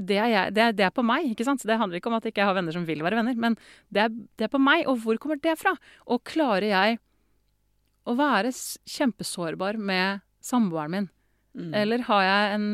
Det 0.00 0.16
er, 0.16 0.28
jeg, 0.32 0.54
det, 0.56 0.62
er, 0.64 0.72
det 0.72 0.84
er 0.86 0.90
på 0.96 1.02
meg. 1.04 1.26
ikke 1.32 1.44
sant? 1.44 1.60
Så 1.60 1.68
Det 1.68 1.76
handler 1.78 1.98
ikke 2.00 2.08
om 2.08 2.16
at 2.16 2.24
jeg 2.24 2.32
ikke 2.32 2.46
har 2.48 2.54
venner 2.56 2.72
som 2.72 2.86
vil 2.88 3.02
være 3.04 3.18
venner, 3.20 3.34
men 3.36 3.56
det 3.92 4.04
er, 4.06 4.08
det 4.38 4.46
er 4.46 4.52
på 4.54 4.60
meg. 4.62 4.86
Og 4.88 4.98
hvor 5.02 5.18
kommer 5.20 5.36
det 5.42 5.58
fra? 5.60 5.74
Og 6.08 6.22
klarer 6.24 6.70
jeg 6.70 6.98
å 8.08 8.14
være 8.16 8.52
kjempesårbar 8.88 9.76
med 9.76 10.22
samboeren 10.40 10.90
min? 10.94 11.08
Mm. 11.50 11.72
Eller, 11.74 12.04
har 12.06 12.20
jeg 12.22 12.50
en, 12.54 12.66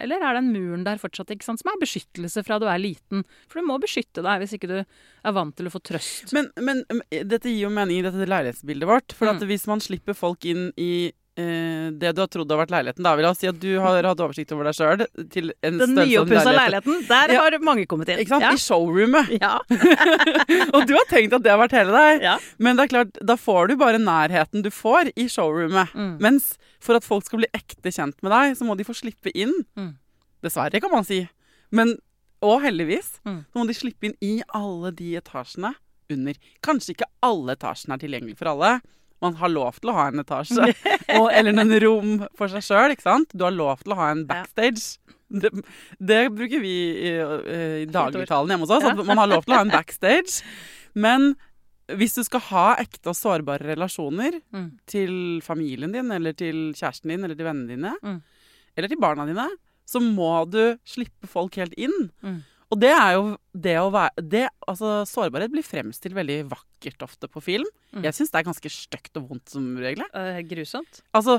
eller 0.00 0.22
er 0.24 0.38
den 0.38 0.46
muren 0.54 0.86
der 0.86 0.96
fortsatt, 0.98 1.28
ikke 1.34 1.44
sant? 1.44 1.60
som 1.60 1.68
er 1.68 1.80
beskyttelse 1.82 2.40
fra 2.46 2.56
du 2.58 2.64
er 2.64 2.80
liten? 2.80 3.26
For 3.46 3.60
du 3.60 3.68
må 3.68 3.76
beskytte 3.82 4.24
deg 4.24 4.40
hvis 4.40 4.54
ikke 4.56 4.70
du 4.70 4.78
er 4.80 5.34
vant 5.36 5.52
til 5.54 5.68
å 5.68 5.72
få 5.74 5.82
trøst. 5.84 6.32
Men, 6.32 6.48
men 6.64 6.80
dette 7.12 7.52
gir 7.52 7.66
jo 7.66 7.74
mening 7.76 8.00
i 8.00 8.06
dette 8.06 8.24
leilighetsbildet 8.24 8.88
vårt. 8.88 9.12
For 9.14 9.28
at 9.30 9.44
Mm. 9.44 9.50
hvis 9.52 9.68
man 9.68 9.84
slipper 9.84 10.16
folk 10.16 10.48
inn 10.48 10.70
i 10.80 11.12
det 11.36 12.12
du 12.14 12.20
har 12.22 12.28
trodd 12.30 12.50
har 12.54 12.60
vært 12.62 12.70
leiligheten, 12.70 13.02
da 13.02 13.12
vil 13.18 13.24
jeg 13.26 13.36
si 13.40 13.48
at 13.50 13.56
du 13.58 13.70
har 13.82 14.06
hatt 14.06 14.20
oversikt 14.22 14.52
over 14.54 14.68
deg 14.68 14.76
sjøl 14.78 15.00
Den 15.34 15.96
nyoppussa 15.98 16.52
leiligheten, 16.54 17.00
der 17.08 17.32
Ja. 17.34 17.40
har 17.42 17.56
mange 17.66 17.86
kommet 17.90 18.08
inn. 18.14 18.22
Ja. 18.28 18.52
I 18.54 18.60
showroomet. 18.62 19.32
Ja. 19.40 19.56
Og 20.74 20.86
du 20.86 20.94
har 20.94 21.04
tenkt 21.10 21.34
at 21.34 21.42
det 21.42 21.50
har 21.50 21.58
vært 21.58 21.74
hele 21.74 21.90
deg. 21.94 22.22
Ja. 22.22 22.36
Men 22.62 22.76
det 22.78 22.84
er 22.86 22.92
klart, 22.94 23.18
da 23.26 23.34
får 23.40 23.68
du 23.72 23.76
bare 23.80 23.98
nærheten 23.98 24.62
du 24.62 24.70
får 24.70 25.10
i 25.18 25.26
showroomet. 25.28 25.90
Mm. 25.94 26.16
Mens 26.22 26.52
for 26.84 26.94
at 26.98 27.04
folk 27.06 27.26
skal 27.26 27.42
bli 27.42 27.50
ekte 27.56 27.90
kjent 27.90 28.14
med 28.22 28.30
deg, 28.34 28.54
så 28.58 28.66
må 28.68 28.76
de 28.78 28.86
få 28.86 28.94
slippe 28.94 29.32
inn. 29.34 29.52
Mm. 29.78 29.94
Dessverre, 30.44 30.80
kan 30.80 30.92
man 30.92 31.04
si. 31.08 31.24
Men, 31.74 31.96
og 32.44 32.60
heldigvis, 32.62 33.18
Mm. 33.26 33.44
så 33.50 33.58
må 33.58 33.66
de 33.66 33.74
slippe 33.74 34.06
inn 34.10 34.16
i 34.22 34.42
alle 34.54 34.92
de 34.92 35.14
etasjene 35.18 35.74
under. 36.12 36.34
Kanskje 36.62 36.94
ikke 36.94 37.08
alle 37.24 37.56
etasjene 37.56 37.96
er 37.96 38.02
tilgjengelig 38.06 38.36
for 38.38 38.52
alle. 38.54 38.76
Man 39.22 39.34
har 39.40 39.48
lov 39.48 39.78
til 39.80 39.90
å 39.90 39.94
ha 39.96 40.08
en 40.10 40.20
etasje, 40.20 40.74
og, 41.18 41.30
eller 41.32 41.56
en 41.62 41.74
rom 41.84 42.14
for 42.36 42.48
seg 42.52 42.62
sjøl? 42.66 42.94
Du 43.32 43.44
har 43.44 43.54
lov 43.54 43.82
til 43.84 43.92
å 43.94 43.96
ha 43.96 44.10
en 44.12 44.26
backstage. 44.26 44.98
Det, 45.30 45.50
det 45.98 46.20
bruker 46.34 46.60
vi 46.60 46.74
i, 47.08 47.14
eh, 47.16 47.82
i 47.82 47.86
dagligtalen 47.90 48.50
hjemme 48.52 48.66
hos 48.66 48.74
oss, 48.76 48.84
at 48.84 49.00
man 49.06 49.18
har 49.18 49.30
lov 49.30 49.44
til 49.46 49.54
å 49.54 49.56
ha 49.56 49.64
en 49.64 49.72
backstage. 49.78 50.42
Men 50.94 51.34
hvis 51.88 52.14
du 52.16 52.22
skal 52.24 52.40
ha 52.50 52.66
ekte 52.80 53.10
og 53.12 53.16
sårbare 53.18 53.66
relasjoner 53.74 54.40
Mm. 54.54 54.68
til 54.86 55.40
familien 55.44 55.92
din, 55.92 56.10
eller 56.14 56.32
til 56.32 56.72
kjæresten 56.76 57.10
din, 57.12 57.24
eller 57.24 57.34
til 57.36 57.44
vennene 57.48 57.68
dine, 57.74 57.94
Mm. 58.02 58.20
eller 58.76 58.88
til 58.92 59.00
barna 59.00 59.26
dine, 59.26 59.48
så 59.86 60.00
må 60.00 60.30
du 60.48 60.78
slippe 60.88 61.28
folk 61.28 61.56
helt 61.60 61.74
inn. 61.76 62.10
Mm. 62.24 62.38
Og 62.74 62.78
det 62.82 62.90
er 62.90 63.12
jo 63.14 63.24
det 63.54 63.76
å 63.78 63.86
være 63.94 64.22
det, 64.26 64.44
Altså, 64.66 65.04
sårbarhet 65.06 65.52
blir 65.52 65.62
fremstilt 65.62 66.14
veldig 66.16 66.40
vakkert 66.50 67.02
ofte 67.06 67.28
på 67.30 67.42
film. 67.44 67.66
Mm. 67.94 68.02
Jeg 68.08 68.16
syns 68.16 68.32
det 68.32 68.40
er 68.40 68.46
ganske 68.48 68.70
stygt 68.72 69.18
og 69.20 69.28
vondt 69.30 69.52
som 69.52 69.68
regel. 69.78 70.02
Eh, 70.16 70.40
grusomt. 70.48 70.98
Altså, 71.14 71.36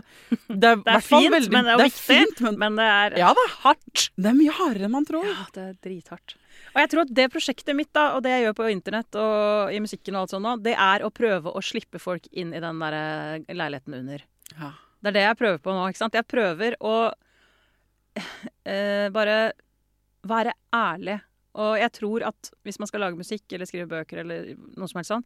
det 0.48 0.70
er, 0.70 0.80
Det 0.86 0.94
er 0.96 1.04
fint, 1.04 1.28
veldig- 1.34 1.52
men 1.52 1.66
det 1.68 1.74
er 1.74 1.82
jo 1.82 1.88
viktig. 1.90 2.06
fint, 2.06 2.42
men 2.46 2.60
Men 2.62 2.78
det 2.80 2.86
er 2.88 3.18
Ja 3.20 3.34
da. 3.36 3.46
hardt. 3.66 4.06
det 4.16 4.32
er 4.32 4.38
mye 4.40 4.56
hardere 4.56 4.88
enn 4.88 4.96
man 4.96 5.06
tror. 5.10 5.26
Ja, 5.28 5.46
det 5.58 5.66
er 5.68 5.76
drithardt. 5.90 6.38
Og 6.76 6.80
jeg 6.86 6.90
tror 6.94 7.02
at 7.04 7.14
det 7.20 7.28
prosjektet 7.34 7.76
mitt, 7.76 7.92
da, 7.98 8.06
og 8.16 8.24
det 8.24 8.32
jeg 8.32 8.46
gjør 8.48 8.56
på 8.62 8.70
internett 8.72 9.20
og 9.20 9.74
i 9.76 9.82
musikken 9.84 10.16
og 10.16 10.22
alt 10.24 10.36
sånt 10.38 10.46
nå, 10.48 10.56
det 10.64 10.78
er 10.80 11.04
å 11.04 11.12
prøve 11.12 11.52
å 11.52 11.62
slippe 11.66 12.00
folk 12.00 12.30
inn 12.32 12.54
i 12.56 12.62
den 12.64 12.80
der 12.80 12.94
eh, 13.02 13.54
leiligheten 13.54 14.00
under. 14.00 14.24
Ja. 14.56 14.72
Det 15.04 15.12
er 15.12 15.18
det 15.20 15.26
jeg 15.28 15.38
prøver 15.44 15.60
på 15.60 15.74
nå, 15.76 15.84
ikke 15.92 16.02
sant. 16.06 16.16
Jeg 16.16 16.26
prøver 16.32 16.78
å 16.80 16.96
eh, 18.66 19.10
bare 19.14 19.52
være 20.28 20.54
ærlig. 20.76 21.20
Og 21.56 21.78
jeg 21.80 21.92
tror 21.96 22.26
at 22.28 22.50
hvis 22.68 22.80
man 22.82 22.90
skal 22.90 23.06
lage 23.06 23.16
musikk 23.20 23.46
eller 23.56 23.70
skrive 23.70 23.88
bøker 23.88 24.24
eller 24.26 24.50
noe 24.76 24.90
som 24.92 25.00
helst 25.00 25.14
sånn, 25.14 25.24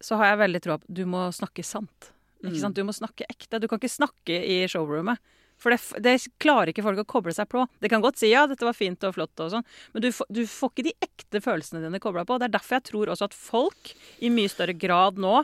så 0.00 0.18
har 0.20 0.30
jeg 0.32 0.42
veldig 0.44 0.60
tro 0.62 0.76
på 0.78 0.86
at 0.86 0.94
du 1.00 1.02
må 1.10 1.24
snakke 1.34 1.64
sant. 1.66 2.12
Ikke 2.44 2.54
Mm. 2.54 2.60
sant? 2.60 2.76
Du 2.78 2.84
må 2.86 2.94
snakke 2.94 3.26
ekte. 3.26 3.58
Du 3.58 3.66
kan 3.66 3.80
ikke 3.80 3.90
snakke 3.90 4.36
i 4.46 4.60
showroomet. 4.70 5.18
For 5.58 5.74
det, 5.74 5.80
det 6.04 6.12
klarer 6.38 6.70
ikke 6.70 6.84
folk 6.86 7.00
å 7.02 7.04
koble 7.04 7.32
seg 7.34 7.48
på. 7.50 7.64
Det 7.82 7.90
kan 7.90 8.00
godt 8.00 8.20
si 8.20 8.28
ja, 8.30 8.44
dette 8.46 8.62
var 8.62 8.76
fint 8.78 9.02
og 9.02 9.16
flott, 9.16 9.34
og 9.42 9.50
sånn, 9.50 9.64
men 9.92 10.04
du, 10.04 10.12
du 10.30 10.44
får 10.46 10.70
ikke 10.70 10.84
de 10.86 10.92
ekte 11.02 11.40
følelsene 11.42 11.82
dine 11.82 11.98
kobla 11.98 12.22
på. 12.24 12.36
Det 12.38 12.46
er 12.46 12.54
derfor 12.54 12.76
jeg 12.78 12.84
tror 12.92 13.10
også 13.10 13.26
at 13.26 13.34
folk 13.34 13.90
i 14.22 14.30
mye 14.30 14.46
større 14.52 14.76
grad 14.78 15.18
nå 15.18 15.40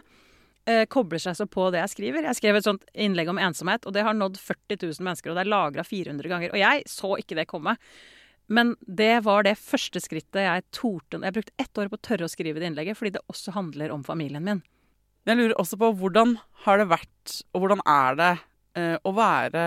eh, 0.71 0.85
kobler 0.87 1.19
seg 1.19 1.35
så 1.35 1.49
på 1.51 1.67
det 1.75 1.81
jeg 1.83 1.91
skriver. 1.97 2.23
Jeg 2.31 2.39
skrev 2.39 2.61
et 2.61 2.69
sånt 2.71 2.87
innlegg 2.95 3.29
om 3.35 3.43
ensomhet, 3.43 3.85
og 3.91 3.93
det 3.93 4.05
har 4.07 4.15
nådd 4.15 4.39
40 4.39 4.79
000 4.87 5.03
mennesker, 5.03 5.35
og 5.35 5.41
det 5.41 5.43
er 5.49 5.51
lagra 5.51 5.83
400 5.83 6.31
ganger. 6.31 6.55
Og 6.55 6.63
jeg 6.63 6.87
så 6.95 7.11
ikke 7.19 7.35
det 7.43 7.49
komme. 7.51 7.75
Men 8.47 8.75
det 8.81 9.25
var 9.25 9.47
det 9.47 9.57
første 9.57 10.03
skrittet 10.05 10.43
jeg 10.45 10.65
torde 10.75 11.23
Jeg 11.23 11.33
brukte 11.33 11.55
ett 11.57 11.79
år 11.81 11.89
på 11.89 11.97
å 11.97 12.05
tørre 12.05 12.27
å 12.29 12.33
skrive 12.33 12.61
det 12.61 12.69
innlegget, 12.69 12.99
fordi 12.99 13.15
det 13.17 13.25
også 13.33 13.55
handler 13.57 13.95
om 13.95 14.05
familien 14.05 14.45
min. 14.45 14.63
Jeg 15.25 15.39
lurer 15.39 15.57
også 15.61 15.79
på 15.81 15.89
hvordan 15.97 16.37
har 16.67 16.81
det 16.81 16.91
vært, 16.91 17.37
og 17.55 17.65
hvordan 17.65 17.81
er 17.89 18.19
det 18.21 18.33
eh, 18.77 18.97
å 19.01 19.13
være 19.17 19.63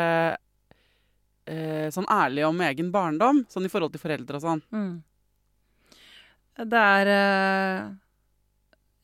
eh, 1.50 1.88
sånn 1.94 2.06
ærlig 2.14 2.46
om 2.46 2.62
egen 2.68 2.92
barndom, 2.94 3.42
sånn 3.50 3.66
i 3.66 3.72
forhold 3.74 3.96
til 3.96 4.04
foreldre 4.04 4.38
og 4.38 4.46
sånn? 4.46 4.62
Det 6.62 6.84
er 6.94 7.12
eh, 7.16 7.82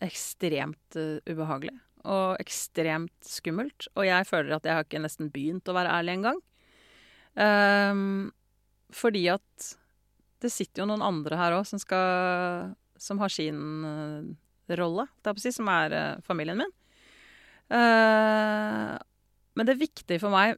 ekstremt 0.05 0.99
eh, 1.01 1.17
ubehagelig 1.25 1.73
og 2.03 2.39
ekstremt 2.41 3.15
skummelt. 3.25 3.87
Og 3.95 4.07
jeg 4.07 4.27
føler 4.27 4.57
at 4.57 4.65
jeg 4.67 4.75
har 4.77 4.87
ikke 4.87 5.03
nesten 5.03 5.29
begynt 5.33 5.69
å 5.71 5.75
være 5.77 5.93
ærlig 5.97 6.17
engang. 6.17 6.41
Um, 7.33 8.33
fordi 8.95 9.27
at 9.33 9.73
det 10.43 10.51
sitter 10.51 10.83
jo 10.83 10.89
noen 10.89 11.05
andre 11.05 11.39
her 11.39 11.55
òg 11.57 11.67
som 11.67 11.81
skal 11.81 12.73
Som 12.99 13.19
har 13.19 13.31
sin 13.31 13.59
uh, 13.83 14.75
rolle, 14.79 15.07
som 15.51 15.67
er 15.67 15.91
uh, 15.91 16.21
familien 16.23 16.61
min. 16.61 16.71
Uh, 17.67 18.95
men 19.53 19.67
det 19.67 19.73
er 19.73 19.81
viktig 19.81 20.19
for 20.21 20.31
meg 20.31 20.55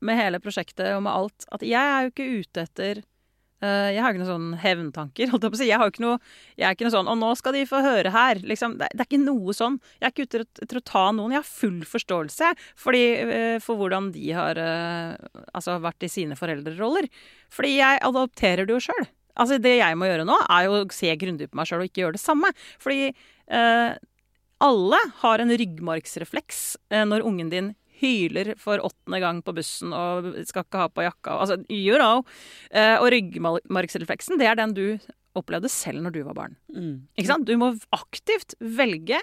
med 0.00 0.16
hele 0.16 0.40
prosjektet 0.40 0.94
og 0.94 1.02
med 1.04 1.12
alt, 1.12 1.44
at 1.52 1.64
jeg 1.66 1.82
er 1.82 2.06
jo 2.06 2.12
ikke 2.12 2.28
ute 2.40 2.64
etter 2.64 3.02
Jeg 3.58 3.98
har 3.98 4.12
ikke 4.12 4.22
noen 4.22 4.28
sånn 4.30 4.50
hevntanker, 4.62 5.32
jeg 5.66 5.78
har 5.80 5.90
ikke 5.90 6.04
noe, 6.04 6.18
jeg 6.54 6.68
er 6.68 6.76
ikke 6.76 6.86
noe 6.86 6.94
sånn 6.94 7.08
'Å, 7.10 7.16
nå 7.18 7.30
skal 7.38 7.56
de 7.56 7.64
få 7.66 7.80
høre 7.82 8.12
her'. 8.14 8.42
Liksom, 8.46 8.76
det, 8.78 8.86
er 8.94 9.08
ikke 9.08 9.18
noe 9.18 9.54
sånn. 9.56 9.80
Jeg 9.98 10.06
er 10.06 10.12
ikke 10.14 10.26
ute 10.28 10.40
etter, 10.46 10.78
å 10.78 10.84
ta 10.84 11.04
noen. 11.10 11.34
Jeg 11.34 11.42
har 11.42 11.48
full 11.48 11.80
forståelse 11.82 12.52
fordi, 12.78 13.04
eh, 13.18 13.58
for 13.58 13.80
hvordan 13.80 14.12
de 14.14 14.30
har 14.30 14.58
eh, 14.62 15.16
altså, 15.52 15.78
vært 15.82 16.06
i 16.06 16.12
sine 16.12 16.38
foreldreroller. 16.38 17.08
Fordi 17.50 17.74
jeg 17.78 18.02
adopterer 18.06 18.68
det 18.68 18.76
jo 18.76 18.84
sjøl. 18.86 19.08
Altså, 19.38 19.58
det 19.62 19.76
jeg 19.78 19.98
må 19.98 20.06
gjøre 20.06 20.26
nå, 20.26 20.36
er 20.50 20.66
jo 20.66 20.78
å 20.78 20.86
se 20.94 21.10
grundig 21.18 21.50
på 21.50 21.58
meg 21.58 21.66
sjøl 21.70 21.82
og 21.82 21.90
ikke 21.90 22.04
gjøre 22.04 22.18
det 22.18 22.22
samme. 22.22 22.50
Fordi 22.82 23.10
eh, 23.10 23.98
alle 24.58 25.02
har 25.22 25.42
en 25.42 25.54
ryggmargsrefleks 25.54 26.62
eh, 26.90 27.04
når 27.06 27.26
ungen 27.26 27.52
din 27.52 27.74
hyler 28.00 28.52
for 28.60 28.78
åttende 28.86 29.18
gang 29.22 29.40
på 29.42 29.54
bussen 29.56 29.92
og 29.96 30.28
skal 30.46 30.64
ikke 30.66 30.78
ha 30.84 30.88
på 30.92 31.04
jakka. 31.06 31.34
Altså, 31.42 31.56
you 31.72 31.96
know. 31.98 32.22
Eh, 32.70 32.96
og 33.00 33.10
ryggmargsrefleksen, 33.14 34.38
det 34.38 34.46
er 34.50 34.58
den 34.60 34.74
du 34.76 34.84
opplevde 35.38 35.68
selv 35.70 36.02
når 36.02 36.14
du 36.16 36.22
var 36.26 36.34
barn. 36.38 36.56
Ikke 37.18 37.28
sant? 37.30 37.46
Du 37.46 37.54
må 37.60 37.72
aktivt 37.94 38.54
velge. 38.60 39.20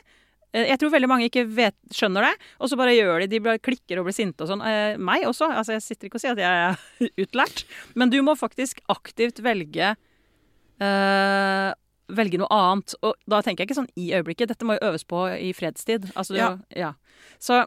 Eh, 0.56 0.68
Jeg 0.70 0.80
tror 0.80 0.94
veldig 0.94 1.10
mange 1.12 1.28
ikke 1.28 1.44
vet, 1.52 1.76
skjønner 1.92 2.24
det, 2.30 2.34
og 2.60 2.70
så 2.72 2.78
bare 2.80 2.94
gjør 2.96 3.24
de. 3.26 3.28
De 3.34 3.40
bare 3.44 3.60
klikker 3.60 4.00
og 4.00 4.06
blir 4.08 4.16
sinte 4.16 4.46
og 4.46 4.52
sånn. 4.54 4.64
Eh, 4.64 4.96
meg 4.98 5.26
også. 5.28 5.50
Altså, 5.52 5.76
jeg 5.76 5.84
sitter 5.84 6.08
ikke 6.08 6.16
og 6.22 6.24
sier 6.24 6.36
at 6.38 6.44
jeg 6.44 6.68
er 6.70 7.10
utlært, 7.26 7.66
men 7.96 8.14
du 8.14 8.22
må 8.24 8.36
faktisk 8.40 8.80
aktivt 8.94 9.42
velge 9.44 9.96
eh, 10.80 11.72
Velge 12.16 12.38
noe 12.38 12.52
annet. 12.54 12.94
Og 13.02 13.16
da 13.26 13.40
tenker 13.42 13.64
jeg 13.64 13.72
ikke 13.72 13.80
sånn 13.80 13.88
i 13.98 14.12
øyeblikket. 14.14 14.52
Dette 14.52 14.66
må 14.70 14.76
jo 14.78 14.84
øves 14.92 15.02
på 15.10 15.24
i 15.42 15.50
fredstid. 15.58 16.04
Altså, 16.14 16.36
Ja. 16.38 16.52
ja. 16.70 16.92
Så 17.42 17.64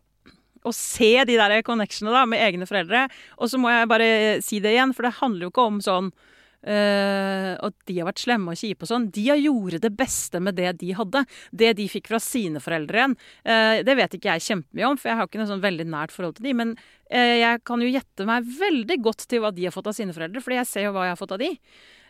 å 0.67 0.73
se 0.75 1.13
de 1.29 1.37
der 1.39 1.61
connectionene 1.67 2.17
da, 2.17 2.25
med 2.27 2.43
egne 2.43 2.67
foreldre. 2.69 3.07
Og 3.39 3.53
så 3.53 3.61
må 3.61 3.71
jeg 3.71 3.91
bare 3.91 4.11
si 4.45 4.63
det 4.65 4.75
igjen, 4.75 4.97
for 4.97 5.07
det 5.07 5.19
handler 5.21 5.49
jo 5.49 5.53
ikke 5.55 5.71
om 5.71 5.81
sånn 5.85 6.13
Uh, 6.59 7.55
at 7.63 7.75
de 7.87 8.01
har 8.01 8.09
vært 8.09 8.19
slemme 8.25 8.51
og 8.51 8.59
kjipe 8.59 8.83
og 8.83 8.91
sånn. 8.91 9.05
De 9.15 9.23
har 9.29 9.39
gjorde 9.39 9.79
det 9.85 9.93
beste 9.95 10.41
med 10.43 10.57
det 10.59 10.73
de 10.81 10.91
hadde. 10.99 11.23
Det 11.55 11.71
de 11.79 11.87
fikk 11.91 12.11
fra 12.11 12.19
sine 12.23 12.59
foreldre 12.63 12.99
igjen. 12.99 13.15
Uh, 13.47 13.79
det 13.87 13.95
vet 14.01 14.17
ikke 14.19 14.35
jeg 14.35 14.47
kjempemye 14.49 14.89
om, 14.91 14.99
for 14.99 15.13
jeg 15.13 15.21
har 15.21 15.31
ikke 15.31 15.39
noe 15.39 15.53
sånn 15.53 15.63
veldig 15.63 15.87
nært 15.93 16.15
forhold 16.15 16.41
til 16.41 16.51
de. 16.51 16.57
Men 16.59 16.75
uh, 16.75 17.37
jeg 17.39 17.63
kan 17.69 17.85
jo 17.85 17.93
gjette 17.93 18.27
meg 18.27 18.51
veldig 18.59 18.99
godt 19.07 19.29
til 19.31 19.45
hva 19.45 19.55
de 19.55 19.69
har 19.69 19.77
fått 19.77 19.93
av 19.93 19.97
sine 20.01 20.17
foreldre, 20.17 20.43
fordi 20.43 20.59
jeg 20.59 20.71
ser 20.73 20.89
jo 20.89 20.93
hva 20.99 21.07
jeg 21.07 21.15
har 21.15 21.23
fått 21.23 21.37
av 21.39 21.43
de. 21.45 21.55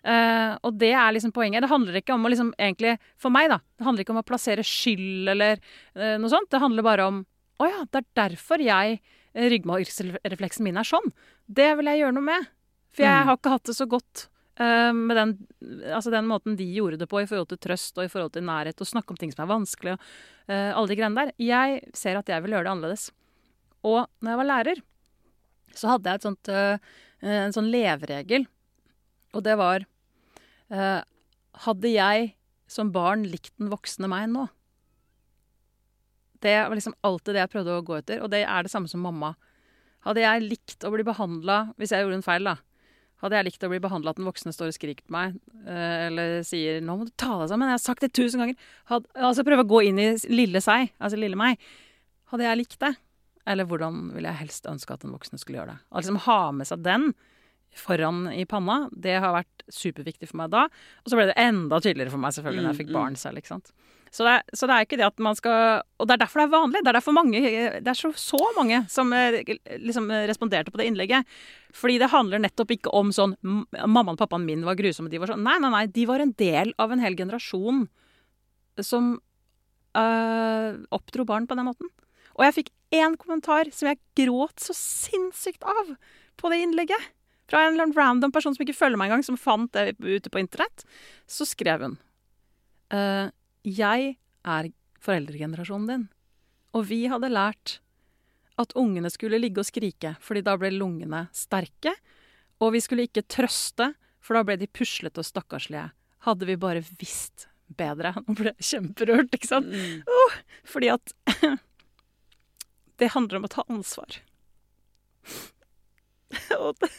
Og 0.08 0.76
det 0.78 0.92
er 0.94 1.10
liksom 1.12 1.32
poenget. 1.34 1.60
Det 1.60 1.68
handler 1.68 1.96
ikke 1.98 2.14
om 2.14 2.22
å 2.24 2.30
liksom 2.30 2.52
egentlig 2.54 2.94
For 3.20 3.34
meg, 3.34 3.48
da. 3.50 3.58
Det 3.76 3.84
handler 3.84 4.04
ikke 4.04 4.14
om 4.14 4.20
å 4.22 4.24
plassere 4.24 4.62
skyld 4.64 5.28
eller 5.34 5.58
noe 6.22 6.30
sånt. 6.32 6.48
Det 6.54 6.60
handler 6.62 6.86
bare 6.86 7.08
om 7.10 7.18
Å 7.58 7.66
ja, 7.68 7.84
det 7.90 8.00
er 8.04 8.08
derfor 8.20 8.62
jeg 8.62 8.98
eh, 9.34 9.48
Ryggmargsrefleksen 9.50 10.62
min 10.66 10.78
er 10.78 10.86
sånn. 10.86 11.08
Det 11.46 11.72
vil 11.78 11.90
jeg 11.90 12.02
gjøre 12.04 12.14
noe 12.18 12.26
med. 12.28 12.48
For 12.94 13.02
jeg 13.04 13.14
Mm. 13.22 13.26
har 13.28 13.36
ikke 13.36 13.50
hatt 13.54 13.64
det 13.68 13.74
så 13.76 13.86
godt 13.90 14.28
uh, 14.60 14.92
med 14.96 15.16
den, 15.16 15.32
altså 15.94 16.10
den 16.10 16.26
måten 16.26 16.56
de 16.56 16.64
gjorde 16.74 16.98
det 16.98 17.08
på 17.10 17.20
i 17.22 17.26
forhold 17.26 17.48
til 17.52 17.58
trøst 17.62 17.98
og 17.98 18.04
i 18.06 18.08
forhold 18.10 18.32
til 18.34 18.42
nærhet 18.46 18.80
og 18.80 18.88
snakke 18.88 19.10
om 19.12 19.18
ting 19.20 19.30
som 19.34 19.44
er 19.44 19.50
vanskelig 19.52 19.92
og 19.94 20.00
uh, 20.48 20.72
alle 20.74 20.88
de 20.88 20.96
greiene 20.98 21.18
der. 21.20 21.32
Jeg 21.38 21.82
ser 21.94 22.16
at 22.18 22.28
jeg 22.28 22.42
vil 22.42 22.56
gjøre 22.56 22.64
det 22.66 22.72
annerledes. 22.72 23.10
Og 23.86 24.06
når 24.22 24.32
jeg 24.32 24.40
var 24.40 24.48
lærer, 24.50 24.80
så 25.78 25.92
hadde 25.92 26.08
jeg 26.10 26.18
et 26.18 26.26
sånt, 26.26 26.48
uh, 26.48 26.78
en 27.22 27.54
sånn 27.54 27.70
leveregel. 27.70 28.46
Og 29.34 29.44
det 29.44 29.58
var 29.58 29.84
Hadde 30.68 31.88
jeg 31.88 32.34
som 32.68 32.90
barn 32.92 33.22
likt 33.24 33.54
den 33.58 33.70
voksne 33.72 34.08
meg 34.10 34.26
nå? 34.28 34.42
Det 36.44 36.54
var 36.68 36.74
liksom 36.76 36.94
alltid 37.06 37.34
det 37.34 37.42
jeg 37.42 37.52
prøvde 37.52 37.74
å 37.74 37.84
gå 37.84 37.98
etter, 37.98 38.22
og 38.22 38.30
det 38.32 38.44
er 38.44 38.64
det 38.64 38.72
samme 38.72 38.90
som 38.90 39.02
mamma. 39.02 39.34
Hadde 40.06 40.22
jeg 40.22 40.46
likt 40.46 40.84
å 40.86 40.92
bli 40.94 41.02
behandla 41.02 41.72
Hvis 41.74 41.90
jeg 41.90 42.04
gjorde 42.04 42.20
en 42.20 42.22
feil, 42.22 42.46
da. 42.46 42.54
Hadde 43.18 43.34
jeg 43.34 43.48
likt 43.48 43.64
å 43.66 43.70
bli 43.72 43.80
behandla 43.82 44.12
at 44.14 44.20
den 44.20 44.28
voksne 44.28 44.52
står 44.54 44.70
og 44.70 44.76
skriker 44.76 45.02
på 45.08 45.10
meg, 45.10 45.40
eh, 45.66 46.06
eller 46.06 46.44
sier 46.46 46.78
'nå 46.80 46.94
må 46.98 47.04
du 47.08 47.10
ta 47.18 47.34
deg 47.40 47.50
sammen', 47.50 47.66
jeg 47.66 47.74
har 47.74 47.82
sagt 47.82 48.00
det 48.00 48.12
tusen 48.14 48.38
ganger. 48.38 48.54
Hadde, 48.86 49.10
altså 49.16 49.42
prøve 49.42 49.64
å 49.66 49.70
gå 49.72 49.82
inn 49.88 49.98
i 49.98 50.14
lille 50.30 50.62
seg, 50.62 50.92
altså 51.00 51.18
lille 51.18 51.34
meg. 51.34 51.58
Hadde 52.30 52.46
jeg 52.46 52.58
likt 52.58 52.78
det? 52.78 52.94
Eller 53.44 53.64
hvordan 53.64 54.12
ville 54.14 54.28
jeg 54.28 54.38
helst 54.44 54.66
ønske 54.70 54.94
at 54.94 55.00
den 55.00 55.10
voksne 55.10 55.38
skulle 55.40 55.58
gjøre 55.58 55.74
det? 55.74 55.80
Å 55.90 55.98
liksom 55.98 56.20
ha 56.28 56.52
med 56.52 56.68
seg 56.68 56.84
den 56.84 57.14
foran 57.76 58.26
i 58.32 58.44
panna, 58.48 58.88
det 58.92 59.18
har 59.20 59.34
vært 59.34 59.64
superviktig 59.68 60.30
for 60.30 60.40
meg 60.40 60.50
da. 60.50 60.64
Og 61.04 61.10
så 61.12 61.18
ble 61.18 61.28
det 61.30 61.36
enda 61.38 61.80
tydeligere 61.80 62.10
for 62.14 62.22
meg 62.22 62.32
selvfølgelig 62.36 62.64
når 62.64 62.72
jeg 62.72 62.80
fikk 62.80 62.88
Mm, 62.88 62.94
mm. 62.94 63.00
barn 63.00 63.16
selv. 63.20 63.38
ikke 63.38 63.52
sant? 63.52 63.72
Så 64.10 64.24
det, 64.24 64.30
er, 64.38 64.56
så 64.56 64.64
det 64.66 64.74
er 64.74 64.86
ikke 64.86 64.96
det 64.96 65.04
at 65.04 65.18
man 65.20 65.36
skal 65.36 65.82
Og 66.00 66.06
det 66.08 66.14
er 66.14 66.20
derfor 66.22 66.40
det 66.40 66.46
er 66.48 66.54
vanlig. 66.54 66.80
Det 66.80 66.88
er 66.88 66.96
derfor 66.96 67.12
mange 67.12 67.40
Det 67.44 67.90
er 67.92 67.98
så, 67.98 68.08
så 68.16 68.38
mange 68.56 68.78
som 68.88 69.12
eh, 69.12 69.42
liksom 69.84 70.10
eh, 70.10 70.24
responderte 70.30 70.72
på 70.72 70.80
det 70.80 70.86
innlegget. 70.88 71.28
Fordi 71.76 71.98
det 72.00 72.08
handler 72.08 72.40
nettopp 72.40 72.72
ikke 72.72 72.94
om 72.96 73.12
sånn 73.12 73.36
Mammaen 73.44 74.14
og 74.16 74.22
pappaen 74.22 74.46
min 74.48 74.64
var 74.64 74.78
grusomme. 74.80 75.12
De 75.12 75.20
var 75.20 75.28
sånn 75.28 75.44
Nei, 75.44 75.58
nei, 75.60 75.70
nei. 75.74 75.84
De 75.92 76.06
var 76.08 76.24
en 76.24 76.32
del 76.40 76.72
av 76.78 76.90
en 76.92 77.04
hel 77.04 77.18
generasjon 77.20 77.84
som 78.80 79.18
øh, 79.98 80.70
oppdro 80.94 81.24
barn 81.28 81.46
på 81.50 81.56
den 81.58 81.66
måten. 81.68 81.92
Og 82.38 82.44
jeg 82.46 82.54
fikk 82.62 82.68
én 82.94 83.16
kommentar 83.18 83.68
som 83.74 83.90
jeg 83.90 83.98
gråt 84.16 84.62
så 84.62 84.72
sinnssykt 84.76 85.64
av 85.66 85.96
på 86.38 86.52
det 86.52 86.62
innlegget. 86.62 87.08
Fra 87.48 87.64
en 87.64 87.72
eller 87.72 87.88
annen 87.88 87.96
random 87.96 88.32
person 88.34 88.54
som 88.54 88.64
ikke 88.64 88.76
følger 88.76 89.00
meg 89.00 89.08
engang, 89.08 89.24
som 89.24 89.40
fant 89.40 89.72
det 89.72 89.96
ute 90.04 90.30
på 90.32 90.40
internett. 90.42 90.84
Så 91.28 91.48
skrev 91.48 91.84
hun 91.84 91.96
uh, 92.92 93.32
Jeg 93.64 94.16
er 94.44 94.70
foreldregenerasjonen 95.04 95.88
din. 95.88 96.08
Og 96.76 96.88
vi 96.90 97.06
hadde 97.08 97.32
lært 97.32 97.78
at 98.58 98.74
ungene 98.76 99.10
skulle 99.12 99.38
ligge 99.40 99.62
og 99.62 99.68
skrike, 99.68 100.16
fordi 100.20 100.42
da 100.44 100.56
ble 100.60 100.72
lungene 100.74 101.26
sterke. 101.36 101.94
Og 102.60 102.74
vi 102.74 102.82
skulle 102.84 103.06
ikke 103.06 103.26
trøste, 103.30 103.92
for 104.20 104.36
da 104.36 104.44
ble 104.44 104.58
de 104.60 104.68
puslete 104.68 105.22
og 105.22 105.28
stakkarslige. 105.28 105.88
Hadde 106.26 106.48
vi 106.48 106.58
bare 106.60 106.82
visst 107.00 107.46
bedre. 107.78 108.12
Nå 108.26 108.36
ble 108.36 108.52
jeg 108.52 108.70
kjemperørt, 108.72 109.32
ikke 109.38 109.52
sant? 109.54 109.72
Mm. 109.72 110.02
Oh, 110.10 110.38
fordi 110.68 110.92
at 110.92 111.14
det 113.00 113.14
handler 113.14 113.40
om 113.40 113.48
å 113.48 113.54
ta 113.56 113.64
ansvar. 113.70 114.20
Og 116.62 116.76
det, 116.82 116.90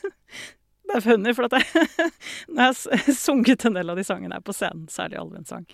det 0.89 0.97
er 0.97 1.05
funny, 1.05 1.33
for 1.37 1.45
at 1.45 1.57
jeg, 1.59 2.11
når 2.53 2.69
jeg 2.71 3.01
har 3.05 3.17
sunget 3.17 3.65
en 3.67 3.77
del 3.77 3.93
av 3.93 3.99
de 3.99 4.05
sangene 4.07 4.39
her 4.39 4.45
på 4.45 4.55
scenen, 4.57 4.87
særlig 4.91 5.19
allmennsang, 5.21 5.67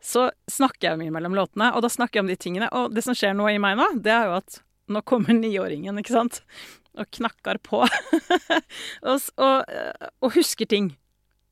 så 0.00 0.30
snakker 0.50 0.90
jeg 0.92 1.02
mye 1.02 1.14
mellom 1.14 1.36
låtene, 1.36 1.72
og 1.76 1.84
da 1.84 1.90
snakker 1.92 2.20
jeg 2.20 2.26
om 2.26 2.32
de 2.32 2.38
tingene. 2.40 2.70
Og 2.78 2.94
det 2.96 3.04
som 3.04 3.16
skjer 3.16 3.36
nå 3.36 3.50
i 3.52 3.60
meg 3.62 3.76
nå, 3.80 3.90
det 4.04 4.14
er 4.14 4.30
jo 4.30 4.38
at 4.40 4.62
nå 4.92 5.02
kommer 5.08 5.36
niåringen, 5.36 6.00
ikke 6.00 6.14
sant, 6.14 6.40
og 6.98 7.08
knakker 7.18 7.60
på. 7.64 7.82
og, 9.08 9.28
og, 9.36 9.76
og, 10.20 10.32
husker 10.34 10.68
ting. 10.68 10.92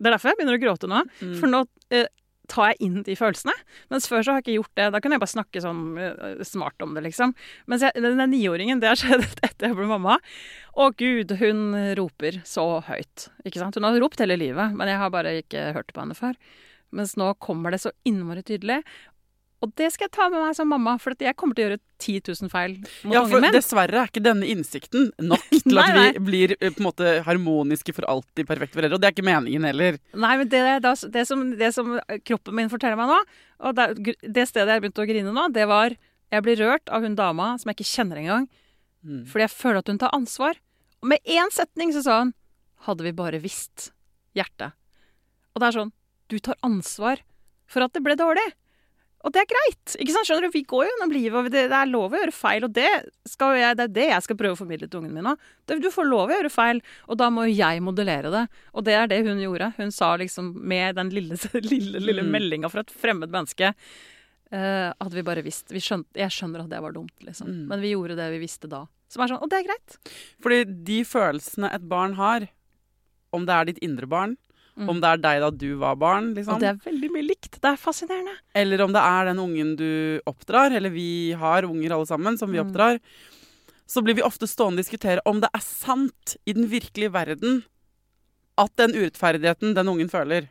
Det 0.00 0.08
er 0.08 0.16
derfor 0.16 0.32
jeg 0.32 0.40
begynner 0.40 0.58
å 0.58 0.62
gråte 0.62 0.90
nå. 0.90 1.04
Mm. 1.20 1.36
For 1.40 1.52
nå 1.52 1.62
eh, 1.92 2.08
tar 2.50 2.72
jeg 2.72 2.88
inn 2.88 3.02
de 3.06 3.16
følelsene. 3.18 3.54
Mens 3.92 4.08
før 4.10 4.24
så 4.24 4.32
har 4.32 4.40
jeg 4.40 4.46
ikke 4.46 4.56
gjort 4.58 4.80
det. 4.80 4.88
Da 4.94 5.00
kunne 5.02 5.16
jeg 5.16 5.24
bare 5.24 5.34
snakke 5.34 5.62
sånn 5.64 5.84
uh, 5.98 6.42
smart 6.46 6.82
om 6.84 6.96
det, 6.96 7.04
liksom. 7.06 7.34
Mens 7.70 7.84
jeg, 7.86 7.94
den 8.02 8.22
niåringen, 8.32 8.82
det 8.82 8.90
har 8.90 9.00
skjedd 9.00 9.26
etter 9.46 9.70
jeg 9.70 9.78
ble 9.78 9.88
mamma. 9.90 10.18
Å 10.74 10.90
gud, 10.98 11.36
hun 11.40 11.62
roper 11.98 12.40
så 12.48 12.66
høyt. 12.88 13.28
Ikke 13.44 13.62
sant? 13.62 13.78
Hun 13.78 13.86
har 13.88 14.00
ropt 14.02 14.22
hele 14.22 14.38
livet, 14.40 14.74
men 14.76 14.90
jeg 14.90 15.00
har 15.02 15.14
bare 15.14 15.38
ikke 15.42 15.70
hørt 15.76 15.94
på 15.94 16.04
henne 16.04 16.18
før. 16.18 16.36
Mens 16.94 17.14
nå 17.18 17.32
kommer 17.42 17.70
det 17.70 17.82
så 17.84 17.92
innmari 18.08 18.42
tydelig. 18.46 18.80
Og 19.60 19.72
det 19.76 19.90
skal 19.92 20.06
jeg 20.06 20.12
ta 20.14 20.26
med 20.32 20.40
meg 20.40 20.54
som 20.56 20.70
mamma, 20.72 20.94
for 21.00 21.12
jeg 21.20 21.36
kommer 21.36 21.56
til 21.56 21.66
å 21.66 21.68
gjøre 21.68 21.80
10 22.00 22.20
000 22.30 22.48
feil 22.52 22.76
mot 22.80 23.12
ja, 23.12 23.20
ungen 23.26 23.44
min. 23.44 23.52
Dessverre 23.52 23.98
er 24.00 24.08
ikke 24.08 24.22
denne 24.24 24.46
innsikten 24.48 25.10
nok 25.20 25.42
til 25.52 25.76
nei, 25.76 25.84
at 25.90 26.16
vi 26.16 26.22
blir 26.30 26.54
eh, 26.56 26.70
på 26.72 26.80
en 26.80 26.86
måte 26.86 27.10
harmoniske 27.26 27.92
for 27.92 28.08
alltid 28.08 28.48
perfekte 28.48 28.78
foreldre. 28.78 28.96
Og 28.96 29.02
det 29.02 29.10
er 29.10 29.14
ikke 29.16 29.26
meningen 29.28 29.66
heller. 29.68 29.98
Nei, 30.16 30.30
men 30.40 30.48
det, 30.48 30.62
det, 30.80 30.94
det, 31.12 31.24
som, 31.28 31.42
det 31.60 31.68
som, 31.76 31.92
kroppen 32.24 32.56
min 32.56 32.72
forteller 32.72 32.96
meg 32.96 33.12
nå, 33.12 33.18
og 33.68 33.76
det, 33.76 34.46
stedet 34.48 34.78
jeg 34.78 34.84
begynte 34.86 35.04
å 35.04 35.10
grine 35.10 35.34
nå, 35.36 35.44
det 35.52 35.68
var 35.68 35.96
Jeg 36.30 36.44
blir 36.46 36.60
rørt 36.62 36.88
av 36.88 37.04
hun 37.04 37.18
dama 37.18 37.52
som 37.58 37.68
jeg 37.68 37.80
ikke 37.80 37.90
kjenner 37.90 38.20
engang, 38.20 38.44
mm. 39.02 39.24
fordi 39.28 39.44
jeg 39.44 39.52
føler 39.52 39.82
at 39.82 39.92
hun 39.92 40.00
tar 40.00 40.14
ansvar. 40.16 40.60
Og 41.02 41.10
med 41.12 41.20
én 41.28 41.52
setning 41.52 41.92
så 41.92 42.04
sa 42.06 42.22
hun 42.22 42.36
Hadde 42.86 43.04
vi 43.04 43.12
bare 43.12 43.42
visst. 43.42 43.90
Hjertet. 44.32 44.72
Og 45.52 45.60
det 45.60 45.68
er 45.68 45.76
sånn 45.76 45.92
Du 46.32 46.38
tar 46.40 46.56
ansvar 46.64 47.20
for 47.68 47.84
at 47.84 47.92
det 47.92 48.00
ble 48.06 48.16
dårlig. 48.16 48.46
Og 49.20 49.32
det 49.34 49.42
er 49.42 49.48
greit. 49.50 49.96
ikke 50.00 50.14
sant? 50.14 50.28
Skjønner 50.28 50.46
Du, 50.48 50.54
vi 50.54 50.62
går 50.68 50.86
jo 50.86 50.92
gjennom 50.94 51.10
livet, 51.12 51.34
og 51.36 51.50
det, 51.52 51.64
er 51.68 51.90
lov 51.90 52.14
å 52.14 52.20
gjøre 52.22 52.32
feil. 52.32 52.64
Og 52.64 52.72
det, 52.76 52.86
jeg, 52.88 53.74
det, 53.76 53.84
er 53.84 53.92
det 53.98 54.06
jeg 54.08 54.24
skal 54.24 54.38
prøve 54.40 54.56
å 54.56 54.60
formidle 54.60 54.88
til 54.88 55.02
ungen 55.02 55.16
min 55.16 55.28
nå. 55.28 55.34
Du 55.68 55.90
får 55.92 56.08
lov 56.08 56.30
å 56.30 56.38
gjøre 56.38 56.52
feil, 56.52 56.80
og 57.04 57.20
da 57.20 57.28
må 57.32 57.44
jo 57.48 57.58
jeg 57.58 57.82
modellere 57.84 58.32
det. 58.32 58.46
Og 58.72 58.86
det 58.86 58.96
er 58.96 59.10
det 59.12 59.20
hun 59.26 59.42
gjorde. 59.42 59.72
Hun 59.76 59.92
sa 59.92 60.14
liksom 60.20 60.54
med 60.56 60.96
den 60.96 61.12
lille, 61.12 61.36
lille, 61.72 62.00
lille 62.00 62.24
mm. 62.24 62.32
meldinga 62.32 62.72
fra 62.72 62.86
et 62.86 62.96
fremmed 63.02 63.32
menneske 63.34 63.74
uh, 64.54 64.90
at 64.90 65.14
vi 65.14 65.26
bare 65.26 65.44
visste 65.46 65.74
vi 65.74 65.82
skjønte, 65.84 66.16
Jeg 66.18 66.34
skjønner 66.34 66.64
at 66.64 66.72
det 66.72 66.80
var 66.82 66.96
dumt, 66.96 67.16
liksom. 67.26 67.50
Mm. 67.50 67.64
Men 67.70 67.84
vi 67.84 67.94
gjorde 67.94 68.18
det 68.18 68.30
vi 68.34 68.42
visste 68.42 68.70
da. 68.70 68.84
Som 69.10 69.24
er 69.24 69.32
sånn, 69.32 69.42
Og 69.42 69.50
det 69.50 69.60
er 69.60 69.68
greit. 69.68 69.98
Fordi 70.42 70.64
de 70.86 71.00
følelsene 71.06 71.72
et 71.74 71.86
barn 71.90 72.16
har, 72.18 72.48
om 73.34 73.46
det 73.46 73.56
er 73.56 73.70
ditt 73.70 73.82
indre 73.84 74.08
barn, 74.10 74.36
Mm. 74.78 74.88
Om 74.88 75.00
det 75.02 75.08
er 75.10 75.20
deg 75.20 75.40
da 75.42 75.50
du 75.50 75.68
var 75.80 75.96
barn. 76.00 76.30
liksom. 76.36 76.54
Og 76.54 76.62
det 76.62 76.70
er 76.70 76.78
veldig 76.84 77.10
mye 77.12 77.26
likt. 77.26 77.58
Det 77.58 77.72
er 77.72 77.80
fascinerende. 77.80 78.36
Eller 78.56 78.84
om 78.84 78.94
det 78.94 79.02
er 79.02 79.30
den 79.30 79.42
ungen 79.42 79.74
du 79.76 79.90
oppdrar, 80.30 80.72
eller 80.76 80.92
vi 80.94 81.32
har 81.36 81.68
unger 81.68 81.96
alle 81.96 82.08
sammen 82.08 82.38
som 82.40 82.52
vi 82.52 82.60
mm. 82.60 82.68
oppdrar. 82.68 83.00
Så 83.90 84.04
blir 84.06 84.16
vi 84.16 84.24
ofte 84.24 84.46
stående 84.46 84.78
og 84.80 84.84
diskutere 84.84 85.24
om 85.28 85.42
det 85.42 85.50
er 85.52 85.64
sant 85.64 86.36
i 86.46 86.54
den 86.56 86.70
virkelige 86.70 87.12
verden 87.12 87.62
at 88.60 88.72
den 88.78 88.94
urettferdigheten 88.94 89.74
den 89.76 89.90
ungen 89.90 90.10
føler, 90.12 90.48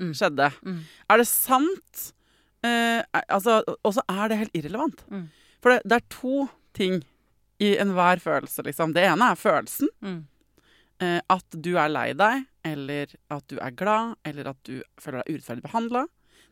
mm. 0.00 0.12
skjedde. 0.16 0.50
Mm. 0.66 0.78
Er 1.12 1.20
det 1.20 1.28
sant? 1.30 2.06
Eh, 2.66 3.02
altså, 3.28 3.60
og 3.76 3.94
så 3.94 4.04
er 4.10 4.30
det 4.30 4.40
helt 4.40 4.56
irrelevant. 4.58 5.04
Mm. 5.12 5.28
For 5.62 5.74
det, 5.74 5.82
det, 5.84 6.00
er 6.00 6.16
to 6.16 6.46
ting 6.76 7.02
i 7.62 7.76
enhver 7.80 8.20
følelse, 8.22 8.64
liksom. 8.66 8.96
Det 8.96 9.04
ene 9.06 9.30
er 9.32 9.38
følelsen. 9.40 9.92
Eh, 11.02 11.20
at 11.28 11.56
du 11.60 11.74
er 11.76 11.90
lei 11.92 12.10
deg, 12.16 12.46
eller 12.64 13.10
at 13.32 13.44
du 13.52 13.58
er 13.60 13.74
glad, 13.76 14.14
eller 14.24 14.52
at 14.52 14.60
du 14.64 14.78
føler 15.00 15.20
deg 15.20 15.36
urettferdig 15.36 15.66
behandla. 15.66 16.06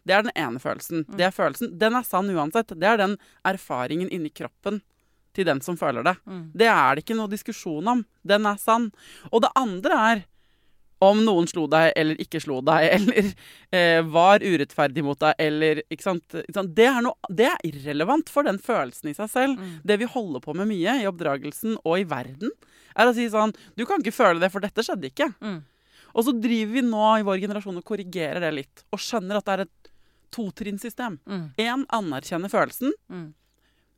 Det 0.05 0.13
er 0.13 0.27
den 0.27 0.35
ene 0.37 0.61
følelsen. 0.61 1.07
Mm. 1.07 1.15
Det 1.17 1.25
er 1.25 1.33
følelsen. 1.33 1.71
Den 1.81 1.97
er 1.97 2.05
sann 2.05 2.29
uansett. 2.29 2.75
Det 2.77 2.89
er 2.89 3.01
den 3.01 3.17
erfaringen 3.49 4.11
inni 4.13 4.29
kroppen 4.29 4.83
til 5.35 5.49
den 5.49 5.63
som 5.65 5.79
føler 5.81 6.05
det. 6.07 6.15
Mm. 6.29 6.45
Det 6.55 6.69
er 6.69 6.95
det 6.95 7.05
ikke 7.05 7.17
noe 7.19 7.33
diskusjon 7.33 7.89
om. 7.91 8.05
Den 8.23 8.47
er 8.47 8.61
sann. 8.61 8.91
Og 9.33 9.43
det 9.47 9.53
andre 9.59 10.01
er 10.13 10.25
om 11.03 11.21
noen 11.25 11.49
slo 11.51 11.67
deg 11.71 11.93
eller 11.99 12.21
ikke 12.23 12.41
slo 12.43 12.61
deg, 12.65 12.87
eller 12.97 13.31
eh, 13.75 14.01
var 14.07 14.45
urettferdig 14.45 15.05
mot 15.07 15.19
deg, 15.21 15.35
eller 15.43 15.83
ikke 15.89 16.07
sant? 16.07 16.25
Ikke 16.45 16.57
sant? 16.59 16.75
Det, 16.77 16.89
er 16.91 17.05
noe, 17.05 17.33
det, 17.33 17.51
er 17.51 17.69
irrelevant 17.69 18.31
for 18.33 18.47
den 18.47 18.61
følelsen 18.63 19.11
i 19.11 19.17
seg 19.17 19.31
selv. 19.33 19.61
Mm. 19.61 19.77
Det 19.85 19.99
vi 20.01 20.11
holder 20.15 20.45
på 20.45 20.57
med 20.57 20.71
mye 20.71 20.99
i 21.03 21.09
oppdragelsen 21.11 21.79
og 21.83 21.99
i 22.01 22.09
verden, 22.09 22.55
er 22.95 23.11
å 23.11 23.15
si 23.17 23.25
sånn 23.27 23.51
Du 23.75 23.83
kan 23.91 23.99
ikke 23.99 24.15
føle 24.15 24.39
det, 24.39 24.53
for 24.55 24.63
dette 24.63 24.85
skjedde 24.87 25.11
ikke. 25.11 25.33
Mm. 25.43 25.63
Og 26.15 26.27
så 26.29 26.35
driver 26.39 26.77
vi 26.77 26.85
nå 26.87 27.07
i 27.19 27.27
vår 27.27 27.41
generasjon 27.43 27.81
og 27.81 27.87
korrigerer 27.87 28.45
det 28.45 28.53
litt, 28.55 28.85
og 28.95 29.03
skjønner 29.03 29.41
at 29.41 29.49
det 29.49 29.55
er 29.55 29.65
et 29.65 29.93
totrinnssystem. 30.35 31.19
Én 31.27 31.83
mm. 31.83 31.89
anerkjenner 31.95 32.53
følelsen. 32.53 32.95
Mm. 33.11 33.33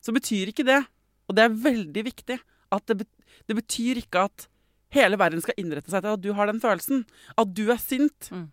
Så 0.04 0.14
betyr 0.16 0.52
ikke 0.52 0.64
det, 0.66 0.80
og 1.28 1.36
det 1.36 1.44
er 1.44 1.58
veldig 1.66 2.04
viktig, 2.06 2.38
at 2.72 2.92
det, 2.92 3.06
det 3.48 3.56
betyr 3.58 4.00
ikke 4.00 4.26
at 4.28 4.46
hele 4.94 5.18
verden 5.20 5.42
skal 5.44 5.56
innrette 5.60 5.90
seg 5.92 6.04
til 6.04 6.16
at 6.16 6.22
du 6.22 6.30
har 6.36 6.50
den 6.50 6.60
følelsen. 6.62 7.04
At 7.38 7.54
du 7.56 7.64
er 7.72 7.80
sint. 7.82 8.30
Mm. 8.30 8.50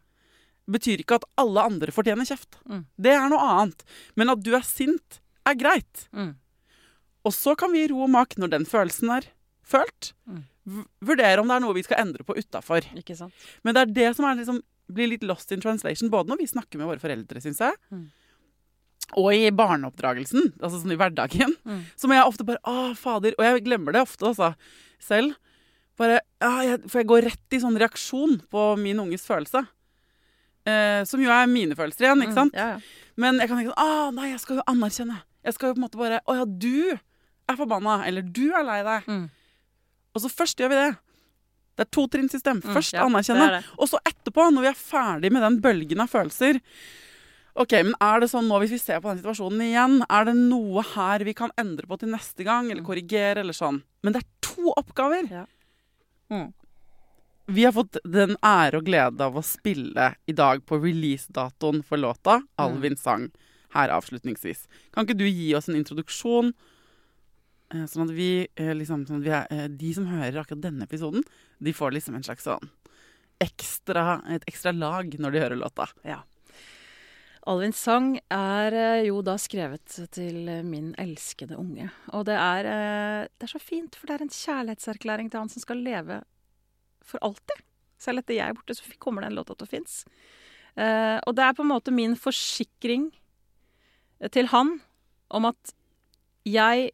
Betyr 0.73 1.03
ikke 1.03 1.19
at 1.19 1.27
alle 1.41 1.65
andre 1.69 1.93
fortjener 1.93 2.27
kjeft. 2.27 2.57
Mm. 2.69 2.86
Det 2.95 3.13
er 3.13 3.27
noe 3.31 3.51
annet. 3.57 3.86
Men 4.19 4.34
at 4.34 4.43
du 4.45 4.53
er 4.55 4.65
sint, 4.67 5.19
er 5.47 5.59
greit. 5.59 6.07
Mm. 6.15 6.34
Og 7.23 7.36
så 7.36 7.55
kan 7.59 7.71
vi 7.73 7.84
i 7.84 7.91
ro 7.91 8.03
og 8.05 8.11
mak, 8.11 8.36
når 8.39 8.51
den 8.57 8.67
følelsen 8.67 9.11
er 9.15 9.29
følt, 9.63 10.11
mm. 10.27 10.41
vurdere 11.07 11.39
om 11.39 11.47
det 11.47 11.55
er 11.55 11.63
noe 11.63 11.75
vi 11.77 11.86
skal 11.86 12.01
endre 12.03 12.25
på 12.27 12.36
utafor. 12.36 12.88
Men 13.63 13.75
det 13.75 13.84
er 13.84 13.93
det 13.95 14.09
som 14.17 14.27
er 14.27 14.41
liksom, 14.41 14.59
blir 14.91 15.13
litt 15.13 15.23
lost 15.27 15.53
in 15.55 15.63
translation, 15.63 16.11
både 16.11 16.34
når 16.34 16.43
vi 16.43 16.51
snakker 16.51 16.81
med 16.81 16.91
våre 16.91 17.03
foreldre, 17.03 17.43
syns 17.43 17.63
jeg. 17.63 17.79
Mm. 17.95 18.03
Og 19.19 19.29
i 19.36 19.51
barneoppdragelsen, 19.55 20.53
altså 20.59 20.81
sånn 20.81 20.95
i 20.95 20.99
hverdagen, 20.99 21.55
mm. 21.67 21.81
så 21.99 22.09
må 22.09 22.17
jeg 22.17 22.27
ofte 22.27 22.47
bare 22.47 22.61
Å, 22.67 22.91
fader. 22.97 23.36
Og 23.38 23.45
jeg 23.45 23.65
glemmer 23.67 23.95
det 23.95 24.03
ofte, 24.03 24.31
altså, 24.31 24.53
selv. 25.03 25.36
Bare, 25.99 26.19
ja, 26.41 26.51
jeg, 26.65 26.81
for 26.87 27.01
jeg 27.01 27.09
går 27.11 27.25
rett 27.29 27.55
i 27.55 27.61
sånn 27.61 27.77
reaksjon 27.77 28.39
på 28.51 28.65
min 28.81 29.01
unges 29.03 29.25
følelse. 29.29 29.61
Eh, 30.63 31.03
som 31.05 31.21
jo 31.21 31.31
er 31.33 31.49
mine 31.51 31.75
følelser 31.75 32.07
igjen, 32.07 32.23
ikke 32.23 32.33
mm, 32.33 32.39
sant? 32.39 32.55
Mm, 32.55 32.59
ja, 32.61 32.67
ja. 32.77 33.13
Men 33.19 33.41
jeg 33.41 33.49
kan 33.49 33.59
tenke 33.59 33.73
sånn 33.73 33.83
Å 33.83 34.11
nei, 34.15 34.29
jeg 34.31 34.41
skal 34.41 34.59
jo 34.59 34.67
anerkjenne. 34.71 35.17
Jeg 35.43 35.57
skal 35.57 35.69
jo 35.69 35.75
på 35.75 35.81
en 35.81 35.85
måte 35.85 35.99
bare 35.99 36.21
Å 36.23 36.37
ja, 36.39 36.45
du 36.47 36.95
er 36.95 37.57
forbanna. 37.59 37.99
Eller 38.07 38.25
du 38.25 38.45
er 38.55 38.65
lei 38.65 38.79
deg. 38.87 39.09
Mm. 39.11 39.25
Og 40.15 40.23
så 40.23 40.31
først 40.31 40.61
gjør 40.63 40.71
vi 40.71 40.79
det. 40.79 40.89
Det 41.73 41.85
er 41.85 41.93
totrinnssystem. 41.97 42.61
Mm, 42.63 42.73
først 42.77 42.95
ja, 42.95 43.05
anerkjenne. 43.05 43.49
Det 43.51 43.59
det. 43.59 43.77
Og 43.77 43.91
så 43.91 44.01
etterpå, 44.07 44.47
når 44.55 44.65
vi 44.65 44.71
er 44.71 44.79
ferdig 44.79 45.33
med 45.35 45.45
den 45.45 45.61
bølgen 45.63 46.03
av 46.05 46.11
følelser 46.11 46.61
Ok, 47.53 47.75
men 47.85 47.93
er 48.01 48.23
det 48.23 48.31
sånn 48.31 48.47
nå, 48.49 48.57
hvis 48.63 48.71
vi 48.73 48.79
ser 48.81 49.01
på 49.01 49.11
den 49.11 49.19
situasjonen 49.19 49.59
igjen, 49.61 49.99
er 50.09 50.23
det 50.25 50.33
noe 50.39 50.81
her 50.95 51.21
vi 51.21 51.35
kan 51.37 51.51
endre 51.61 51.85
på 51.85 51.99
til 52.01 52.09
neste 52.09 52.41
gang, 52.47 52.71
eller 52.71 52.81
mm. 52.81 52.87
korrigere, 52.87 53.43
eller 53.43 53.53
sånn? 53.53 53.77
Men 54.01 54.15
det 54.15 54.23
er 54.23 54.29
to 54.47 54.73
oppgaver. 54.73 55.27
Ja. 55.29 55.43
Mm. 56.34 56.51
Vi 57.53 57.65
har 57.67 57.73
fått 57.75 57.99
den 58.07 58.38
ære 58.39 58.79
og 58.79 58.88
glede 58.88 59.25
av 59.25 59.36
å 59.36 59.43
spille 59.45 60.13
i 60.25 60.36
dag 60.36 60.63
på 60.65 60.79
releasedatoen 60.79 61.84
for 61.84 61.99
låta 61.99 62.39
'Alvin 62.57 62.95
sang' 62.95 63.31
her 63.73 63.89
avslutningsvis. 63.89 64.67
Kan 64.93 65.05
ikke 65.05 65.17
du 65.17 65.25
gi 65.27 65.53
oss 65.57 65.67
en 65.69 65.75
introduksjon, 65.75 66.53
eh, 67.73 67.86
sånn 67.89 68.07
at 68.07 68.15
vi, 68.15 68.47
eh, 68.55 68.73
liksom, 68.73 69.05
sånn 69.07 69.19
at 69.21 69.27
vi 69.27 69.34
er, 69.34 69.47
eh, 69.49 69.67
de 69.67 69.93
som 69.93 70.05
hører 70.05 70.39
akkurat 70.39 70.61
denne 70.61 70.88
episoden, 70.88 71.23
de 71.61 71.73
får 71.73 71.91
liksom 71.91 72.15
en 72.15 72.23
slags 72.23 72.45
sånn 72.45 72.69
ekstra, 73.41 74.21
et 74.29 74.45
ekstra 74.45 74.71
lag 74.71 75.09
når 75.19 75.31
de 75.31 75.39
hører 75.39 75.59
låta? 75.59 75.89
Ja. 76.05 76.21
Alvins 77.49 77.79
sang 77.81 78.13
er 78.31 78.75
jo 79.03 79.19
da 79.25 79.33
skrevet 79.41 79.97
til 80.15 80.47
min 80.63 80.93
elskede 81.01 81.57
unge. 81.59 81.89
Og 82.15 82.23
det 82.29 82.37
er, 82.39 82.69
det 83.27 83.47
er 83.47 83.51
så 83.51 83.59
fint, 83.59 83.97
for 83.99 84.07
det 84.07 84.15
er 84.15 84.23
en 84.23 84.31
kjærlighetserklæring 84.31 85.31
til 85.31 85.43
han 85.43 85.51
som 85.51 85.63
skal 85.65 85.83
leve 85.83 86.21
for 87.03 87.19
alltid. 87.25 87.59
Selv 87.99 88.23
etter 88.23 88.37
jeg 88.37 88.47
er 88.47 88.55
borte, 88.55 88.77
så 88.77 88.95
kommer 88.95 89.25
den 89.25 89.35
låta 89.35 89.57
til 89.57 89.67
å 89.67 89.73
finnes. 89.73 89.99
Og 91.27 91.35
det 91.35 91.43
er 91.43 91.55
på 91.57 91.65
en 91.65 91.71
måte 91.73 91.91
min 91.91 92.15
forsikring 92.15 93.09
til 94.31 94.47
han 94.55 94.77
om 95.27 95.51
at 95.51 95.75
jeg 96.47 96.91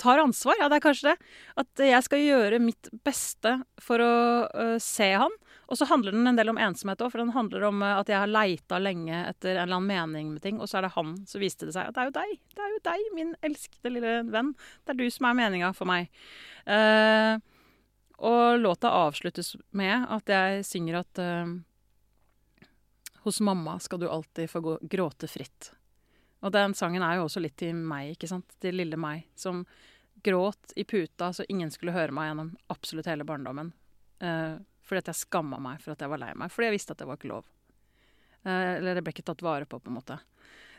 tar 0.00 0.24
ansvar. 0.24 0.56
Ja, 0.60 0.70
det 0.72 0.80
er 0.80 0.86
kanskje 0.88 1.12
det. 1.12 1.30
At 1.60 1.84
jeg 1.84 2.08
skal 2.08 2.24
gjøre 2.24 2.64
mitt 2.64 2.88
beste 3.04 3.58
for 3.80 4.00
å 4.00 4.12
se 4.82 5.12
han. 5.20 5.36
Og 5.72 5.78
så 5.80 5.86
handler 5.88 6.12
den 6.12 6.28
en 6.28 6.36
del 6.36 6.52
om 6.52 6.58
ensomhet 6.60 7.00
òg, 7.00 7.14
for 7.14 7.22
den 7.22 7.32
handler 7.32 7.62
om 7.64 7.80
uh, 7.80 7.94
at 7.96 8.10
jeg 8.12 8.20
har 8.20 8.28
leita 8.28 8.76
lenge 8.76 9.22
etter 9.30 9.54
en 9.54 9.62
eller 9.62 9.78
annen 9.78 9.88
mening 9.88 10.32
med 10.34 10.42
ting, 10.44 10.58
og 10.60 10.68
så 10.68 10.78
er 10.78 10.84
det 10.84 10.92
han, 10.98 11.14
så 11.28 11.40
viste 11.40 11.64
det 11.64 11.72
seg 11.72 11.88
at 11.88 11.96
det 11.96 12.02
er 12.02 12.10
jo 12.10 12.16
deg. 12.18 12.34
Det 12.52 12.64
er 12.64 12.74
jo 12.74 12.80
deg, 12.88 13.04
min 13.16 13.30
elskede 13.48 13.92
lille 13.94 14.10
venn. 14.28 14.50
Det 14.84 14.92
er 14.92 14.98
du 15.00 15.06
som 15.14 15.30
er 15.30 15.38
meninga 15.38 15.70
for 15.76 15.88
meg. 15.88 16.12
Uh, 16.68 17.40
og 18.22 18.60
låta 18.60 18.90
avsluttes 19.00 19.54
med 19.74 20.04
at 20.12 20.28
jeg 20.30 20.66
synger 20.68 21.00
at 21.00 21.22
uh, 21.24 21.54
Hos 23.22 23.40
mamma 23.40 23.78
skal 23.80 24.00
du 24.02 24.08
alltid 24.10 24.50
få 24.50 24.60
gå, 24.60 24.74
gråte 24.90 25.28
fritt. 25.30 25.70
Og 26.42 26.52
den 26.52 26.74
sangen 26.74 27.04
er 27.06 27.16
jo 27.16 27.28
også 27.28 27.40
litt 27.40 27.54
til 27.62 27.78
meg, 27.78 28.16
ikke 28.16 28.28
sant? 28.28 28.56
Til 28.60 28.74
lille 28.74 28.98
meg, 28.98 29.28
som 29.38 29.62
gråt 30.26 30.74
i 30.76 30.84
puta 30.84 31.30
så 31.32 31.46
ingen 31.48 31.70
skulle 31.70 31.94
høre 31.94 32.12
meg 32.14 32.28
gjennom 32.28 32.50
absolutt 32.74 33.08
hele 33.08 33.24
barndommen. 33.24 33.70
Uh, 34.18 34.58
Fordi 34.82 35.02
at 35.02 35.12
jeg 35.12 35.22
skamma 35.22 35.60
meg 35.62 35.82
for 35.82 35.94
at 35.94 36.02
jeg 36.02 36.10
var 36.12 36.20
lei 36.22 36.32
meg. 36.38 36.52
Fordi 36.52 36.70
jeg 36.70 36.76
visste 36.76 36.96
at 36.96 37.02
det 37.02 37.08
var 37.08 37.20
ikke 37.20 37.32
lov. 37.32 37.46
Eh, 38.42 38.76
eller 38.78 38.98
det 38.98 39.04
ble 39.04 39.14
ikke 39.14 39.26
tatt 39.30 39.44
vare 39.44 39.68
på, 39.68 39.78
på 39.78 39.92
en 39.92 39.98
måte. 40.00 40.18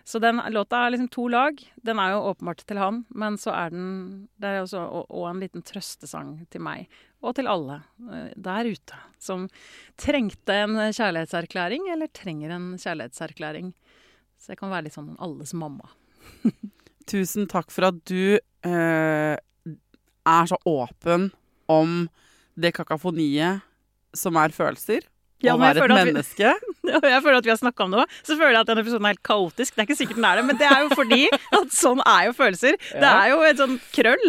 Så 0.03 0.19
den 0.19 0.41
låta 0.51 0.81
er 0.83 0.91
liksom 0.91 1.07
to 1.07 1.27
lag. 1.31 1.59
Den 1.75 1.99
er 1.99 2.11
jo 2.11 2.25
åpenbart 2.33 2.65
til 2.67 2.79
han, 2.81 3.03
men 3.15 3.37
så 3.39 3.53
er 3.55 3.71
den 3.71 4.27
Det 4.35 4.49
er 4.49 4.61
også 4.65 4.83
og, 4.83 5.23
en 5.29 5.39
liten 5.39 5.63
trøstesang 5.63 6.35
til 6.51 6.63
meg. 6.63 6.91
Og 7.23 7.37
til 7.37 7.47
alle 7.47 7.79
eh, 8.11 8.33
der 8.35 8.67
ute 8.67 8.99
som 9.23 9.47
trengte 9.95 10.57
en 10.65 10.75
kjærlighetserklæring, 10.75 11.87
eller 11.93 12.11
trenger 12.11 12.51
en 12.51 12.73
kjærlighetserklæring. 12.75 13.71
Så 14.35 14.51
jeg 14.51 14.59
kan 14.59 14.73
være 14.73 14.89
litt 14.89 14.97
sånn 14.97 15.15
alles 15.23 15.55
mamma. 15.55 15.87
Tusen 17.11 17.47
takk 17.51 17.71
for 17.71 17.87
at 17.87 18.03
du 18.03 18.35
eh, 18.35 19.35
er 19.39 20.49
så 20.51 20.59
åpen 20.67 21.31
om 21.71 22.03
det 22.59 22.73
kakafoniet 22.75 23.63
som 24.17 24.37
er 24.41 24.53
følelser. 24.55 25.05
Ja, 25.43 25.57
å 25.57 25.59
være 25.59 25.83
et 25.83 25.91
menneske. 25.91 26.53
vi-. 26.85 26.93
Jeg 26.93 27.19
føler 27.25 27.37
at 27.41 27.47
vi 27.47 27.51
har 27.51 27.59
snakka 27.59 27.83
om 27.83 27.91
det 27.91 27.99
òg. 28.05 28.13
Så 28.23 28.37
føler 28.39 28.53
jeg 28.55 28.61
at 28.63 28.69
denne 28.71 28.83
episoden 28.85 29.09
er 29.09 29.15
helt 29.17 29.25
kaotisk. 29.27 29.73
Det 29.75 29.81
er 29.83 29.87
ikke 29.89 29.99
sikkert 29.99 30.21
den 30.21 30.27
er 30.29 30.39
det, 30.39 30.45
men 30.47 30.59
det 30.61 30.69
er 30.71 30.85
jo 30.85 30.95
fordi 30.95 31.21
at 31.59 31.75
sånn 31.75 31.99
er 32.07 32.29
jo 32.29 32.35
følelser. 32.37 32.79
Det 32.93 33.09
er 33.09 33.33
jo 33.33 33.41
et 33.49 33.59
sånn 33.59 33.75
krøll. 33.95 34.25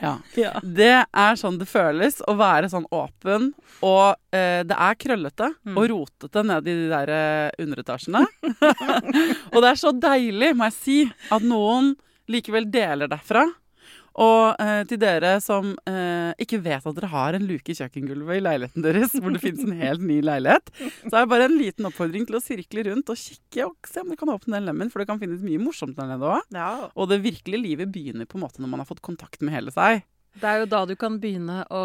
Ja. 0.00 0.12
Ja. 0.38 0.52
Det 0.62 0.92
er 1.06 1.36
sånn 1.38 1.56
det 1.60 1.66
føles 1.70 2.18
å 2.28 2.34
være 2.38 2.68
sånn 2.70 2.86
åpen, 2.94 3.52
og 3.86 4.16
eh, 4.34 4.62
det 4.66 4.74
er 4.76 4.96
krøllete 5.00 5.50
Mm. 5.64 5.76
og 5.80 5.86
rotete 5.90 6.42
nede 6.44 6.70
i 6.70 6.74
de 6.82 6.88
der 6.90 7.12
eh, 7.14 7.62
underetasjene. 7.62 8.24
og 9.54 9.58
det 9.62 9.68
er 9.70 9.78
så 9.80 9.92
deilig, 9.96 10.50
må 10.58 10.66
jeg 10.68 10.76
si, 10.76 10.96
at 11.32 11.46
noen 11.46 11.94
likevel 12.30 12.66
deler 12.74 13.08
derfra. 13.10 13.46
Og 14.14 14.60
eh, 14.62 14.84
til 14.86 15.00
dere 15.02 15.32
som 15.42 15.72
eh, 15.90 16.30
ikke 16.38 16.60
vet 16.62 16.84
at 16.86 16.94
dere 17.00 17.08
har 17.10 17.34
en 17.34 17.46
luke 17.48 17.72
i 17.72 17.74
kjøkkengulvet 17.74 18.38
i 18.38 18.42
leiligheten 18.44 18.84
deres, 18.86 19.16
hvor 19.18 19.34
det 19.34 19.40
finnes 19.42 19.64
en 19.66 19.74
helt 19.80 20.04
ny 20.06 20.20
leilighet, 20.22 20.70
så 21.08 21.10
er 21.16 21.24
det 21.24 21.30
bare 21.32 21.48
en 21.48 21.56
liten 21.58 21.88
oppfordring 21.88 22.28
til 22.28 22.38
å 22.38 22.42
sirkle 22.44 22.84
rundt 22.86 23.10
og 23.10 23.18
kikke 23.18 23.66
og 23.66 23.90
se 23.90 24.04
om 24.04 24.12
dere 24.12 24.20
kan 24.22 24.30
åpne 24.36 24.54
den 24.60 24.68
lemmen, 24.70 24.92
for 24.92 25.02
det 25.02 25.08
kan 25.10 25.18
finnes 25.18 25.42
mye 25.42 25.58
morsomt 25.62 25.98
der 25.98 26.12
nede 26.12 26.30
òg. 26.36 26.46
Og 26.94 27.10
det 27.10 27.18
virkelige 27.26 27.58
livet 27.64 27.90
begynner 27.94 28.28
på 28.30 28.38
en 28.38 28.44
måte 28.46 28.62
når 28.62 28.70
man 28.76 28.84
har 28.84 28.90
fått 28.92 29.02
kontakt 29.02 29.42
med 29.42 29.56
hele 29.56 29.74
seg. 29.74 30.04
Det 30.38 30.46
er 30.50 30.62
jo 30.62 30.70
da 30.70 30.84
du 30.86 30.94
kan 30.98 31.18
begynne 31.22 31.60
å 31.74 31.82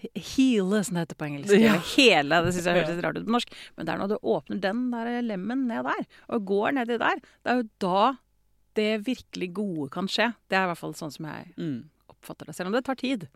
he- 0.00 0.12
heale, 0.20 0.82
som 0.84 0.96
det 0.96 1.06
heter 1.06 1.16
på 1.20 1.26
engelsk. 1.30 1.56
Ja. 1.64 1.74
Hele, 1.94 2.42
det 2.44 2.52
syns 2.56 2.68
jeg 2.68 2.76
høres 2.76 2.92
litt 2.92 3.04
rart 3.08 3.16
ut 3.20 3.24
på 3.28 3.34
norsk. 3.38 3.56
Men 3.76 3.88
det 3.88 3.92
er 3.96 4.00
når 4.04 4.12
du 4.12 4.16
åpner 4.36 4.60
den 4.68 4.84
der 4.92 5.10
lemmen 5.24 5.64
ned 5.72 5.88
der, 5.88 6.06
og 6.28 6.44
går 6.52 6.76
nedi 6.76 7.00
der, 7.00 7.20
det 7.24 7.52
er 7.54 7.60
jo 7.62 7.68
da 7.88 8.04
det 8.76 9.00
virkelig 9.06 9.48
gode 9.56 9.90
kan 9.94 10.06
skje. 10.10 10.30
Det 10.48 10.56
er 10.58 10.66
i 10.66 10.70
hvert 10.72 10.78
fall 10.82 10.94
sånn 10.94 11.12
som 11.14 11.26
jeg 11.26 11.52
Mm. 11.56 11.88
oppfatter 12.12 12.46
det, 12.46 12.54
selv 12.56 12.68
om 12.68 12.72
det 12.76 12.84
tar 12.84 12.94
tid. 13.00 13.28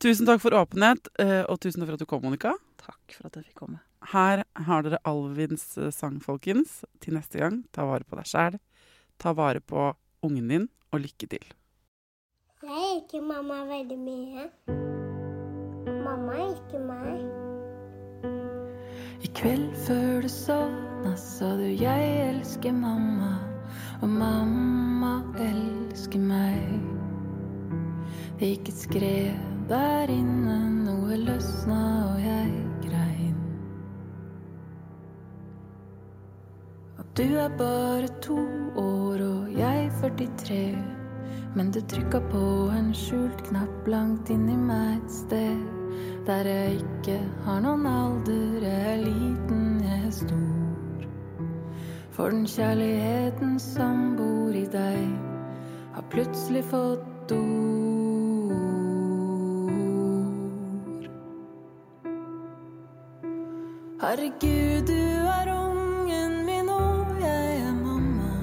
Tusen 0.00 0.26
takk 0.26 0.40
for 0.42 0.50
åpenhet, 0.50 1.08
eh, 1.18 1.44
og 1.48 1.60
tusen 1.60 1.80
takk 1.80 1.88
for 1.88 1.94
at 1.94 1.98
du 2.00 2.06
kom, 2.06 2.22
Monica. 2.22 2.52
Takk 2.78 3.12
for 3.16 3.26
at 3.26 3.34
jeg 3.38 3.44
fikk 3.46 3.54
komme. 3.62 3.80
Her 4.12 4.44
har 4.66 4.82
dere 4.82 4.98
Alvins 5.06 5.78
eh, 5.78 5.90
sang, 5.90 6.20
folkens. 6.20 6.84
Til 7.00 7.14
neste 7.14 7.38
gang, 7.40 7.64
ta 7.72 7.86
vare 7.86 8.04
på 8.04 8.16
deg 8.16 8.26
sjæl. 8.26 8.58
Ta 9.18 9.32
vare 9.32 9.60
på 9.60 9.94
ungen 10.22 10.48
din, 10.48 10.68
og 10.92 11.00
lykke 11.00 11.28
til. 11.28 11.44
Jeg 12.64 12.70
elsker 13.02 13.22
mamma 13.22 13.64
veldig 13.68 13.98
mye. 13.98 14.50
Mamma 16.04 16.32
elsker 16.32 16.80
meg. 16.84 17.24
I 19.24 19.28
kveld 19.32 19.72
før 19.86 20.22
du 20.22 20.28
sovna, 20.28 21.16
sa 21.16 21.56
du 21.56 21.62
'jeg 21.64 22.34
elsker 22.34 22.72
mamma', 22.72 23.53
og 24.02 24.08
mamma 24.08 25.14
elsker 25.40 26.22
meg. 26.22 26.62
Det 28.38 28.50
gikk 28.50 28.70
et 28.72 28.80
skred 28.80 29.44
der 29.68 30.10
inne, 30.12 30.56
noe 30.84 31.16
løsna, 31.16 31.80
og 32.10 32.18
jeg 32.24 32.50
grein. 32.82 33.38
Og 36.98 37.06
du 37.16 37.24
er 37.44 37.54
bare 37.58 38.10
to 38.24 38.40
år, 38.80 39.22
og 39.28 39.54
jeg 39.58 39.88
43. 40.02 40.60
Men 41.54 41.70
du 41.70 41.78
trykka 41.80 42.18
på 42.32 42.44
en 42.74 42.90
skjult 42.98 43.44
knapp 43.46 43.86
langt 43.86 44.30
inni 44.34 44.56
meg 44.58 44.98
et 44.98 45.14
sted. 45.20 45.62
Der 46.26 46.50
jeg 46.50 46.80
ikke 46.82 47.20
har 47.46 47.62
noen 47.62 47.86
alder, 47.86 48.58
jeg 48.66 48.92
er 48.96 49.00
liten, 49.06 49.80
jeg 49.84 50.02
er 50.08 50.12
stor. 50.18 50.53
For 52.14 52.30
den 52.30 52.44
kjærligheten 52.46 53.56
som 53.58 54.12
bor 54.16 54.54
i 54.54 54.66
deg, 54.70 55.00
har 55.96 56.04
plutselig 56.12 56.60
fått 56.70 57.32
ord. 57.34 58.54
Herregud, 64.04 64.86
du 64.86 65.02
er 65.32 65.50
ungen 65.56 66.38
min, 66.46 66.70
og 66.70 67.18
jeg 67.18 67.58
er 67.66 67.74
mamma. 67.82 68.38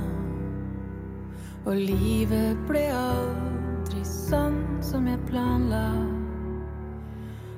Og 1.64 1.80
livet 1.80 2.60
ble 2.68 2.86
aldri 2.92 4.04
sånn 4.04 4.60
som 4.84 5.08
jeg 5.08 5.24
planla. 5.32 5.88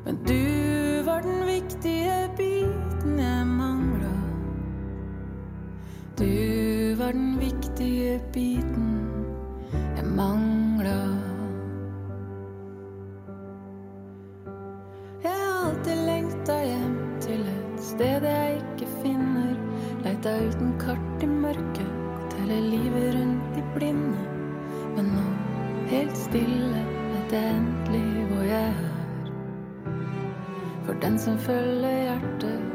Men 0.05 0.21
du 0.29 0.41
var 1.09 1.25
den 1.25 1.47
viktige 1.49 2.27
biten 2.37 3.17
jeg 3.17 3.47
mangla. 3.47 3.72
Du 6.19 6.95
var 6.95 7.11
den 7.11 7.39
viktige 7.39 8.21
biten 8.33 8.99
jeg 9.97 10.05
mangla. 10.05 10.99
Jeg 15.23 15.31
har 15.31 15.69
alltid 15.69 16.03
lengta 16.05 16.57
hjem 16.65 16.99
til 17.21 17.41
et 17.41 17.81
sted 17.81 18.27
jeg 18.29 18.59
ikke 18.59 18.89
finner. 19.01 19.55
Leita 20.03 20.35
uten 20.45 20.75
kart 20.83 21.25
i 21.25 21.31
mørket, 21.31 21.89
telle 22.35 22.59
livet 22.61 23.15
rundt 23.17 23.57
i 23.57 23.65
blinde. 23.73 24.27
Men 24.95 25.09
nå, 25.15 25.25
helt 25.89 26.17
stille, 26.17 26.85
vet 27.15 27.33
jeg 27.39 27.57
endelig 27.57 28.27
hvor 28.29 28.45
jeg 28.51 28.69
er. 28.69 28.93
For 30.85 30.93
den 31.01 31.19
som 31.19 31.41
følger 31.41 31.99
hjertet, 32.05 32.72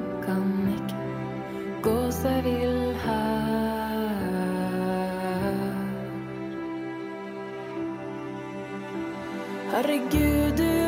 Herregud, 9.79 10.59
du 10.59 10.88